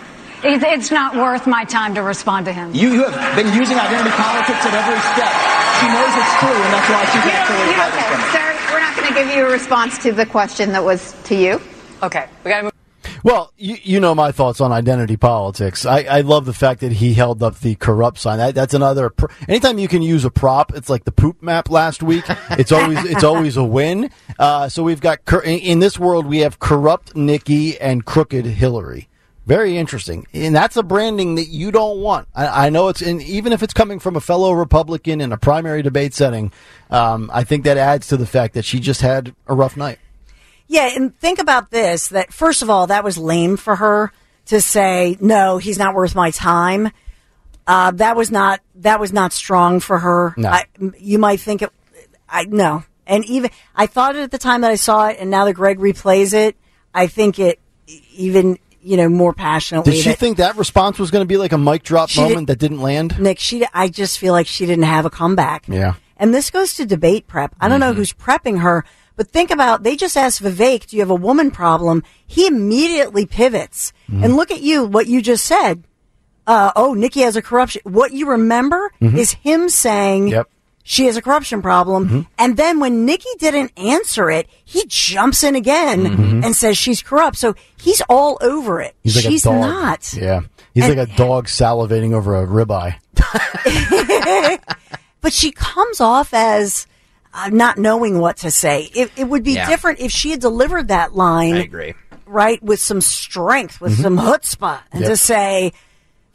It, 0.45 0.63
it's 0.63 0.91
not 0.91 1.17
worth 1.17 1.47
my 1.47 1.65
time 1.65 1.95
to 1.97 2.03
respond 2.03 2.47
to 2.47 2.53
him. 2.53 2.75
You, 2.75 2.93
you 2.93 3.05
have 3.05 3.37
been 3.37 3.53
using 3.57 3.77
identity 3.77 4.11
politics 4.17 4.61
at 4.65 4.73
every 4.77 5.01
step. 5.17 5.33
She 5.81 5.89
knows 5.89 6.13
it's 6.13 6.35
true, 6.41 6.53
and 6.61 6.73
that's 6.77 6.89
why 6.93 7.03
she's 7.09 7.25
actually 7.29 7.73
hiding 7.73 8.05
from 8.05 8.21
it. 8.21 8.33
Sir, 8.33 8.73
we're 8.73 8.81
not 8.81 8.97
going 8.97 9.09
to 9.09 9.15
to 9.15 9.21
give 9.25 9.37
you 9.37 9.47
a 9.47 9.51
response 9.51 9.99
to 10.05 10.13
the 10.13 10.27
question 10.27 10.73
that 10.73 10.85
was 10.85 11.15
to 11.25 11.35
you. 11.35 11.61
Okay, 12.03 12.27
we 12.45 12.51
got 12.51 12.59
to 12.59 12.63
move. 12.65 12.80
Well, 13.23 13.53
you, 13.57 13.77
you 13.83 14.01
know 14.01 14.15
my 14.15 14.33
thoughts 14.33 14.61
on 14.61 14.73
identity 14.73 15.17
politics. 15.17 15.85
I, 15.85 16.03
I 16.03 16.21
love 16.23 16.47
the 16.47 16.55
fact 16.55 16.81
that 16.81 16.93
he 16.93 17.13
held 17.15 17.43
up 17.43 17.59
the 17.61 17.75
corrupt 17.75 18.19
sign. 18.19 18.39
That, 18.39 18.55
that's 18.55 18.75
another. 18.75 19.11
Pr- 19.11 19.27
anytime 19.49 19.79
you 19.79 19.89
can 19.89 20.03
use 20.03 20.25
a 20.25 20.31
prop, 20.31 20.75
it's 20.75 20.89
like 20.89 21.05
the 21.05 21.13
poop 21.13 21.43
map 21.43 21.69
last 21.71 22.03
week. 22.03 22.25
It's 22.61 22.73
always 22.73 23.03
it's 23.05 23.25
always 23.25 23.57
a 23.57 23.65
win. 23.65 24.11
Uh, 24.39 24.69
so 24.69 24.83
we've 24.83 25.01
got 25.01 25.25
cor- 25.25 25.43
in, 25.43 25.59
in 25.61 25.79
this 25.79 25.99
world 25.99 26.27
we 26.27 26.39
have 26.39 26.59
corrupt 26.59 27.15
Nikki 27.17 27.79
and 27.81 28.05
crooked 28.05 28.45
Hillary. 28.45 29.09
Very 29.47 29.79
interesting, 29.79 30.27
and 30.33 30.55
that's 30.55 30.77
a 30.77 30.83
branding 30.83 31.37
that 31.37 31.47
you 31.47 31.71
don't 31.71 32.01
want. 32.01 32.29
I, 32.35 32.67
I 32.67 32.71
know 32.71 32.89
it's 32.89 33.03
in, 33.03 33.21
even 33.23 33.53
if 33.53 33.63
it's 33.63 33.73
coming 33.73 33.99
from 33.99 34.17
a 34.17 34.21
fellow 34.21 34.53
Republican 34.53 35.21
in 35.21 35.33
a 35.33 35.39
primary 35.39 35.83
debate 35.83 36.13
setting. 36.13 36.53
Um, 36.91 37.31
I 37.33 37.45
think 37.45 37.65
that 37.65 37.77
adds 37.77 38.09
to 38.09 38.17
the 38.17 38.27
fact 38.27 38.55
that 38.55 38.65
she 38.65 38.79
just 38.81 39.01
had 39.01 39.35
a 39.47 39.55
rough 39.55 39.77
night. 39.77 39.99
Yeah, 40.71 40.89
and 40.95 41.19
think 41.19 41.41
about 41.41 41.73
this 41.73 42.09
that 42.09 42.33
first 42.33 42.63
of 42.63 42.71
all, 42.71 42.87
that 42.87 43.03
was 43.03 43.19
lame 43.19 43.57
for 43.57 43.75
her 43.75 44.13
to 44.47 44.61
say, 44.61 45.17
no, 45.21 45.59
he's 45.59 45.81
not 45.81 45.97
worth 45.97 46.15
my 46.15 46.31
time. 46.31 46.93
Uh, 47.67 47.91
that 47.91 48.15
was 48.17 48.31
not 48.31 48.61
that 48.77 49.01
was 49.01 49.13
not 49.13 49.33
strong 49.33 49.81
for 49.81 49.99
her. 49.99 50.33
No. 50.37 50.49
I, 50.49 50.67
you 50.97 51.19
might 51.19 51.41
think 51.41 51.63
it. 51.63 51.71
I 52.29 52.45
no, 52.45 52.85
and 53.05 53.25
even 53.25 53.51
I 53.75 53.87
thought 53.87 54.15
it 54.15 54.23
at 54.23 54.31
the 54.31 54.39
time 54.39 54.61
that 54.61 54.71
I 54.71 54.77
saw 54.77 55.09
it, 55.09 55.17
and 55.19 55.29
now 55.29 55.45
that 55.45 55.55
Greg 55.55 55.81
replays 55.81 56.33
it, 56.33 56.57
I 56.95 57.09
think 57.09 57.41
it 57.41 57.59
even 58.15 58.57
you 58.81 58.97
know 58.97 59.09
more 59.09 59.33
passionately. 59.33 59.93
Did 59.95 60.03
she 60.03 60.11
that- 60.11 60.19
think 60.19 60.37
that 60.37 60.57
response 60.57 61.01
was 61.01 61.11
going 61.11 61.23
to 61.23 61.29
be 61.29 61.37
like 61.37 61.51
a 61.51 61.59
mic 61.59 61.83
drop 61.83 62.15
moment 62.17 62.47
did- 62.47 62.47
that 62.47 62.59
didn't 62.61 62.81
land? 62.81 63.19
Nick? 63.19 63.41
She, 63.41 63.67
I 63.75 63.89
just 63.89 64.21
feel 64.21 64.33
like 64.33 64.47
she 64.47 64.67
didn't 64.67 64.85
have 64.85 65.05
a 65.05 65.11
comeback. 65.11 65.65
Yeah. 65.67 65.95
And 66.17 66.33
this 66.33 66.51
goes 66.51 66.75
to 66.75 66.87
debate 66.87 67.27
prep. 67.27 67.57
I 67.61 67.69
don't 67.69 67.81
know 67.81 67.93
who's 67.93 68.13
prepping 68.13 68.61
her, 68.61 68.85
but 69.21 69.29
think 69.29 69.51
about 69.51 69.83
they 69.83 69.97
just 69.97 70.17
asked 70.17 70.43
Vivek, 70.43 70.87
"Do 70.87 70.97
you 70.97 71.03
have 71.03 71.11
a 71.11 71.15
woman 71.15 71.51
problem?" 71.51 72.03
He 72.27 72.47
immediately 72.47 73.27
pivots 73.27 73.93
and 74.09 74.35
look 74.35 74.51
at 74.51 74.63
you. 74.63 74.83
What 74.87 75.09
you 75.09 75.21
just 75.21 75.45
said. 75.45 75.85
Uh, 76.47 76.73
oh, 76.75 76.95
Nikki 76.95 77.21
has 77.21 77.37
a 77.37 77.43
corruption. 77.43 77.83
What 77.85 78.13
you 78.15 78.31
remember 78.31 78.91
Mhm. 79.03 79.19
is 79.19 79.33
him 79.33 79.69
saying 79.69 80.29
Yep. 80.29 80.49
she 80.85 81.05
has 81.05 81.19
a 81.19 81.23
corruption 81.23 81.61
problem, 81.61 82.29
and 82.39 82.57
then 82.57 82.81
when 82.81 83.05
Nikki 83.05 83.29
didn't 83.39 83.73
answer 83.77 84.31
it, 84.31 84.47
he 84.65 84.87
jumps 84.89 85.45
in 85.45 85.55
again 85.55 86.07
Mhm. 86.07 86.43
and 86.47 86.57
says 86.57 86.79
she's 86.79 87.03
corrupt. 87.03 87.37
So 87.37 87.55
he's 87.77 88.01
all 88.09 88.39
over 88.41 88.81
it. 88.81 88.95
He's 89.05 89.17
like 89.17 89.27
she's 89.27 89.45
not. 89.45 90.15
Yeah. 90.15 90.41
He's 90.73 90.85
And- 90.87 90.97
like 90.97 91.09
a 91.11 91.15
dog 91.15 91.47
salivating 91.47 92.15
over 92.15 92.43
a 92.43 92.47
ribeye. 92.47 92.95
but 95.21 95.35
she 95.35 95.53
comes 95.53 96.01
off 96.01 96.33
as 96.33 96.87
uh, 97.33 97.49
not 97.53 97.79
knowing 97.79 98.19
what 98.19 98.39
to 98.39 98.51
say. 98.51 98.91
It, 98.95 99.11
it 99.17 99.25
would 99.25 99.45
be 99.45 99.53
Yeah. 99.55 99.69
different 99.69 100.01
if 100.01 100.11
she 100.11 100.31
had 100.31 100.41
delivered 100.41 100.89
that 100.89 101.15
line, 101.15 101.55
I 101.55 101.63
agree. 101.63 101.95
right, 102.27 102.63
with 102.63 102.81
some 102.81 103.01
strength, 103.01 103.81
with 103.81 103.99
Mhm. 103.99 104.03
some 104.03 104.17
chutzpah, 104.19 104.81
and 104.93 105.03
Yep. 105.03 105.11
to 105.11 105.17
say, 105.17 105.73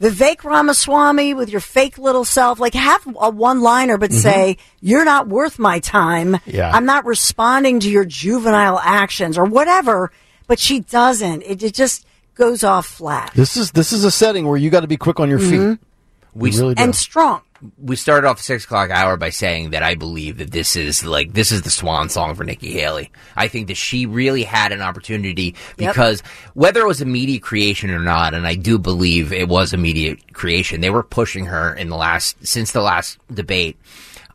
Vivek 0.00 0.44
Ramaswamy 0.44 1.32
with 1.32 1.48
your 1.48 1.60
fake 1.60 1.96
little 1.96 2.24
self, 2.26 2.60
like 2.60 2.74
have 2.74 3.00
a 3.18 3.30
one 3.30 3.60
liner, 3.62 3.96
but 3.96 4.10
Mhm. 4.10 4.20
say, 4.20 4.56
you're 4.82 5.06
not 5.06 5.26
worth 5.28 5.58
my 5.58 5.78
time. 5.78 6.38
Yeah. 6.44 6.70
I'm 6.70 6.84
not 6.84 7.06
responding 7.06 7.80
to 7.80 7.88
your 7.90 8.04
juvenile 8.04 8.78
actions 8.82 9.38
or 9.38 9.44
whatever, 9.44 10.12
but 10.46 10.58
she 10.58 10.80
doesn't. 10.80 11.42
It, 11.42 11.62
it 11.62 11.72
just 11.74 12.04
goes 12.34 12.62
off 12.62 12.86
flat. 12.86 13.30
This 13.34 13.56
is 13.56 13.70
this 13.70 13.90
is 13.92 14.04
a 14.04 14.10
setting 14.10 14.46
where 14.46 14.58
you 14.58 14.68
got 14.68 14.80
to 14.80 14.86
be 14.86 14.98
quick 14.98 15.18
on 15.18 15.30
your 15.30 15.38
feet. 15.38 15.60
Mhm. 15.60 15.78
We 16.34 16.50
You 16.50 16.58
really 16.60 16.74
do. 16.74 16.82
And 16.82 16.94
strong. 16.94 17.40
We 17.78 17.96
started 17.96 18.26
off 18.26 18.36
the 18.38 18.42
six 18.42 18.64
o'clock 18.64 18.90
hour 18.90 19.16
by 19.16 19.30
saying 19.30 19.70
that 19.70 19.82
I 19.82 19.94
believe 19.94 20.38
that 20.38 20.50
this 20.50 20.76
is 20.76 21.04
like 21.04 21.32
this 21.32 21.52
is 21.52 21.62
the 21.62 21.70
swan 21.70 22.08
song 22.08 22.34
for 22.34 22.44
Nikki 22.44 22.72
Haley. 22.72 23.10
I 23.36 23.48
think 23.48 23.68
that 23.68 23.76
she 23.76 24.06
really 24.06 24.42
had 24.44 24.72
an 24.72 24.82
opportunity 24.82 25.54
Yep. 25.78 25.94
because 25.94 26.22
whether 26.54 26.80
it 26.80 26.86
was 26.86 27.00
a 27.00 27.06
media 27.06 27.40
creation 27.40 27.90
or 27.90 28.00
not, 28.00 28.34
and 28.34 28.46
I 28.46 28.54
do 28.54 28.78
believe 28.78 29.32
it 29.32 29.48
was 29.48 29.72
a 29.72 29.76
media 29.76 30.16
creation, 30.32 30.80
they 30.80 30.90
were 30.90 31.02
pushing 31.02 31.46
her 31.46 31.72
in 31.74 31.88
the 31.88 31.96
last 31.96 32.36
since 32.46 32.72
the 32.72 32.82
last 32.82 33.18
debate. 33.32 33.76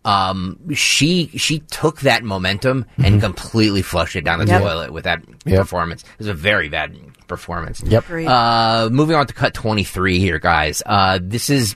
Um, 0.03 0.57
she 0.73 1.27
she 1.37 1.59
took 1.59 2.01
that 2.01 2.23
momentum 2.23 2.85
and 2.97 3.21
completely 3.21 3.83
flushed 3.83 4.15
it 4.15 4.23
down 4.23 4.39
the 4.39 4.45
Yep. 4.47 4.61
toilet 4.61 4.93
with 4.93 5.03
that 5.03 5.21
Yep. 5.45 5.59
performance. 5.59 6.01
It 6.03 6.17
was 6.19 6.27
a 6.27 6.33
very 6.33 6.69
bad 6.69 6.97
performance. 7.27 7.83
Yep. 7.85 8.05
Uh, 8.09 8.89
moving 8.91 9.15
on 9.15 9.27
to 9.27 9.33
cut 9.33 9.53
twenty 9.53 9.83
three 9.83 10.17
here, 10.17 10.39
guys. 10.39 10.81
Uh, 10.87 11.19
this 11.21 11.51
is 11.51 11.75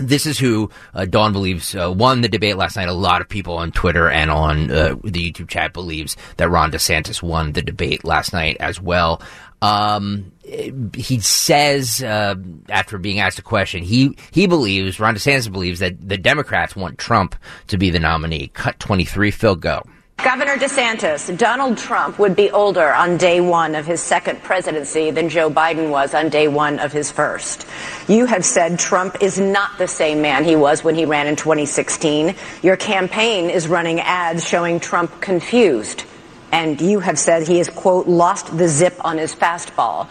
this 0.00 0.26
is 0.26 0.38
who 0.38 0.70
uh, 0.94 1.04
Dawn 1.04 1.32
believes 1.32 1.74
uh, 1.74 1.92
won 1.94 2.20
the 2.20 2.28
debate 2.28 2.56
last 2.56 2.76
night. 2.76 2.88
A 2.88 2.92
lot 2.92 3.20
of 3.20 3.28
people 3.28 3.56
on 3.56 3.72
Twitter 3.72 4.08
and 4.08 4.30
on 4.30 4.70
uh, 4.70 4.96
the 5.04 5.30
YouTube 5.30 5.48
chat 5.48 5.72
believes 5.72 6.16
that 6.36 6.50
Ron 6.50 6.70
DeSantis 6.72 7.22
won 7.22 7.52
the 7.52 7.62
debate 7.62 8.04
last 8.04 8.32
night 8.32 8.56
as 8.60 8.80
well. 8.80 9.22
Um, 9.62 10.32
he 10.42 11.20
says 11.20 12.02
uh, 12.02 12.34
after 12.70 12.98
being 12.98 13.20
asked 13.20 13.38
a 13.38 13.42
question, 13.42 13.82
he 13.82 14.16
he 14.30 14.46
believes 14.46 14.98
Ron 14.98 15.14
DeSantis 15.14 15.52
believes 15.52 15.80
that 15.80 16.08
the 16.08 16.18
Democrats 16.18 16.74
want 16.74 16.98
Trump 16.98 17.36
to 17.68 17.76
be 17.76 17.90
the 17.90 18.00
nominee. 18.00 18.48
Cut 18.48 18.78
twenty 18.78 19.04
three. 19.04 19.30
Phil, 19.30 19.56
go. 19.56 19.82
Governor 20.22 20.56
DeSantis, 20.56 21.34
Donald 21.38 21.78
Trump 21.78 22.18
would 22.18 22.36
be 22.36 22.50
older 22.50 22.92
on 22.92 23.16
day 23.16 23.40
one 23.40 23.74
of 23.74 23.86
his 23.86 24.02
second 24.02 24.42
presidency 24.42 25.10
than 25.10 25.30
Joe 25.30 25.50
Biden 25.50 25.88
was 25.88 26.12
on 26.12 26.28
day 26.28 26.46
one 26.46 26.78
of 26.78 26.92
his 26.92 27.10
first. 27.10 27.66
You 28.06 28.26
have 28.26 28.44
said 28.44 28.78
Trump 28.78 29.22
is 29.22 29.40
not 29.40 29.78
the 29.78 29.88
same 29.88 30.20
man 30.20 30.44
he 30.44 30.56
was 30.56 30.84
when 30.84 30.94
he 30.94 31.06
ran 31.06 31.26
in 31.26 31.36
2016. 31.36 32.34
Your 32.62 32.76
campaign 32.76 33.48
is 33.48 33.66
running 33.66 33.98
ads 34.00 34.46
showing 34.46 34.78
Trump 34.78 35.22
confused. 35.22 36.04
And 36.52 36.78
you 36.82 37.00
have 37.00 37.18
said 37.18 37.48
he 37.48 37.56
has, 37.56 37.70
quote, 37.70 38.06
lost 38.06 38.56
the 38.58 38.68
zip 38.68 39.02
on 39.02 39.16
his 39.16 39.34
fastball. 39.34 40.06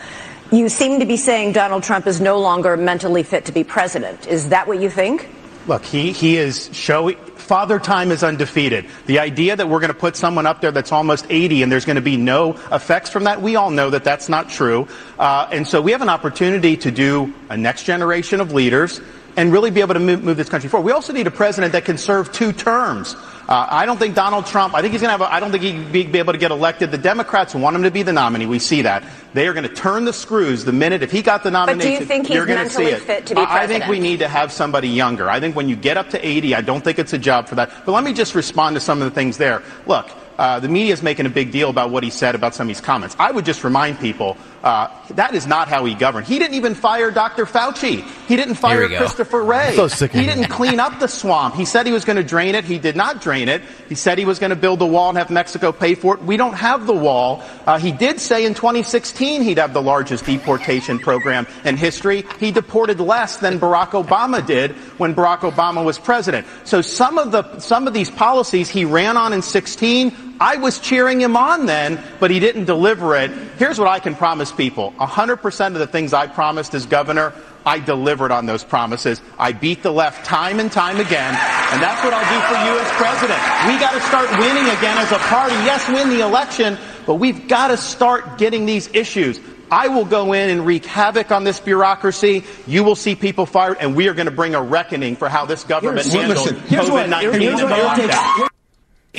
You 0.52 0.70
seem 0.70 1.02
to 1.02 1.06
be 1.06 1.18
saying 1.18 1.52
Donald 1.52 1.84
Trump 1.84 2.08
is 2.08 2.20
no 2.20 2.40
longer 2.40 2.76
mentally 2.76 3.22
fit 3.22 3.46
to 3.46 3.52
be 3.52 3.64
president. 3.64 4.26
Is 4.26 4.50
that 4.50 4.68
what 4.68 4.82
you 4.82 4.90
think? 4.90 5.30
Look, 5.68 5.86
he, 5.86 6.12
he 6.12 6.38
is 6.38 6.70
showing, 6.74 7.18
father 7.18 7.80
time 7.80 8.12
is 8.12 8.24
undefeated. 8.24 8.86
The 9.06 9.20
idea 9.20 9.56
that 9.56 9.68
we're 9.68 9.80
going 9.80 9.94
to 9.94 9.98
put 9.98 10.16
someone 10.16 10.46
up 10.46 10.62
there 10.62 10.72
that's 10.72 10.92
almost 10.92 11.26
80 11.30 11.64
and 11.64 11.72
there's 11.72 11.86
going 11.86 11.98
to 11.98 12.02
be 12.02 12.18
no 12.18 12.54
effects 12.72 13.10
from 13.10 13.26
that, 13.26 13.42
we 13.42 13.56
all 13.56 13.70
know 13.70 13.90
that 13.90 14.04
that's 14.04 14.30
not 14.30 14.50
true. 14.50 14.88
Uh, 15.18 15.48
and 15.52 15.68
so 15.68 15.82
we 15.82 15.92
have 15.92 16.02
an 16.02 16.10
opportunity 16.10 16.78
to 16.78 16.92
do 16.92 17.34
a 17.50 17.58
next 17.58 17.84
generation 17.84 18.42
of 18.42 18.54
leaders 18.54 19.02
and 19.36 19.52
really 19.52 19.72
be 19.72 19.82
able 19.82 19.94
to 19.94 20.00
move, 20.00 20.24
move 20.24 20.38
this 20.38 20.50
country 20.50 20.70
forward. 20.70 20.86
We 20.86 20.92
also 20.92 21.14
need 21.14 21.28
a 21.28 21.32
president 21.32 21.74
that 21.74 21.86
can 21.86 21.98
serve 21.98 22.32
two 22.32 22.52
terms. 22.52 23.16
Uh, 23.50 23.66
I 23.68 23.88
don't 23.88 23.98
think 23.98 24.14
Donald 24.14 24.46
Trump, 24.46 24.76
I 24.76 24.82
think 24.84 24.92
he's 24.92 25.02
going 25.02 25.08
to 25.08 25.18
have, 25.18 25.22
a, 25.22 25.34
I 25.34 25.40
don't 25.40 25.50
think 25.50 25.64
he'd 25.64 25.92
be, 25.92 26.06
be 26.06 26.20
able 26.20 26.34
to 26.34 26.38
get 26.38 26.52
elected. 26.52 26.92
The 26.92 27.00
Democrats 27.00 27.56
want 27.56 27.76
him 27.76 27.82
to 27.82 27.90
be 27.90 28.04
the 28.04 28.14
nominee. 28.14 28.46
We 28.46 28.60
see 28.60 28.84
that. 28.84 29.04
They 29.34 29.48
are 29.48 29.54
going 29.54 29.68
to 29.68 29.74
turn 29.74 30.06
the 30.06 30.14
screws 30.14 30.66
the 30.66 30.72
minute, 30.72 31.02
if 31.02 31.12
he 31.12 31.24
got 31.24 31.42
the 31.42 31.50
nomination, 31.50 31.80
But 31.80 31.84
do 31.84 31.92
you 32.00 32.06
think 32.06 32.28
he's 32.28 32.36
you're 32.36 32.46
going 32.46 32.64
to 32.64 32.70
see 32.70 32.84
mentally 32.84 33.02
it. 33.02 33.08
fit 33.08 33.26
to 33.26 33.34
be 33.34 33.42
I 33.42 33.64
I 33.64 33.68
think 33.68 33.88
we 33.88 34.00
need 34.00 34.20
to 34.20 34.28
have 34.28 34.52
somebody 34.52 34.88
younger. 34.88 35.32
I 35.32 35.40
think 35.40 35.56
when 35.56 35.68
you 35.68 35.76
get 35.76 35.98
up 35.98 36.12
to 36.12 36.24
80, 36.24 36.54
I 36.54 36.62
don't 36.62 36.84
think 36.84 37.00
it's 37.00 37.14
a 37.14 37.18
job 37.18 37.48
for 37.48 37.56
that. 37.56 37.72
But 37.88 37.94
let 37.94 38.04
me 38.04 38.14
just 38.14 38.36
respond 38.36 38.76
to 38.76 38.80
some 38.80 39.02
of 39.02 39.10
the 39.10 39.16
things 39.16 39.38
there. 39.38 39.64
Look, 39.88 40.12
uh, 40.38 40.60
the 40.60 40.70
media 40.70 40.94
is 40.94 41.02
making 41.02 41.26
a 41.26 41.30
big 41.30 41.52
deal 41.52 41.72
about 41.72 41.90
what 41.90 42.04
he 42.04 42.12
said 42.12 42.36
about 42.36 42.54
some 42.54 42.66
of 42.66 42.68
these 42.70 42.80
comments. 42.80 43.16
I 43.18 43.32
would 43.32 43.46
just 43.46 43.64
remind 43.64 44.00
people 44.00 44.38
uh, 44.64 44.90
that 45.12 45.36
is 45.36 45.48
not 45.48 45.68
how 45.68 45.86
he 45.86 45.96
governed. 45.96 46.28
He 46.28 46.40
didn't 46.40 46.56
even 46.56 46.76
fire 46.76 47.12
Dr. 47.12 47.46
Fauci. 47.46 48.04
He 48.28 48.36
didn't 48.36 48.56
fire. 48.56 48.88
Christopher 48.90 49.44
Wray. 49.44 49.76
So 49.76 50.08
he 50.08 50.26
didn't 50.26 50.50
clean 50.50 50.80
up 50.80 51.00
the 51.00 51.08
swamp. 51.08 51.56
He 51.56 51.66
said 51.66 51.86
he 51.86 51.92
was 51.92 52.06
going 52.06 52.18
to 52.18 52.24
drain 52.24 52.56
it. 52.56 52.66
He 52.66 52.80
did 52.80 52.96
not 52.96 53.22
drain 53.22 53.50
it. 53.50 53.62
He 53.88 53.96
said 53.96 54.18
he 54.18 54.26
was 54.26 54.40
going 54.40 54.50
to 54.50 54.56
build 54.56 54.82
a 54.82 54.86
wall 54.86 55.10
and 55.10 55.18
have 55.18 55.30
Mexico 55.30 55.72
pay 55.72 55.96
for 55.96 56.16
it. 56.16 56.24
We 56.24 56.38
don't 56.38 56.54
have 56.54 56.88
the 56.88 56.94
wall. 56.94 57.44
Uh, 57.66 57.80
he 57.80 57.92
did 57.92 58.20
say 58.20 58.46
in 58.46 58.54
2016 58.54 59.42
he'd 59.42 59.58
have 59.58 59.74
the 59.74 59.82
largest 59.82 60.26
deportation 60.26 61.00
program 61.00 61.48
in 61.66 61.78
history. 61.78 62.26
He 62.40 62.52
deported 62.52 63.00
less 63.00 63.38
than 63.38 63.60
Barack 63.60 63.92
Obama 63.92 64.46
did 64.46 64.72
when 65.00 65.16
Barack 65.16 65.40
Obama 65.40 65.84
was 65.84 65.98
president. 65.98 66.46
So 66.66 66.82
some 66.82 67.18
of 67.18 67.32
the 67.32 67.60
some 67.60 67.88
of 67.88 67.94
these 67.94 68.10
policies 68.10 68.70
he 68.70 68.86
ran 68.86 69.18
on 69.18 69.34
in 69.34 69.42
16. 69.42 70.29
I 70.42 70.56
was 70.58 70.80
cheering 70.80 71.20
him 71.20 71.36
on 71.36 71.66
then, 71.66 72.02
but 72.20 72.32
he 72.32 72.40
didn't 72.40 72.66
deliver 72.66 73.16
it. 73.16 73.32
Here's 73.58 73.78
what 73.78 73.88
I 73.90 74.00
can 74.00 74.16
promise 74.16 74.52
people. 74.52 74.94
100% 75.00 75.68
of 75.68 75.74
the 75.74 75.88
things 75.88 76.14
I 76.14 76.28
promised 76.28 76.74
as 76.74 76.86
governor, 76.86 77.34
I 77.66 77.80
delivered 77.80 78.32
on 78.32 78.46
those 78.46 78.64
promises. 78.64 79.22
I 79.38 79.52
beat 79.52 79.84
the 79.84 79.92
left 79.92 80.26
time 80.26 80.60
and 80.62 80.72
time 80.72 80.98
again, 80.98 81.36
and 81.36 81.82
that's 81.84 82.04
what 82.04 82.14
I'll 82.14 82.24
do 82.32 82.40
for 82.48 82.56
you 82.66 82.80
as 82.80 82.90
president. 82.96 83.40
We 83.68 83.78
got 83.80 83.92
to 83.92 84.02
start 84.08 84.30
winning 84.40 84.70
again 84.78 84.98
as 84.98 85.12
a 85.12 85.18
party. 85.18 85.56
Yes, 85.56 85.88
win 85.90 86.10
the 86.10 86.22
election, 86.22 86.78
but 87.06 87.16
we've 87.16 87.48
got 87.50 87.68
to 87.68 87.78
start 87.78 88.38
getting 88.38 88.66
these 88.66 88.88
issues. 88.94 89.40
I 89.72 89.90
will 89.90 90.06
go 90.06 90.34
in 90.34 90.50
and 90.50 90.66
wreak 90.66 90.86
havoc 90.86 91.32
on 91.32 91.44
this 91.44 91.60
bureaucracy. 91.60 92.44
You 92.66 92.84
will 92.84 92.96
see 92.96 93.14
people 93.14 93.46
fired, 93.46 93.78
and 93.80 93.94
we 93.96 94.08
are 94.08 94.14
going 94.14 94.26
to 94.26 94.32
bring 94.32 94.56
a 94.56 94.62
reckoning 94.62 95.16
for 95.16 95.28
how 95.30 95.46
this 95.46 95.64
government 95.66 96.08
Here's- 96.08 96.28
handled 96.28 96.52
listen, 96.52 96.60
here's 96.70 96.90
what- 96.90 97.08
COVID-19 97.10 98.50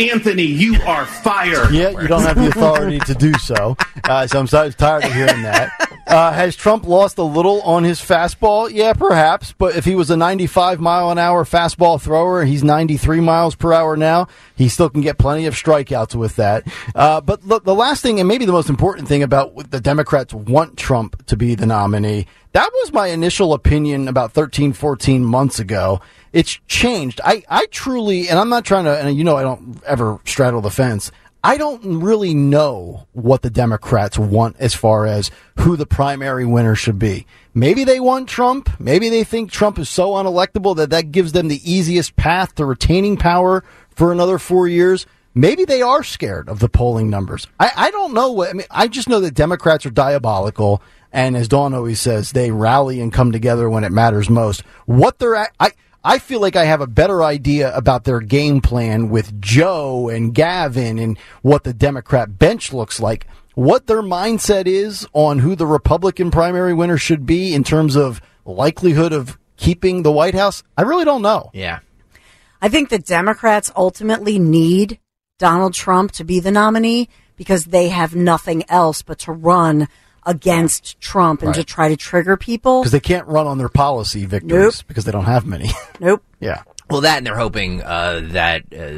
Anthony, 0.00 0.44
you 0.44 0.76
are 0.86 1.04
fired. 1.04 1.72
Yeah, 1.72 1.90
you 1.90 2.08
don't 2.08 2.22
have 2.22 2.36
the 2.36 2.48
authority 2.48 3.00
to 3.00 3.14
do 3.14 3.34
so. 3.34 3.76
Uh, 4.04 4.26
so 4.26 4.40
I'm 4.40 4.46
so 4.46 4.70
tired 4.70 5.04
of 5.04 5.12
hearing 5.12 5.42
that. 5.42 5.70
Uh, 6.06 6.32
has 6.32 6.56
Trump 6.56 6.86
lost 6.86 7.18
a 7.18 7.22
little 7.22 7.62
on 7.62 7.84
his 7.84 8.00
fastball? 8.00 8.70
Yeah, 8.72 8.92
perhaps. 8.92 9.52
But 9.52 9.76
if 9.76 9.84
he 9.84 9.94
was 9.94 10.10
a 10.10 10.16
95 10.16 10.80
mile 10.80 11.10
an 11.10 11.18
hour 11.18 11.44
fastball 11.44 12.00
thrower, 12.00 12.44
he's 12.44 12.64
93 12.64 13.20
miles 13.20 13.54
per 13.54 13.72
hour 13.72 13.96
now. 13.96 14.28
He 14.56 14.68
still 14.68 14.90
can 14.90 15.00
get 15.00 15.18
plenty 15.18 15.46
of 15.46 15.54
strikeouts 15.54 16.14
with 16.14 16.36
that. 16.36 16.66
Uh, 16.94 17.20
but 17.20 17.44
look, 17.44 17.64
the 17.64 17.74
last 17.74 18.02
thing, 18.02 18.18
and 18.18 18.28
maybe 18.28 18.44
the 18.44 18.52
most 18.52 18.68
important 18.68 19.08
thing 19.08 19.22
about 19.22 19.70
the 19.70 19.80
Democrats 19.80 20.34
want 20.34 20.76
Trump 20.76 21.24
to 21.26 21.36
be 21.36 21.54
the 21.54 21.66
nominee, 21.66 22.26
that 22.52 22.70
was 22.74 22.92
my 22.92 23.08
initial 23.08 23.52
opinion 23.52 24.08
about 24.08 24.32
13, 24.32 24.72
14 24.72 25.24
months 25.24 25.60
ago. 25.60 26.00
It's 26.32 26.58
changed. 26.66 27.20
I, 27.24 27.44
I 27.48 27.66
truly, 27.66 28.28
and 28.28 28.38
I'm 28.38 28.48
not 28.48 28.64
trying 28.64 28.84
to, 28.84 28.98
and 28.98 29.16
you 29.16 29.24
know, 29.24 29.36
I 29.36 29.42
don't 29.42 29.80
ever 29.84 30.18
straddle 30.24 30.60
the 30.60 30.70
fence. 30.70 31.12
I 31.42 31.56
don't 31.56 32.00
really 32.02 32.34
know 32.34 33.06
what 33.12 33.40
the 33.40 33.48
Democrats 33.48 34.18
want 34.18 34.56
as 34.58 34.74
far 34.74 35.06
as 35.06 35.30
who 35.58 35.76
the 35.76 35.86
primary 35.86 36.44
winner 36.44 36.74
should 36.74 36.98
be. 36.98 37.26
Maybe 37.54 37.84
they 37.84 37.98
want 37.98 38.28
Trump. 38.28 38.68
Maybe 38.78 39.08
they 39.08 39.24
think 39.24 39.50
Trump 39.50 39.78
is 39.78 39.88
so 39.88 40.10
unelectable 40.10 40.76
that 40.76 40.90
that 40.90 41.12
gives 41.12 41.32
them 41.32 41.48
the 41.48 41.70
easiest 41.70 42.14
path 42.16 42.54
to 42.56 42.66
retaining 42.66 43.16
power 43.16 43.64
for 43.88 44.12
another 44.12 44.38
four 44.38 44.68
years. 44.68 45.06
Maybe 45.34 45.64
they 45.64 45.80
are 45.80 46.02
scared 46.02 46.48
of 46.48 46.58
the 46.58 46.68
polling 46.68 47.08
numbers. 47.08 47.46
I, 47.58 47.70
I 47.74 47.90
don't 47.90 48.12
know 48.12 48.32
what, 48.32 48.50
I 48.50 48.52
mean, 48.52 48.66
I 48.70 48.88
just 48.88 49.08
know 49.08 49.20
that 49.20 49.34
Democrats 49.34 49.86
are 49.86 49.90
diabolical. 49.90 50.82
And 51.12 51.36
as 51.36 51.48
Dawn 51.48 51.72
always 51.72 52.00
says, 52.00 52.32
they 52.32 52.50
rally 52.50 53.00
and 53.00 53.12
come 53.12 53.32
together 53.32 53.70
when 53.70 53.84
it 53.84 53.92
matters 53.92 54.28
most. 54.28 54.62
What 54.84 55.18
they're 55.18 55.36
at, 55.36 55.52
I, 55.58 55.72
I 56.02 56.18
feel 56.18 56.40
like 56.40 56.56
I 56.56 56.64
have 56.64 56.80
a 56.80 56.86
better 56.86 57.22
idea 57.22 57.74
about 57.76 58.04
their 58.04 58.20
game 58.20 58.60
plan 58.60 59.10
with 59.10 59.40
Joe 59.40 60.08
and 60.08 60.34
Gavin 60.34 60.98
and 60.98 61.18
what 61.42 61.64
the 61.64 61.74
Democrat 61.74 62.38
bench 62.38 62.72
looks 62.72 63.00
like. 63.00 63.26
What 63.54 63.86
their 63.86 64.00
mindset 64.00 64.66
is 64.66 65.06
on 65.12 65.40
who 65.40 65.54
the 65.54 65.66
Republican 65.66 66.30
primary 66.30 66.72
winner 66.72 66.96
should 66.96 67.26
be 67.26 67.54
in 67.54 67.64
terms 67.64 67.96
of 67.96 68.22
likelihood 68.46 69.12
of 69.12 69.38
keeping 69.58 70.02
the 70.02 70.12
White 70.12 70.34
House, 70.34 70.62
I 70.78 70.82
really 70.82 71.04
don't 71.04 71.22
know. 71.22 71.50
Yeah. 71.52 71.80
I 72.62 72.68
think 72.68 72.88
the 72.88 72.98
Democrats 72.98 73.70
ultimately 73.76 74.38
need 74.38 74.98
Donald 75.38 75.74
Trump 75.74 76.12
to 76.12 76.24
be 76.24 76.40
the 76.40 76.50
nominee 76.50 77.08
because 77.36 77.66
they 77.66 77.88
have 77.88 78.14
nothing 78.14 78.64
else 78.68 79.02
but 79.02 79.18
to 79.20 79.32
run 79.32 79.88
against 80.26 81.00
Trump 81.00 81.40
and 81.42 81.48
Right. 81.48 81.56
to 81.56 81.64
try 81.64 81.88
to 81.88 81.96
trigger 81.96 82.36
people. 82.36 82.80
Because 82.80 82.92
they 82.92 83.00
can't 83.00 83.26
run 83.26 83.46
on 83.46 83.58
their 83.58 83.68
policy 83.68 84.26
victories 84.26 84.82
because 84.82 85.04
they 85.04 85.12
don't 85.12 85.24
have 85.24 85.46
many. 85.46 85.70
Nope. 86.00 86.22
yeah. 86.40 86.62
Well, 86.88 87.02
that 87.02 87.18
and 87.18 87.26
they're 87.26 87.36
hoping 87.36 87.82
uh, 87.82 88.20
that 88.32 88.62
uh, 88.72 88.88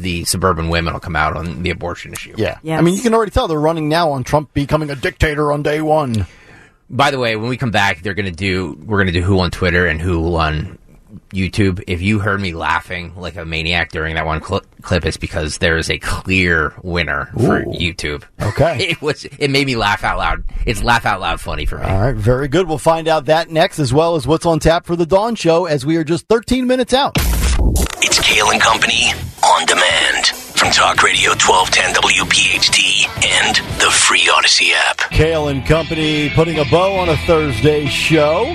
the 0.00 0.24
suburban 0.24 0.68
women 0.68 0.92
will 0.92 1.00
come 1.00 1.16
out 1.16 1.36
on 1.36 1.62
the 1.64 1.70
abortion 1.70 2.12
issue. 2.12 2.34
Yeah. 2.36 2.58
I 2.64 2.80
mean, 2.82 2.94
you 2.94 3.02
can 3.02 3.14
already 3.14 3.32
tell 3.32 3.48
they're 3.48 3.58
running 3.58 3.88
now 3.88 4.10
on 4.12 4.22
Trump 4.22 4.54
becoming 4.54 4.90
a 4.90 4.94
dictator 4.96 5.50
on 5.52 5.62
day 5.64 5.80
one. 5.80 6.26
By 6.88 7.10
the 7.10 7.18
way, 7.18 7.34
when 7.36 7.48
we 7.48 7.56
come 7.56 7.70
back, 7.72 8.02
they're 8.02 8.14
going 8.14 8.26
to 8.26 8.30
do 8.30 8.78
we're 8.84 8.98
going 8.98 9.06
to 9.06 9.12
do 9.12 9.22
who 9.22 9.40
on 9.40 9.50
Twitter 9.50 9.86
and 9.86 10.00
who 10.00 10.36
on 10.36 10.78
YouTube. 11.32 11.82
If 11.86 12.02
you 12.02 12.18
heard 12.18 12.40
me 12.40 12.52
laughing 12.52 13.14
like 13.16 13.36
a 13.36 13.44
maniac 13.44 13.90
during 13.90 14.14
that 14.14 14.26
one 14.26 14.42
cl- 14.42 14.62
clip, 14.82 15.04
it's 15.04 15.16
because 15.16 15.58
there 15.58 15.76
is 15.76 15.90
a 15.90 15.98
clear 15.98 16.74
winner 16.82 17.30
for 17.34 17.64
YouTube. 17.64 18.24
Okay. 18.40 18.78
it 18.90 19.02
was 19.02 19.24
it 19.24 19.50
made 19.50 19.66
me 19.66 19.76
laugh 19.76 20.04
out 20.04 20.18
loud. 20.18 20.44
It's 20.66 20.82
laugh 20.82 21.06
out 21.06 21.20
loud 21.20 21.40
funny 21.40 21.66
for 21.66 21.78
me. 21.78 21.84
All 21.84 22.00
right, 22.00 22.14
very 22.16 22.48
good. 22.48 22.68
We'll 22.68 22.78
find 22.78 23.08
out 23.08 23.26
that 23.26 23.50
next, 23.50 23.78
as 23.78 23.92
well 23.92 24.14
as 24.14 24.26
what's 24.26 24.46
on 24.46 24.58
tap 24.58 24.86
for 24.86 24.96
the 24.96 25.06
Dawn 25.06 25.34
Show, 25.34 25.66
as 25.66 25.84
we 25.86 25.96
are 25.96 26.04
just 26.04 26.26
13 26.28 26.66
minutes 26.66 26.94
out. 26.94 27.12
It's 28.04 28.18
Kayal 28.18 28.52
and 28.52 28.60
Company 28.60 29.12
on 29.44 29.66
demand 29.66 30.26
from 30.26 30.70
Talk 30.70 31.02
Radio 31.02 31.30
1210 31.30 31.94
WPHT 31.94 33.08
and 33.24 33.56
the 33.80 33.90
free 33.90 34.22
Audacy 34.22 34.70
app. 34.72 34.98
Kayal 35.10 35.50
and 35.50 35.64
Company 35.66 36.30
putting 36.30 36.58
a 36.58 36.64
bow 36.66 36.94
on 36.94 37.08
a 37.08 37.16
Thursday 37.18 37.86
show, 37.86 38.54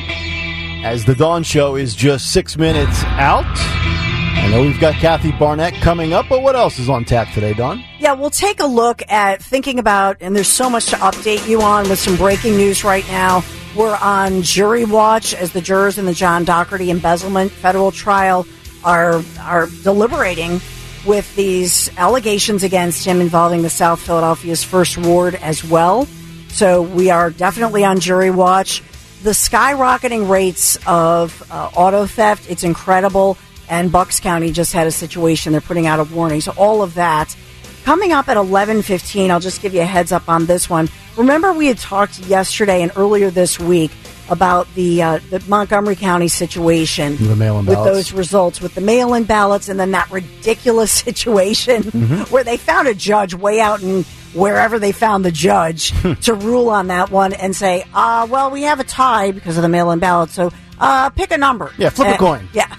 as 0.83 1.05
the 1.05 1.15
Dawn 1.15 1.43
Show 1.43 1.75
is 1.75 1.95
just 1.95 2.31
six 2.31 2.57
minutes 2.57 3.03
out. 3.03 3.45
I 3.45 4.49
know 4.49 4.61
we've 4.61 4.79
got 4.79 4.93
Kathy 4.95 5.31
Barnett 5.31 5.73
coming 5.75 6.13
up, 6.13 6.27
but 6.29 6.41
what 6.41 6.55
else 6.55 6.79
is 6.79 6.89
on 6.89 7.03
tap 7.03 7.33
today, 7.33 7.53
Dawn? 7.53 7.83
Yeah, 7.99 8.13
we'll 8.13 8.29
take 8.29 8.59
a 8.59 8.65
look 8.65 9.01
at 9.09 9.41
thinking 9.41 9.79
about, 9.79 10.17
and 10.21 10.35
there's 10.35 10.47
so 10.47 10.69
much 10.69 10.85
to 10.87 10.95
update 10.97 11.47
you 11.47 11.61
on 11.61 11.89
with 11.89 11.99
some 11.99 12.15
breaking 12.15 12.55
news 12.55 12.83
right 12.83 13.05
now. 13.07 13.43
We're 13.75 13.97
on 13.97 14.43
jury 14.43 14.85
watch 14.85 15.33
as 15.33 15.51
the 15.51 15.61
jurors 15.61 15.97
in 15.97 16.05
the 16.05 16.13
John 16.13 16.45
Dougherty 16.45 16.89
embezzlement 16.89 17.51
federal 17.51 17.91
trial 17.91 18.45
are 18.83 19.21
are 19.39 19.67
deliberating 19.83 20.61
with 21.05 21.35
these 21.35 21.89
allegations 21.97 22.63
against 22.63 23.05
him 23.05 23.21
involving 23.21 23.61
the 23.61 23.69
South 23.69 23.99
Philadelphia's 23.99 24.63
first 24.63 24.97
ward 24.97 25.35
as 25.35 25.63
well. 25.63 26.05
So 26.49 26.81
we 26.81 27.09
are 27.09 27.29
definitely 27.29 27.83
on 27.83 27.99
jury 27.99 28.31
watch. 28.31 28.81
The 29.23 29.31
skyrocketing 29.31 30.29
rates 30.29 30.77
of 30.85 31.43
uh, 31.51 31.69
auto 31.75 32.05
theft, 32.05 32.49
it's 32.49 32.63
incredible. 32.63 33.37
And 33.69 33.91
Bucks 33.91 34.19
County 34.19 34.51
just 34.51 34.71
had 34.73 34.87
a 34.87 34.91
situation. 34.91 35.51
They're 35.51 35.59
putting 35.61 35.87
out 35.87 35.99
a 35.99 36.03
warning. 36.05 36.39
So 36.41 36.53
all 36.55 36.81
of 36.81 36.93
that 36.93 37.35
coming 37.83 38.11
up 38.13 38.29
at 38.29 38.37
11:15. 38.37 39.29
I'll 39.29 39.39
just 39.39 39.61
give 39.61 39.73
you 39.73 39.81
a 39.81 39.85
heads 39.85 40.11
up 40.11 40.29
on 40.29 40.45
this 40.45 40.69
one. 40.69 40.87
Remember 41.17 41.51
we 41.51 41.67
had 41.67 41.77
talked 41.77 42.19
yesterday 42.19 42.81
and 42.81 42.91
earlier 42.95 43.29
this 43.29 43.59
week 43.59 43.91
about 44.29 44.67
the 44.75 45.01
uh, 45.01 45.19
the 45.29 45.43
Montgomery 45.47 45.95
County 45.95 46.27
situation 46.29 47.17
with 47.17 47.39
ballots. 47.39 47.67
those 47.67 48.13
results 48.13 48.61
with 48.61 48.75
the 48.75 48.81
mail-in 48.81 49.23
ballots 49.23 49.67
and 49.67 49.79
then 49.79 49.91
that 49.91 50.09
ridiculous 50.11 50.91
situation 51.07 51.83
Mhm. 51.83 52.29
where 52.31 52.43
they 52.43 52.55
found 52.57 52.87
a 52.87 52.93
judge 52.93 53.33
way 53.33 53.59
out 53.59 53.81
in 53.81 54.05
wherever 54.37 54.79
they 54.79 54.91
found 54.91 55.25
the 55.25 55.31
judge 55.31 55.91
to 56.21 56.33
rule 56.33 56.69
on 56.69 56.87
that 56.87 57.11
one 57.11 57.33
and 57.33 57.55
say, 57.55 57.85
uh, 57.93 58.27
well, 58.29 58.51
we 58.51 58.63
have 58.63 58.79
a 58.79 58.83
tie 58.83 59.31
because 59.31 59.57
of 59.57 59.63
the 59.63 59.69
mail-in 59.69 59.99
ballot, 59.99 60.29
so 60.29 60.51
uh, 60.79 61.09
pick 61.09 61.31
a 61.31 61.37
number. 61.37 61.71
Yeah, 61.77 61.89
flip 61.89 62.15
a 62.15 62.17
coin. 62.17 62.47
Yeah. 62.53 62.75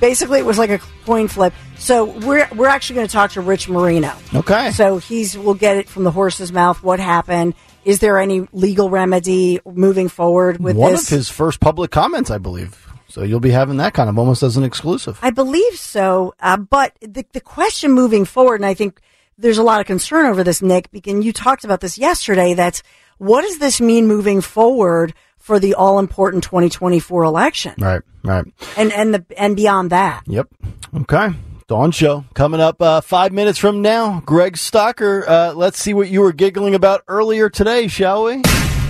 Basically, 0.00 0.40
it 0.40 0.44
was 0.44 0.58
like 0.58 0.70
a 0.70 0.80
coin 1.04 1.28
flip. 1.28 1.52
So 1.78 2.06
we're 2.06 2.48
we're 2.56 2.66
actually 2.66 2.96
going 2.96 3.06
to 3.06 3.12
talk 3.12 3.32
to 3.32 3.40
Rich 3.40 3.68
Marino. 3.68 4.12
Okay. 4.34 4.72
So 4.72 4.98
he's 4.98 5.38
we'll 5.38 5.54
get 5.54 5.76
it 5.76 5.88
from 5.88 6.02
the 6.02 6.10
horse's 6.10 6.50
mouth. 6.52 6.82
What 6.82 6.98
happened? 6.98 7.54
Is 7.84 8.00
there 8.00 8.18
any 8.18 8.48
legal 8.52 8.90
remedy 8.90 9.60
moving 9.64 10.08
forward 10.08 10.58
with 10.58 10.74
One 10.76 10.90
this? 10.92 11.04
of 11.04 11.16
his 11.16 11.28
first 11.28 11.60
public 11.60 11.92
comments, 11.92 12.32
I 12.32 12.38
believe. 12.38 12.84
So 13.08 13.22
you'll 13.22 13.38
be 13.38 13.50
having 13.52 13.76
that 13.76 13.94
kind 13.94 14.10
of 14.10 14.18
almost 14.18 14.42
as 14.42 14.56
an 14.56 14.64
exclusive. 14.64 15.20
I 15.22 15.30
believe 15.30 15.76
so. 15.76 16.34
Uh, 16.40 16.56
but 16.56 16.92
the, 17.00 17.24
the 17.32 17.40
question 17.40 17.92
moving 17.92 18.24
forward, 18.24 18.56
and 18.56 18.66
I 18.66 18.74
think 18.74 19.00
there's 19.38 19.58
a 19.58 19.62
lot 19.62 19.80
of 19.80 19.86
concern 19.86 20.26
over 20.26 20.42
this, 20.42 20.62
Nick, 20.62 20.90
because 20.90 21.24
you 21.24 21.32
talked 21.32 21.64
about 21.64 21.80
this 21.80 21.98
yesterday, 21.98 22.54
That's 22.54 22.82
what 23.18 23.42
does 23.42 23.58
this 23.58 23.80
mean 23.80 24.06
moving 24.06 24.40
forward 24.40 25.14
for 25.38 25.58
the 25.58 25.74
all 25.74 25.98
important 25.98 26.42
2024 26.44 27.22
election 27.22 27.74
Right, 27.78 28.02
right. 28.24 28.44
and, 28.76 28.92
and 28.92 29.14
the, 29.14 29.24
and 29.38 29.56
beyond 29.56 29.90
that? 29.90 30.22
Yep. 30.26 30.48
Okay. 31.02 31.28
Dawn 31.68 31.90
Show 31.90 32.24
coming 32.34 32.60
up 32.60 32.80
uh, 32.80 33.00
five 33.00 33.32
minutes 33.32 33.58
from 33.58 33.82
now. 33.82 34.22
Greg 34.24 34.54
Stocker, 34.54 35.26
uh, 35.26 35.52
let's 35.54 35.80
see 35.80 35.94
what 35.94 36.08
you 36.08 36.20
were 36.20 36.32
giggling 36.32 36.74
about 36.76 37.02
earlier 37.08 37.50
today, 37.50 37.88
shall 37.88 38.24
we? 38.24 38.42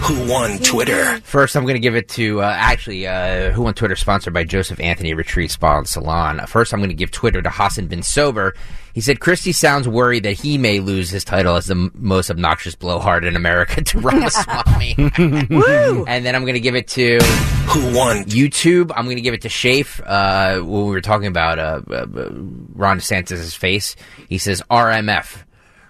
Who 0.07 0.31
won 0.31 0.59
Twitter? 0.59 1.21
First, 1.23 1.57
I'm 1.57 1.65
going 1.65 1.75
to 1.75 1.81
give 1.81 1.97
it 1.97 2.09
to 2.11 2.41
uh, 2.41 2.45
actually 2.57 3.07
uh, 3.07 3.51
who 3.51 3.63
Won 3.63 3.75
Twitter, 3.75 3.97
sponsored 3.97 4.33
by 4.33 4.45
Joseph 4.45 4.79
Anthony 4.79 5.15
Retreat 5.15 5.51
Spa 5.51 5.79
and 5.79 5.89
Salon. 5.89 6.41
First, 6.47 6.73
I'm 6.73 6.79
going 6.79 6.91
to 6.91 6.95
give 6.95 7.11
Twitter 7.11 7.43
to 7.43 7.51
Hassan 7.51 7.89
Bin 7.89 8.03
Sober. 8.05 8.55
He 8.95 9.01
said 9.01 9.19
Christie 9.21 9.53
sounds 9.53 9.89
worried 9.89 10.23
that 10.23 10.35
he 10.35 10.59
may 10.59 10.79
lose 10.81 11.11
his 11.11 11.25
title 11.25 11.57
as 11.57 11.67
the 11.67 11.75
m- 11.75 11.93
most 11.97 12.31
obnoxious 12.31 12.75
blowhard 12.75 13.25
in 13.25 13.37
America 13.37 13.83
to 13.83 13.99
Ramaswamy. 13.99 14.95
Woo! 15.51 16.05
And 16.07 16.25
then 16.25 16.35
I'm 16.37 16.43
going 16.43 16.55
to 16.55 16.61
give 16.61 16.77
it 16.77 16.89
to 16.89 17.19
who 17.67 17.97
won 17.97 18.25
YouTube. 18.25 18.93
I'm 18.95 19.05
going 19.07 19.17
to 19.17 19.23
give 19.23 19.35
it 19.35 19.43
to 19.43 19.49
Shafe. 19.49 20.01
Uh, 20.07 20.61
when 20.65 20.85
we 20.85 20.91
were 20.93 21.01
talking 21.01 21.27
about 21.27 21.59
uh, 21.59 21.83
uh, 21.91 21.95
uh, 21.95 22.31
Ron 22.75 22.99
DeSantis' 23.01 23.57
face, 23.57 23.97
he 24.29 24.39
says 24.39 24.63
RMF, 24.71 25.43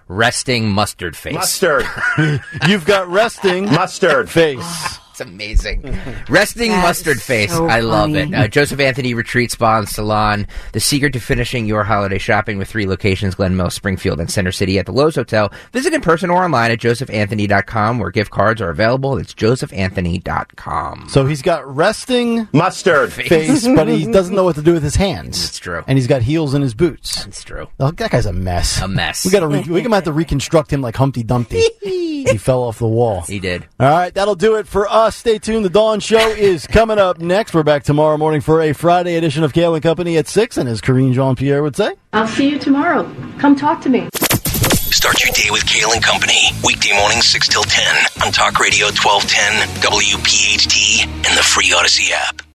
resting 0.07 0.69
mustard 0.69 1.15
face. 1.15 1.33
Mustard. 1.33 1.85
You've 2.67 2.85
got 2.85 3.07
resting 3.09 3.65
mustard 3.65 4.29
face. 4.29 4.99
It's 5.19 5.27
amazing. 5.27 5.81
Resting 6.29 6.69
That 6.69 6.83
mustard 6.83 7.19
face. 7.19 7.51
so 7.51 7.65
I 7.65 7.79
love 7.79 8.11
funny. 8.11 8.19
it. 8.19 8.33
Uh, 8.35 8.47
Joseph 8.47 8.79
Anthony 8.79 9.15
Retreat 9.15 9.49
Spa 9.49 9.79
and 9.79 9.89
Salon. 9.89 10.45
The 10.73 10.79
secret 10.79 11.13
to 11.13 11.19
finishing 11.19 11.65
your 11.65 11.83
holiday 11.83 12.19
shopping 12.19 12.59
with 12.59 12.67
three 12.69 12.85
locations, 12.85 13.33
Glen 13.33 13.57
Mill, 13.57 13.71
Springfield, 13.71 14.19
and 14.19 14.29
Center 14.29 14.51
City 14.51 14.77
at 14.77 14.85
the 14.85 14.93
Loews 14.93 15.15
Hotel. 15.15 15.51
Visit 15.73 15.95
in 15.95 16.01
person 16.01 16.29
or 16.29 16.43
online 16.43 16.69
at 16.69 16.77
josephanthony.com 16.79 17.97
where 17.97 18.11
gift 18.11 18.29
cards 18.29 18.61
are 18.61 18.69
available. 18.69 19.17
It's 19.17 19.33
josephanthony.com. 19.33 21.09
So 21.09 21.25
he's 21.25 21.41
got 21.41 21.65
resting 21.75 22.47
mustard 22.53 23.11
face, 23.11 23.67
but 23.67 23.87
he 23.87 24.05
doesn't 24.11 24.35
know 24.35 24.43
what 24.43 24.55
to 24.57 24.61
do 24.61 24.73
with 24.73 24.83
his 24.83 24.97
hands. 24.97 25.43
It's 25.45 25.57
true. 25.57 25.83
And 25.87 25.97
he's 25.97 26.05
got 26.07 26.21
heels 26.21 26.53
in 26.53 26.61
his 26.61 26.75
boots. 26.75 27.25
It's 27.25 27.43
true. 27.43 27.67
Oh, 27.79 27.89
that 27.89 28.11
guy's 28.11 28.27
a 28.27 28.33
mess. 28.33 28.79
A 28.83 28.87
mess. 28.87 29.25
We 29.25 29.31
got 29.31 29.39
to. 29.39 29.47
Re- 29.47 29.63
we're 29.67 29.81
gonna 29.81 29.95
have 29.95 30.03
to 30.03 30.11
reconstruct 30.11 30.71
him 30.71 30.81
like 30.81 30.95
Humpty 30.95 31.23
Dumpty. 31.23 31.63
he 31.81 32.37
fell 32.37 32.63
off 32.63 32.77
the 32.79 32.87
wall. 32.87 33.21
He 33.21 33.39
did. 33.39 33.65
All 33.79 33.89
right, 33.89 34.13
that'll 34.13 34.35
do 34.35 34.55
it 34.57 34.67
for 34.67 34.87
us. 34.87 35.06
Uh, 35.07 35.11
stay 35.11 35.39
tuned. 35.39 35.63
The 35.63 35.69
Dawn 35.69 36.01
Show 36.01 36.31
is 36.31 36.67
coming 36.67 36.99
up 36.99 37.19
next. 37.19 37.53
We're 37.53 37.63
back 37.63 37.83
tomorrow 37.83 38.17
morning 38.17 38.41
for 38.41 38.59
a 38.59 38.73
Friday 38.73 39.15
edition 39.15 39.41
of 39.45 39.53
Kayal 39.53 39.73
and 39.73 39.81
Company 39.81 40.17
at 40.17 40.27
six. 40.27 40.57
And 40.57 40.67
as 40.67 40.81
Karine 40.81 41.13
Jean 41.13 41.33
Pierre 41.33 41.63
would 41.63 41.77
say. 41.77 41.95
I'll 42.11 42.27
see 42.27 42.49
you 42.49 42.59
tomorrow. 42.59 43.09
Come 43.39 43.55
talk 43.55 43.79
to 43.83 43.89
me. 43.89 44.09
Start 44.11 45.23
your 45.23 45.31
day 45.31 45.49
with 45.49 45.63
Kayal 45.63 45.93
and 45.93 46.03
Company. 46.03 46.49
Weekday 46.61 46.91
mornings 46.99 47.25
6 47.27 47.47
till 47.47 47.63
10 47.63 47.85
on 48.25 48.33
Talk 48.33 48.59
Radio 48.59 48.87
1210, 48.87 49.79
WPHT, 49.79 51.05
and 51.05 51.37
the 51.37 51.43
free 51.43 51.69
Audacy 51.69 52.11
app. 52.11 52.46